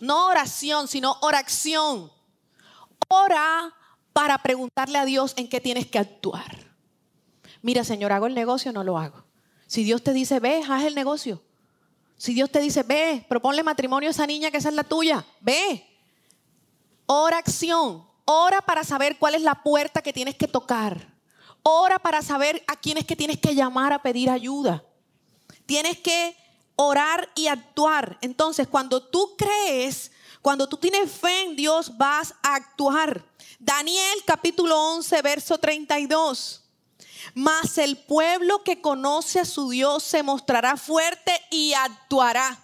No 0.00 0.26
oración, 0.26 0.88
sino 0.88 1.16
oración. 1.20 2.10
Ora 3.08 3.74
para 4.12 4.38
preguntarle 4.38 4.98
a 4.98 5.04
Dios 5.04 5.34
en 5.36 5.48
qué 5.48 5.60
tienes 5.60 5.86
que 5.86 5.98
actuar. 5.98 6.74
Mira, 7.62 7.84
Señor, 7.84 8.12
¿hago 8.12 8.26
el 8.26 8.34
negocio 8.34 8.72
no 8.72 8.84
lo 8.84 8.98
hago? 8.98 9.24
Si 9.66 9.84
Dios 9.84 10.02
te 10.02 10.12
dice, 10.12 10.40
ve, 10.40 10.62
haz 10.68 10.84
el 10.84 10.94
negocio. 10.94 11.42
Si 12.16 12.34
Dios 12.34 12.50
te 12.50 12.60
dice, 12.60 12.82
ve, 12.82 13.24
proponle 13.28 13.62
matrimonio 13.62 14.08
a 14.08 14.12
esa 14.12 14.26
niña 14.26 14.50
que 14.50 14.58
esa 14.58 14.68
es 14.68 14.74
la 14.74 14.84
tuya, 14.84 15.24
ve. 15.40 15.84
Oración. 17.06 18.06
Ora 18.24 18.62
para 18.62 18.84
saber 18.84 19.18
cuál 19.18 19.34
es 19.34 19.42
la 19.42 19.62
puerta 19.62 20.00
que 20.00 20.12
tienes 20.12 20.36
que 20.36 20.48
tocar. 20.48 21.12
Ora 21.62 21.98
para 21.98 22.22
saber 22.22 22.62
a 22.66 22.76
quién 22.76 22.98
es 22.98 23.04
que 23.04 23.16
tienes 23.16 23.38
que 23.38 23.54
llamar 23.54 23.92
a 23.92 24.02
pedir 24.02 24.30
ayuda. 24.30 24.84
Tienes 25.66 25.98
que 25.98 26.36
orar 26.76 27.28
y 27.34 27.46
actuar. 27.46 28.18
Entonces, 28.20 28.68
cuando 28.68 29.02
tú 29.02 29.34
crees, 29.36 30.10
cuando 30.42 30.68
tú 30.68 30.76
tienes 30.76 31.10
fe 31.10 31.42
en 31.42 31.56
Dios, 31.56 31.96
vas 31.96 32.34
a 32.42 32.54
actuar. 32.56 33.24
Daniel 33.58 34.18
capítulo 34.26 34.78
11, 34.94 35.22
verso 35.22 35.58
32. 35.58 36.62
Mas 37.34 37.78
el 37.78 37.96
pueblo 37.96 38.62
que 38.62 38.80
conoce 38.80 39.40
a 39.40 39.44
su 39.44 39.70
Dios 39.70 40.02
se 40.02 40.22
mostrará 40.22 40.76
fuerte 40.76 41.32
y 41.50 41.72
actuará. 41.72 42.62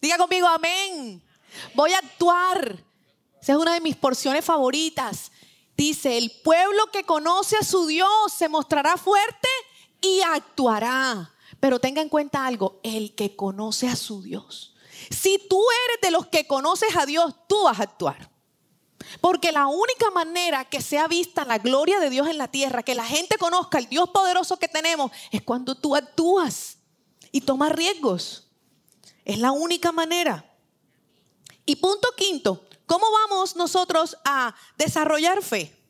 Diga 0.00 0.18
conmigo, 0.18 0.46
amén. 0.46 1.22
Voy 1.74 1.92
a 1.92 1.98
actuar. 1.98 2.84
Esa 3.40 3.52
es 3.52 3.58
una 3.58 3.74
de 3.74 3.80
mis 3.80 3.96
porciones 3.96 4.44
favoritas. 4.44 5.32
Dice, 5.76 6.18
el 6.18 6.30
pueblo 6.44 6.86
que 6.92 7.04
conoce 7.04 7.56
a 7.56 7.64
su 7.64 7.86
Dios 7.86 8.32
se 8.36 8.48
mostrará 8.48 8.96
fuerte 8.96 9.48
y 10.00 10.20
actuará. 10.20 11.32
Pero 11.62 11.78
tenga 11.78 12.02
en 12.02 12.08
cuenta 12.08 12.44
algo, 12.44 12.80
el 12.82 13.14
que 13.14 13.36
conoce 13.36 13.86
a 13.86 13.94
su 13.94 14.20
Dios. 14.20 14.74
Si 15.10 15.38
tú 15.48 15.62
eres 15.86 16.00
de 16.02 16.10
los 16.10 16.26
que 16.26 16.48
conoces 16.48 16.96
a 16.96 17.06
Dios, 17.06 17.36
tú 17.48 17.62
vas 17.62 17.78
a 17.78 17.84
actuar. 17.84 18.32
Porque 19.20 19.52
la 19.52 19.68
única 19.68 20.10
manera 20.10 20.64
que 20.64 20.80
sea 20.80 21.06
vista 21.06 21.44
la 21.44 21.58
gloria 21.58 22.00
de 22.00 22.10
Dios 22.10 22.26
en 22.26 22.36
la 22.36 22.48
tierra, 22.48 22.82
que 22.82 22.96
la 22.96 23.04
gente 23.04 23.38
conozca 23.38 23.78
el 23.78 23.88
Dios 23.88 24.10
poderoso 24.10 24.58
que 24.58 24.66
tenemos, 24.66 25.12
es 25.30 25.42
cuando 25.42 25.76
tú 25.76 25.94
actúas 25.94 26.78
y 27.30 27.42
tomas 27.42 27.70
riesgos. 27.70 28.48
Es 29.24 29.38
la 29.38 29.52
única 29.52 29.92
manera. 29.92 30.44
Y 31.64 31.76
punto 31.76 32.08
quinto, 32.16 32.66
¿cómo 32.86 33.06
vamos 33.12 33.54
nosotros 33.54 34.16
a 34.24 34.52
desarrollar 34.76 35.44
fe? 35.44 35.80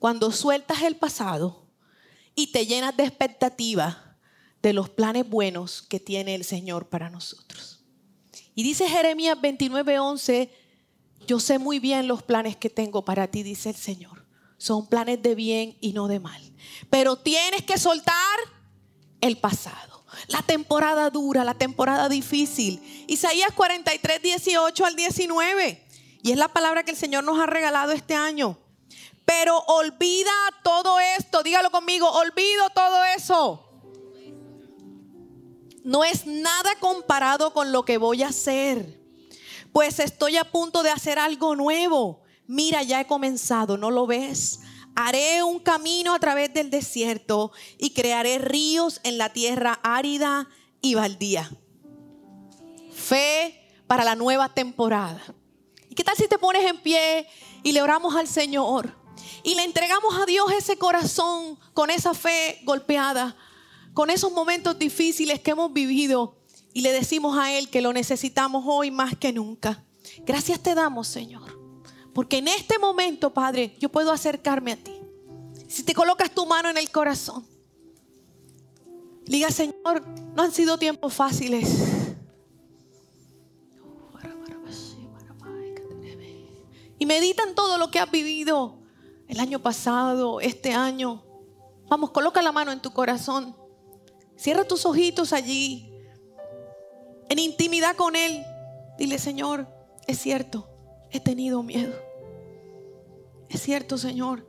Cuando 0.00 0.32
sueltas 0.32 0.82
el 0.82 0.96
pasado 0.96 1.68
y 2.34 2.48
te 2.48 2.66
llenas 2.66 2.96
de 2.96 3.04
expectativa 3.04 4.03
de 4.64 4.72
los 4.72 4.88
planes 4.88 5.28
buenos 5.28 5.82
que 5.82 6.00
tiene 6.00 6.34
el 6.34 6.42
Señor 6.42 6.88
para 6.88 7.10
nosotros. 7.10 7.84
Y 8.54 8.62
dice 8.62 8.88
Jeremías 8.88 9.36
29:11, 9.38 10.48
yo 11.26 11.38
sé 11.38 11.58
muy 11.58 11.80
bien 11.80 12.08
los 12.08 12.22
planes 12.22 12.56
que 12.56 12.70
tengo 12.70 13.04
para 13.04 13.26
ti, 13.26 13.42
dice 13.42 13.68
el 13.68 13.76
Señor. 13.76 14.24
Son 14.56 14.88
planes 14.88 15.20
de 15.20 15.34
bien 15.34 15.76
y 15.82 15.92
no 15.92 16.08
de 16.08 16.18
mal. 16.18 16.40
Pero 16.88 17.16
tienes 17.16 17.62
que 17.62 17.76
soltar 17.76 18.38
el 19.20 19.36
pasado. 19.36 20.06
La 20.28 20.40
temporada 20.40 21.10
dura, 21.10 21.44
la 21.44 21.54
temporada 21.54 22.08
difícil. 22.08 22.80
Isaías 23.06 23.52
43, 23.54 24.22
18 24.22 24.86
al 24.86 24.96
19. 24.96 25.86
Y 26.22 26.30
es 26.32 26.38
la 26.38 26.48
palabra 26.48 26.84
que 26.84 26.92
el 26.92 26.96
Señor 26.96 27.22
nos 27.22 27.38
ha 27.38 27.44
regalado 27.44 27.92
este 27.92 28.14
año. 28.14 28.58
Pero 29.26 29.58
olvida 29.66 30.32
todo 30.62 30.98
esto. 31.00 31.42
Dígalo 31.42 31.70
conmigo, 31.70 32.08
olvido 32.10 32.70
todo 32.70 33.04
eso. 33.04 33.63
No 35.84 36.02
es 36.02 36.26
nada 36.26 36.70
comparado 36.80 37.52
con 37.52 37.70
lo 37.70 37.84
que 37.84 37.98
voy 37.98 38.24
a 38.24 38.28
hacer 38.28 39.04
pues 39.74 39.98
estoy 39.98 40.36
a 40.36 40.44
punto 40.44 40.84
de 40.84 40.90
hacer 40.90 41.18
algo 41.18 41.56
nuevo. 41.56 42.22
Mira, 42.46 42.84
ya 42.84 43.00
he 43.00 43.08
comenzado, 43.08 43.76
¿no 43.76 43.90
lo 43.90 44.06
ves? 44.06 44.60
Haré 44.94 45.42
un 45.42 45.58
camino 45.58 46.14
a 46.14 46.20
través 46.20 46.54
del 46.54 46.70
desierto 46.70 47.50
y 47.76 47.90
crearé 47.90 48.38
ríos 48.38 49.00
en 49.02 49.18
la 49.18 49.32
tierra 49.32 49.80
árida 49.82 50.48
y 50.80 50.94
baldía. 50.94 51.50
Fe 52.94 53.68
para 53.88 54.04
la 54.04 54.14
nueva 54.14 54.54
temporada. 54.54 55.20
¿Y 55.90 55.96
qué 55.96 56.04
tal 56.04 56.16
si 56.16 56.28
te 56.28 56.38
pones 56.38 56.64
en 56.64 56.80
pie 56.80 57.26
y 57.64 57.72
le 57.72 57.82
oramos 57.82 58.14
al 58.14 58.28
Señor? 58.28 58.96
Y 59.42 59.56
le 59.56 59.64
entregamos 59.64 60.14
a 60.14 60.24
Dios 60.24 60.52
ese 60.52 60.78
corazón 60.78 61.58
con 61.72 61.90
esa 61.90 62.14
fe 62.14 62.60
golpeada, 62.62 63.36
con 63.94 64.10
esos 64.10 64.32
momentos 64.32 64.78
difíciles 64.78 65.40
que 65.40 65.52
hemos 65.52 65.72
vivido 65.72 66.36
y 66.72 66.80
le 66.82 66.92
decimos 66.92 67.38
a 67.38 67.56
Él 67.56 67.70
que 67.70 67.80
lo 67.80 67.92
necesitamos 67.92 68.64
hoy 68.66 68.90
más 68.90 69.16
que 69.16 69.32
nunca. 69.32 69.84
Gracias 70.26 70.60
te 70.60 70.74
damos, 70.74 71.06
Señor. 71.06 71.58
Porque 72.12 72.38
en 72.38 72.48
este 72.48 72.78
momento, 72.78 73.32
Padre, 73.32 73.76
yo 73.78 73.88
puedo 73.88 74.12
acercarme 74.12 74.72
a 74.72 74.76
ti. 74.76 75.00
Si 75.68 75.84
te 75.84 75.94
colocas 75.94 76.32
tu 76.32 76.44
mano 76.44 76.68
en 76.68 76.76
el 76.76 76.90
corazón, 76.90 77.46
diga, 79.24 79.50
Señor, 79.50 80.04
no 80.34 80.42
han 80.42 80.52
sido 80.52 80.76
tiempos 80.76 81.14
fáciles. 81.14 81.68
Y 86.98 87.06
medita 87.06 87.44
en 87.44 87.54
todo 87.54 87.78
lo 87.78 87.90
que 87.90 88.00
has 88.00 88.10
vivido 88.10 88.78
el 89.28 89.38
año 89.38 89.60
pasado, 89.60 90.40
este 90.40 90.72
año. 90.72 91.24
Vamos, 91.88 92.10
coloca 92.10 92.42
la 92.42 92.50
mano 92.50 92.72
en 92.72 92.80
tu 92.80 92.92
corazón. 92.92 93.63
Cierra 94.44 94.64
tus 94.64 94.84
ojitos 94.84 95.32
allí 95.32 95.90
en 97.30 97.38
intimidad 97.38 97.96
con 97.96 98.14
Él, 98.14 98.44
dile, 98.98 99.18
Señor, 99.18 99.66
es 100.06 100.18
cierto, 100.18 100.68
he 101.10 101.18
tenido 101.18 101.62
miedo. 101.62 101.94
Es 103.48 103.62
cierto, 103.62 103.96
Señor. 103.96 104.46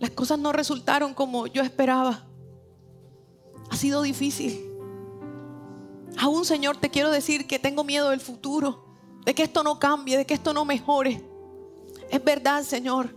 Las 0.00 0.10
cosas 0.10 0.36
no 0.40 0.50
resultaron 0.52 1.14
como 1.14 1.46
yo 1.46 1.62
esperaba. 1.62 2.26
Ha 3.70 3.76
sido 3.76 4.02
difícil. 4.02 4.68
Aún, 6.18 6.44
Señor, 6.44 6.76
te 6.76 6.90
quiero 6.90 7.12
decir 7.12 7.46
que 7.46 7.60
tengo 7.60 7.84
miedo 7.84 8.10
del 8.10 8.18
futuro, 8.18 8.96
de 9.24 9.32
que 9.32 9.44
esto 9.44 9.62
no 9.62 9.78
cambie, 9.78 10.16
de 10.16 10.26
que 10.26 10.34
esto 10.34 10.52
no 10.52 10.64
mejore. 10.64 11.24
Es 12.10 12.24
verdad, 12.24 12.64
Señor. 12.64 13.14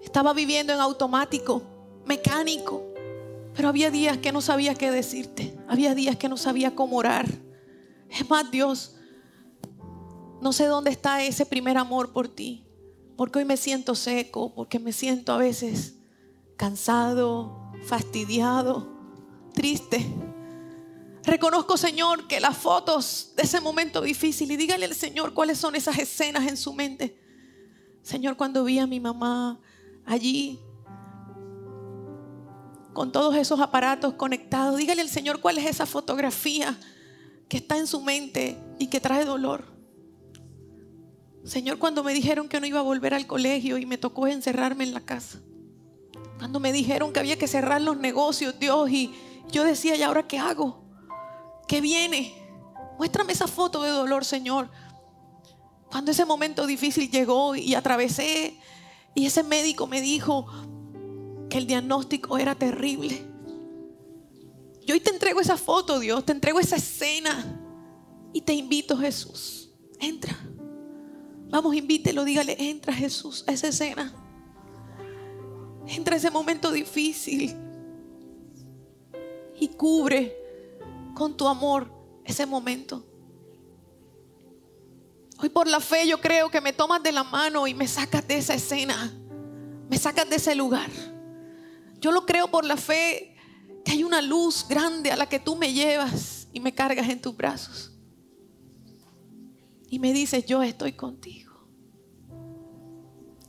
Estaba 0.00 0.32
viviendo 0.32 0.72
en 0.72 0.78
automático, 0.78 1.60
mecánico. 2.04 2.85
Pero 3.56 3.70
había 3.70 3.90
días 3.90 4.18
que 4.18 4.32
no 4.32 4.42
sabía 4.42 4.74
qué 4.74 4.90
decirte. 4.90 5.56
Había 5.66 5.94
días 5.94 6.16
que 6.16 6.28
no 6.28 6.36
sabía 6.36 6.74
cómo 6.74 6.98
orar. 6.98 7.26
Es 8.10 8.28
más, 8.28 8.50
Dios, 8.50 8.96
no 10.42 10.52
sé 10.52 10.66
dónde 10.66 10.90
está 10.90 11.24
ese 11.24 11.46
primer 11.46 11.78
amor 11.78 12.12
por 12.12 12.28
ti. 12.28 12.66
Porque 13.16 13.38
hoy 13.38 13.44
me 13.46 13.56
siento 13.56 13.94
seco, 13.94 14.54
porque 14.54 14.78
me 14.78 14.92
siento 14.92 15.32
a 15.32 15.38
veces 15.38 15.94
cansado, 16.58 17.72
fastidiado, 17.86 18.92
triste. 19.54 20.06
Reconozco, 21.24 21.78
Señor, 21.78 22.28
que 22.28 22.40
las 22.40 22.58
fotos 22.58 23.32
de 23.36 23.42
ese 23.42 23.60
momento 23.60 24.02
difícil, 24.02 24.50
y 24.50 24.56
dígale 24.56 24.84
al 24.84 24.94
Señor 24.94 25.32
cuáles 25.32 25.56
son 25.56 25.74
esas 25.74 25.98
escenas 25.98 26.46
en 26.46 26.58
su 26.58 26.74
mente. 26.74 27.18
Señor, 28.02 28.36
cuando 28.36 28.64
vi 28.64 28.78
a 28.78 28.86
mi 28.86 29.00
mamá 29.00 29.58
allí 30.04 30.60
con 32.96 33.12
todos 33.12 33.36
esos 33.36 33.60
aparatos 33.60 34.14
conectados. 34.14 34.78
Dígale 34.78 35.02
al 35.02 35.10
Señor 35.10 35.42
cuál 35.42 35.58
es 35.58 35.66
esa 35.66 35.84
fotografía 35.84 36.80
que 37.46 37.58
está 37.58 37.76
en 37.76 37.86
su 37.86 38.00
mente 38.00 38.58
y 38.78 38.86
que 38.86 39.00
trae 39.00 39.26
dolor. 39.26 39.66
Señor, 41.44 41.78
cuando 41.78 42.02
me 42.02 42.14
dijeron 42.14 42.48
que 42.48 42.58
no 42.58 42.66
iba 42.66 42.80
a 42.80 42.82
volver 42.82 43.12
al 43.12 43.26
colegio 43.26 43.76
y 43.76 43.84
me 43.84 43.98
tocó 43.98 44.26
encerrarme 44.28 44.84
en 44.84 44.94
la 44.94 45.02
casa. 45.02 45.42
Cuando 46.38 46.58
me 46.58 46.72
dijeron 46.72 47.12
que 47.12 47.20
había 47.20 47.36
que 47.36 47.46
cerrar 47.46 47.82
los 47.82 47.98
negocios, 47.98 48.58
Dios, 48.58 48.88
y 48.88 49.12
yo 49.52 49.62
decía, 49.62 49.94
¿y 49.94 50.02
ahora 50.02 50.26
qué 50.26 50.38
hago? 50.38 50.82
¿Qué 51.68 51.82
viene? 51.82 52.34
Muéstrame 52.96 53.34
esa 53.34 53.46
foto 53.46 53.82
de 53.82 53.90
dolor, 53.90 54.24
Señor. 54.24 54.70
Cuando 55.90 56.12
ese 56.12 56.24
momento 56.24 56.66
difícil 56.66 57.10
llegó 57.10 57.56
y 57.56 57.74
atravesé 57.74 58.58
y 59.14 59.26
ese 59.26 59.42
médico 59.42 59.86
me 59.86 60.00
dijo, 60.00 60.46
que 61.48 61.58
el 61.58 61.66
diagnóstico 61.66 62.38
era 62.38 62.54
terrible. 62.54 63.22
Yo 64.84 64.94
hoy 64.94 65.00
te 65.00 65.10
entrego 65.10 65.40
esa 65.40 65.56
foto, 65.56 65.98
Dios, 65.98 66.24
te 66.24 66.32
entrego 66.32 66.60
esa 66.60 66.76
escena 66.76 67.60
y 68.32 68.40
te 68.40 68.52
invito, 68.52 68.96
Jesús, 68.96 69.70
entra. 69.98 70.36
Vamos, 71.48 71.74
invítelo, 71.74 72.24
dígale, 72.24 72.56
entra 72.58 72.92
Jesús 72.92 73.44
a 73.46 73.52
esa 73.52 73.68
escena. 73.68 74.14
Entra 75.86 76.14
a 76.14 76.18
ese 76.18 76.30
momento 76.30 76.70
difícil 76.70 77.56
y 79.58 79.68
cubre 79.68 80.36
con 81.14 81.36
tu 81.36 81.48
amor 81.48 81.90
ese 82.24 82.46
momento. 82.46 83.04
Hoy 85.38 85.48
por 85.48 85.66
la 85.66 85.80
fe 85.80 86.06
yo 86.06 86.20
creo 86.20 86.50
que 86.50 86.60
me 86.60 86.72
tomas 86.72 87.02
de 87.02 87.12
la 87.12 87.24
mano 87.24 87.66
y 87.66 87.74
me 87.74 87.86
sacas 87.86 88.26
de 88.26 88.38
esa 88.38 88.54
escena, 88.54 89.12
me 89.88 89.98
sacas 89.98 90.28
de 90.28 90.36
ese 90.36 90.54
lugar. 90.54 90.90
Yo 92.06 92.12
lo 92.12 92.24
creo 92.24 92.46
por 92.46 92.64
la 92.64 92.76
fe 92.76 93.34
que 93.84 93.90
hay 93.90 94.04
una 94.04 94.22
luz 94.22 94.64
grande 94.68 95.10
a 95.10 95.16
la 95.16 95.28
que 95.28 95.40
tú 95.40 95.56
me 95.56 95.72
llevas 95.72 96.46
y 96.52 96.60
me 96.60 96.72
cargas 96.72 97.08
en 97.08 97.20
tus 97.20 97.36
brazos. 97.36 97.90
Y 99.90 99.98
me 99.98 100.12
dices, 100.12 100.46
yo 100.46 100.62
estoy 100.62 100.92
contigo. 100.92 101.52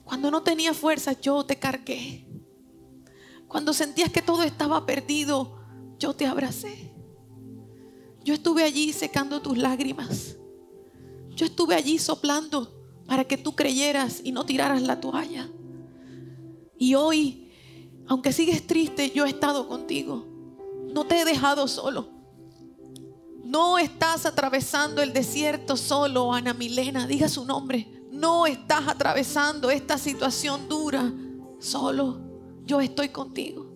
Cuando 0.03 0.31
no 0.31 0.41
tenía 0.41 0.73
fuerza, 0.73 1.11
yo 1.21 1.45
te 1.45 1.59
cargué. 1.59 2.27
Cuando 3.47 3.73
sentías 3.73 4.11
que 4.11 4.23
todo 4.23 4.41
estaba 4.41 4.87
perdido, 4.87 5.59
yo 5.99 6.15
te 6.15 6.25
abracé. 6.25 6.91
Yo 8.23 8.33
estuve 8.33 8.63
allí 8.63 8.91
secando 8.91 9.39
tus 9.39 9.55
lágrimas. 9.55 10.35
Yo 11.29 11.45
estuve 11.45 11.75
allí 11.75 11.99
soplando 11.99 12.73
para 13.05 13.23
que 13.23 13.37
tú 13.37 13.55
creyeras 13.55 14.19
y 14.23 14.31
no 14.31 14.47
tiraras 14.47 14.81
la 14.81 14.99
toalla. 14.99 15.47
Y 16.75 16.95
hoy, 16.95 17.46
aunque 18.07 18.31
sigues 18.33 18.65
triste, 18.65 19.11
yo 19.11 19.25
he 19.25 19.29
estado 19.29 19.67
contigo. 19.67 20.25
No 20.93 21.05
te 21.05 21.21
he 21.21 21.25
dejado 21.25 21.67
solo. 21.67 22.09
No 23.43 23.77
estás 23.77 24.25
atravesando 24.25 25.01
el 25.01 25.13
desierto 25.13 25.77
solo, 25.77 26.33
Ana 26.33 26.53
Milena, 26.53 27.07
diga 27.07 27.29
su 27.29 27.45
nombre. 27.45 27.87
No 28.11 28.47
estás 28.47 28.87
atravesando 28.87 29.69
esta 29.69 29.97
situación 29.97 30.67
dura 30.67 31.13
solo. 31.59 32.19
Yo 32.65 32.81
estoy 32.81 33.09
contigo. 33.09 33.67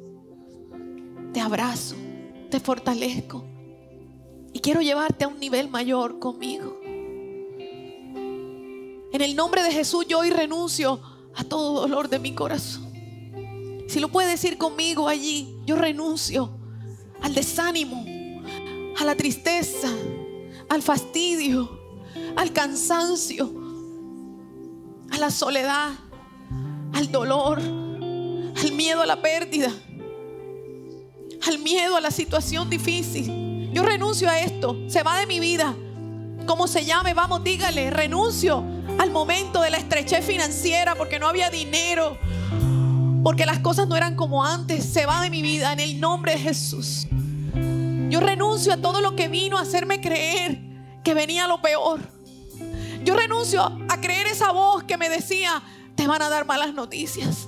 Te 1.33 1.39
abrazo, 1.39 1.95
te 2.49 2.59
fortalezco 2.59 3.45
y 4.53 4.59
quiero 4.59 4.81
llevarte 4.81 5.23
a 5.23 5.27
un 5.29 5.39
nivel 5.39 5.69
mayor 5.69 6.19
conmigo. 6.19 6.79
En 9.13 9.21
el 9.21 9.35
nombre 9.35 9.63
de 9.63 9.71
Jesús 9.71 10.05
yo 10.07 10.19
hoy 10.19 10.29
renuncio 10.29 10.99
a 11.35 11.43
todo 11.43 11.81
dolor 11.81 12.09
de 12.09 12.19
mi 12.19 12.33
corazón. 12.33 12.90
Si 13.91 13.99
lo 13.99 14.07
puede 14.07 14.29
decir 14.29 14.57
conmigo 14.57 15.09
allí, 15.09 15.59
yo 15.65 15.75
renuncio 15.75 16.57
al 17.21 17.35
desánimo, 17.35 18.05
a 18.97 19.03
la 19.03 19.15
tristeza, 19.15 19.89
al 20.69 20.81
fastidio, 20.81 21.77
al 22.37 22.53
cansancio, 22.53 23.51
a 25.11 25.17
la 25.17 25.29
soledad, 25.29 25.89
al 26.93 27.11
dolor, 27.11 27.59
al 27.59 28.71
miedo 28.71 29.01
a 29.01 29.05
la 29.05 29.21
pérdida, 29.21 29.73
al 31.45 31.59
miedo 31.59 31.97
a 31.97 31.99
la 31.99 32.11
situación 32.11 32.69
difícil. 32.69 33.73
Yo 33.73 33.83
renuncio 33.83 34.29
a 34.29 34.39
esto, 34.39 34.77
se 34.87 35.03
va 35.03 35.19
de 35.19 35.27
mi 35.27 35.41
vida. 35.41 35.75
Como 36.45 36.69
se 36.69 36.85
llame, 36.85 37.13
vamos, 37.13 37.43
dígale, 37.43 37.89
renuncio 37.89 38.63
al 38.97 39.11
momento 39.11 39.61
de 39.61 39.69
la 39.69 39.79
estrechez 39.79 40.25
financiera 40.25 40.95
porque 40.95 41.19
no 41.19 41.27
había 41.27 41.49
dinero, 41.49 42.17
porque 43.23 43.45
las 43.45 43.59
cosas 43.59 43.87
no 43.87 43.95
eran 43.95 44.15
como 44.15 44.43
antes. 44.45 44.83
Se 44.85 45.05
va 45.05 45.21
de 45.21 45.29
mi 45.29 45.41
vida 45.41 45.73
en 45.73 45.79
el 45.79 45.99
nombre 45.99 46.33
de 46.33 46.39
Jesús. 46.39 47.07
Yo 48.09 48.19
renuncio 48.19 48.73
a 48.73 48.77
todo 48.77 49.01
lo 49.01 49.15
que 49.15 49.27
vino 49.27 49.57
a 49.57 49.61
hacerme 49.61 50.01
creer 50.01 50.59
que 51.03 51.13
venía 51.13 51.47
lo 51.47 51.61
peor. 51.61 52.01
Yo 53.03 53.15
renuncio 53.15 53.63
a 53.89 54.01
creer 54.01 54.27
esa 54.27 54.51
voz 54.51 54.83
que 54.83 54.97
me 54.97 55.09
decía, 55.09 55.63
te 55.95 56.07
van 56.07 56.21
a 56.21 56.29
dar 56.29 56.45
malas 56.45 56.73
noticias. 56.73 57.47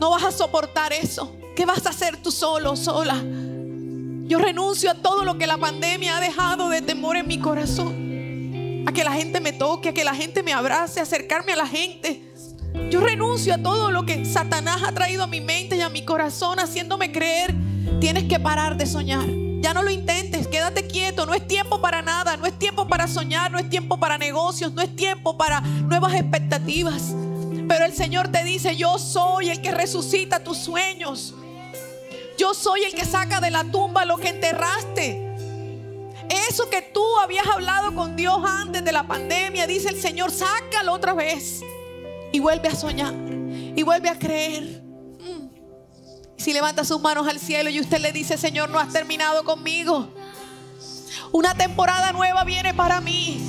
No 0.00 0.10
vas 0.10 0.24
a 0.24 0.32
soportar 0.32 0.92
eso. 0.92 1.36
¿Qué 1.54 1.64
vas 1.66 1.86
a 1.86 1.90
hacer 1.90 2.16
tú 2.16 2.32
solo, 2.32 2.76
sola? 2.76 3.22
Yo 4.26 4.38
renuncio 4.38 4.90
a 4.90 4.94
todo 4.94 5.22
lo 5.24 5.38
que 5.38 5.46
la 5.46 5.58
pandemia 5.58 6.16
ha 6.16 6.20
dejado 6.20 6.68
de 6.68 6.82
temor 6.82 7.16
en 7.16 7.28
mi 7.28 7.38
corazón. 7.38 8.84
A 8.86 8.92
que 8.92 9.04
la 9.04 9.12
gente 9.12 9.40
me 9.40 9.52
toque, 9.52 9.90
a 9.90 9.94
que 9.94 10.02
la 10.02 10.14
gente 10.14 10.42
me 10.42 10.52
abrace, 10.52 11.00
acercarme 11.00 11.52
a 11.52 11.56
la 11.56 11.66
gente. 11.66 12.33
Yo 12.90 13.00
renuncio 13.00 13.54
a 13.54 13.58
todo 13.58 13.90
lo 13.90 14.04
que 14.04 14.24
Satanás 14.24 14.82
ha 14.84 14.92
traído 14.92 15.24
a 15.24 15.26
mi 15.26 15.40
mente 15.40 15.76
y 15.76 15.80
a 15.80 15.88
mi 15.88 16.04
corazón, 16.04 16.58
haciéndome 16.58 17.12
creer, 17.12 17.54
tienes 18.00 18.24
que 18.24 18.38
parar 18.38 18.76
de 18.76 18.86
soñar. 18.86 19.24
Ya 19.60 19.72
no 19.72 19.82
lo 19.82 19.90
intentes, 19.90 20.46
quédate 20.48 20.86
quieto, 20.86 21.24
no 21.24 21.34
es 21.34 21.46
tiempo 21.46 21.80
para 21.80 22.02
nada, 22.02 22.36
no 22.36 22.46
es 22.46 22.58
tiempo 22.58 22.86
para 22.86 23.08
soñar, 23.08 23.50
no 23.50 23.58
es 23.58 23.70
tiempo 23.70 23.98
para 23.98 24.18
negocios, 24.18 24.72
no 24.72 24.82
es 24.82 24.94
tiempo 24.94 25.38
para 25.38 25.60
nuevas 25.60 26.14
expectativas. 26.14 27.14
Pero 27.68 27.84
el 27.84 27.94
Señor 27.94 28.28
te 28.28 28.44
dice, 28.44 28.76
yo 28.76 28.98
soy 28.98 29.50
el 29.50 29.62
que 29.62 29.70
resucita 29.70 30.44
tus 30.44 30.58
sueños. 30.58 31.34
Yo 32.36 32.52
soy 32.52 32.82
el 32.82 32.94
que 32.94 33.04
saca 33.04 33.40
de 33.40 33.50
la 33.50 33.64
tumba 33.64 34.04
lo 34.04 34.18
que 34.18 34.28
enterraste. 34.28 35.34
Eso 36.48 36.68
que 36.68 36.82
tú 36.82 37.04
habías 37.22 37.46
hablado 37.46 37.94
con 37.94 38.16
Dios 38.16 38.36
antes 38.44 38.84
de 38.84 38.92
la 38.92 39.06
pandemia, 39.06 39.66
dice 39.66 39.88
el 39.88 40.00
Señor, 40.00 40.30
sácalo 40.30 40.92
otra 40.92 41.14
vez. 41.14 41.62
Y 42.34 42.40
vuelve 42.40 42.66
a 42.66 42.74
soñar. 42.74 43.14
Y 43.14 43.80
vuelve 43.84 44.08
a 44.08 44.18
creer. 44.18 44.82
Mm. 45.20 45.50
Si 46.36 46.52
levanta 46.52 46.82
sus 46.84 47.00
manos 47.00 47.28
al 47.28 47.38
cielo 47.38 47.70
y 47.70 47.78
usted 47.78 48.00
le 48.00 48.10
dice, 48.10 48.36
Señor, 48.36 48.70
no 48.70 48.80
has 48.80 48.92
terminado 48.92 49.44
conmigo. 49.44 50.12
Una 51.30 51.54
temporada 51.54 52.10
nueva 52.10 52.42
viene 52.42 52.74
para 52.74 53.00
mí. 53.00 53.40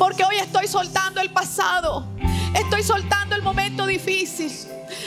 Porque 0.00 0.24
hoy 0.24 0.34
estoy 0.34 0.66
soltando 0.66 1.20
el 1.20 1.30
pasado. 1.30 2.08
Estoy 2.56 2.82
soltando 2.82 3.36
el 3.36 3.42
momento 3.42 3.86
difícil. 3.86 4.50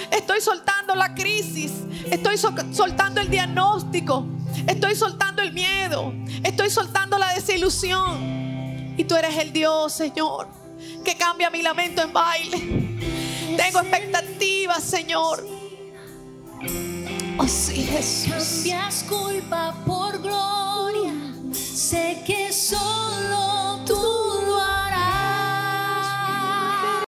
Estoy 0.09 0.39
soltando 0.39 0.95
la 0.95 1.13
crisis. 1.13 1.73
Estoy 2.09 2.37
soltando 2.37 3.19
el 3.19 3.29
diagnóstico. 3.29 4.25
Estoy 4.67 4.95
soltando 4.95 5.41
el 5.41 5.51
miedo. 5.51 6.13
Estoy 6.45 6.69
soltando 6.69 7.17
la 7.17 7.33
desilusión. 7.33 8.95
Y 8.95 9.03
tú 9.03 9.17
eres 9.17 9.37
el 9.37 9.51
Dios, 9.51 9.91
Señor, 9.91 10.60
que 11.03 11.15
cambia 11.15 11.49
mi 11.49 11.61
lamento 11.61 12.01
en 12.01 12.13
baile. 12.13 12.57
Tengo 13.57 13.79
expectativas, 13.79 14.83
Señor. 14.83 15.45
Oh, 17.37 17.47
sí, 17.47 17.83
Jesús. 17.83 18.63
Cambias 18.63 19.05
culpa 19.09 19.75
por 19.85 20.21
gloria. 20.21 21.13
Sé 21.53 22.21
que 22.25 22.53
solo 22.53 23.50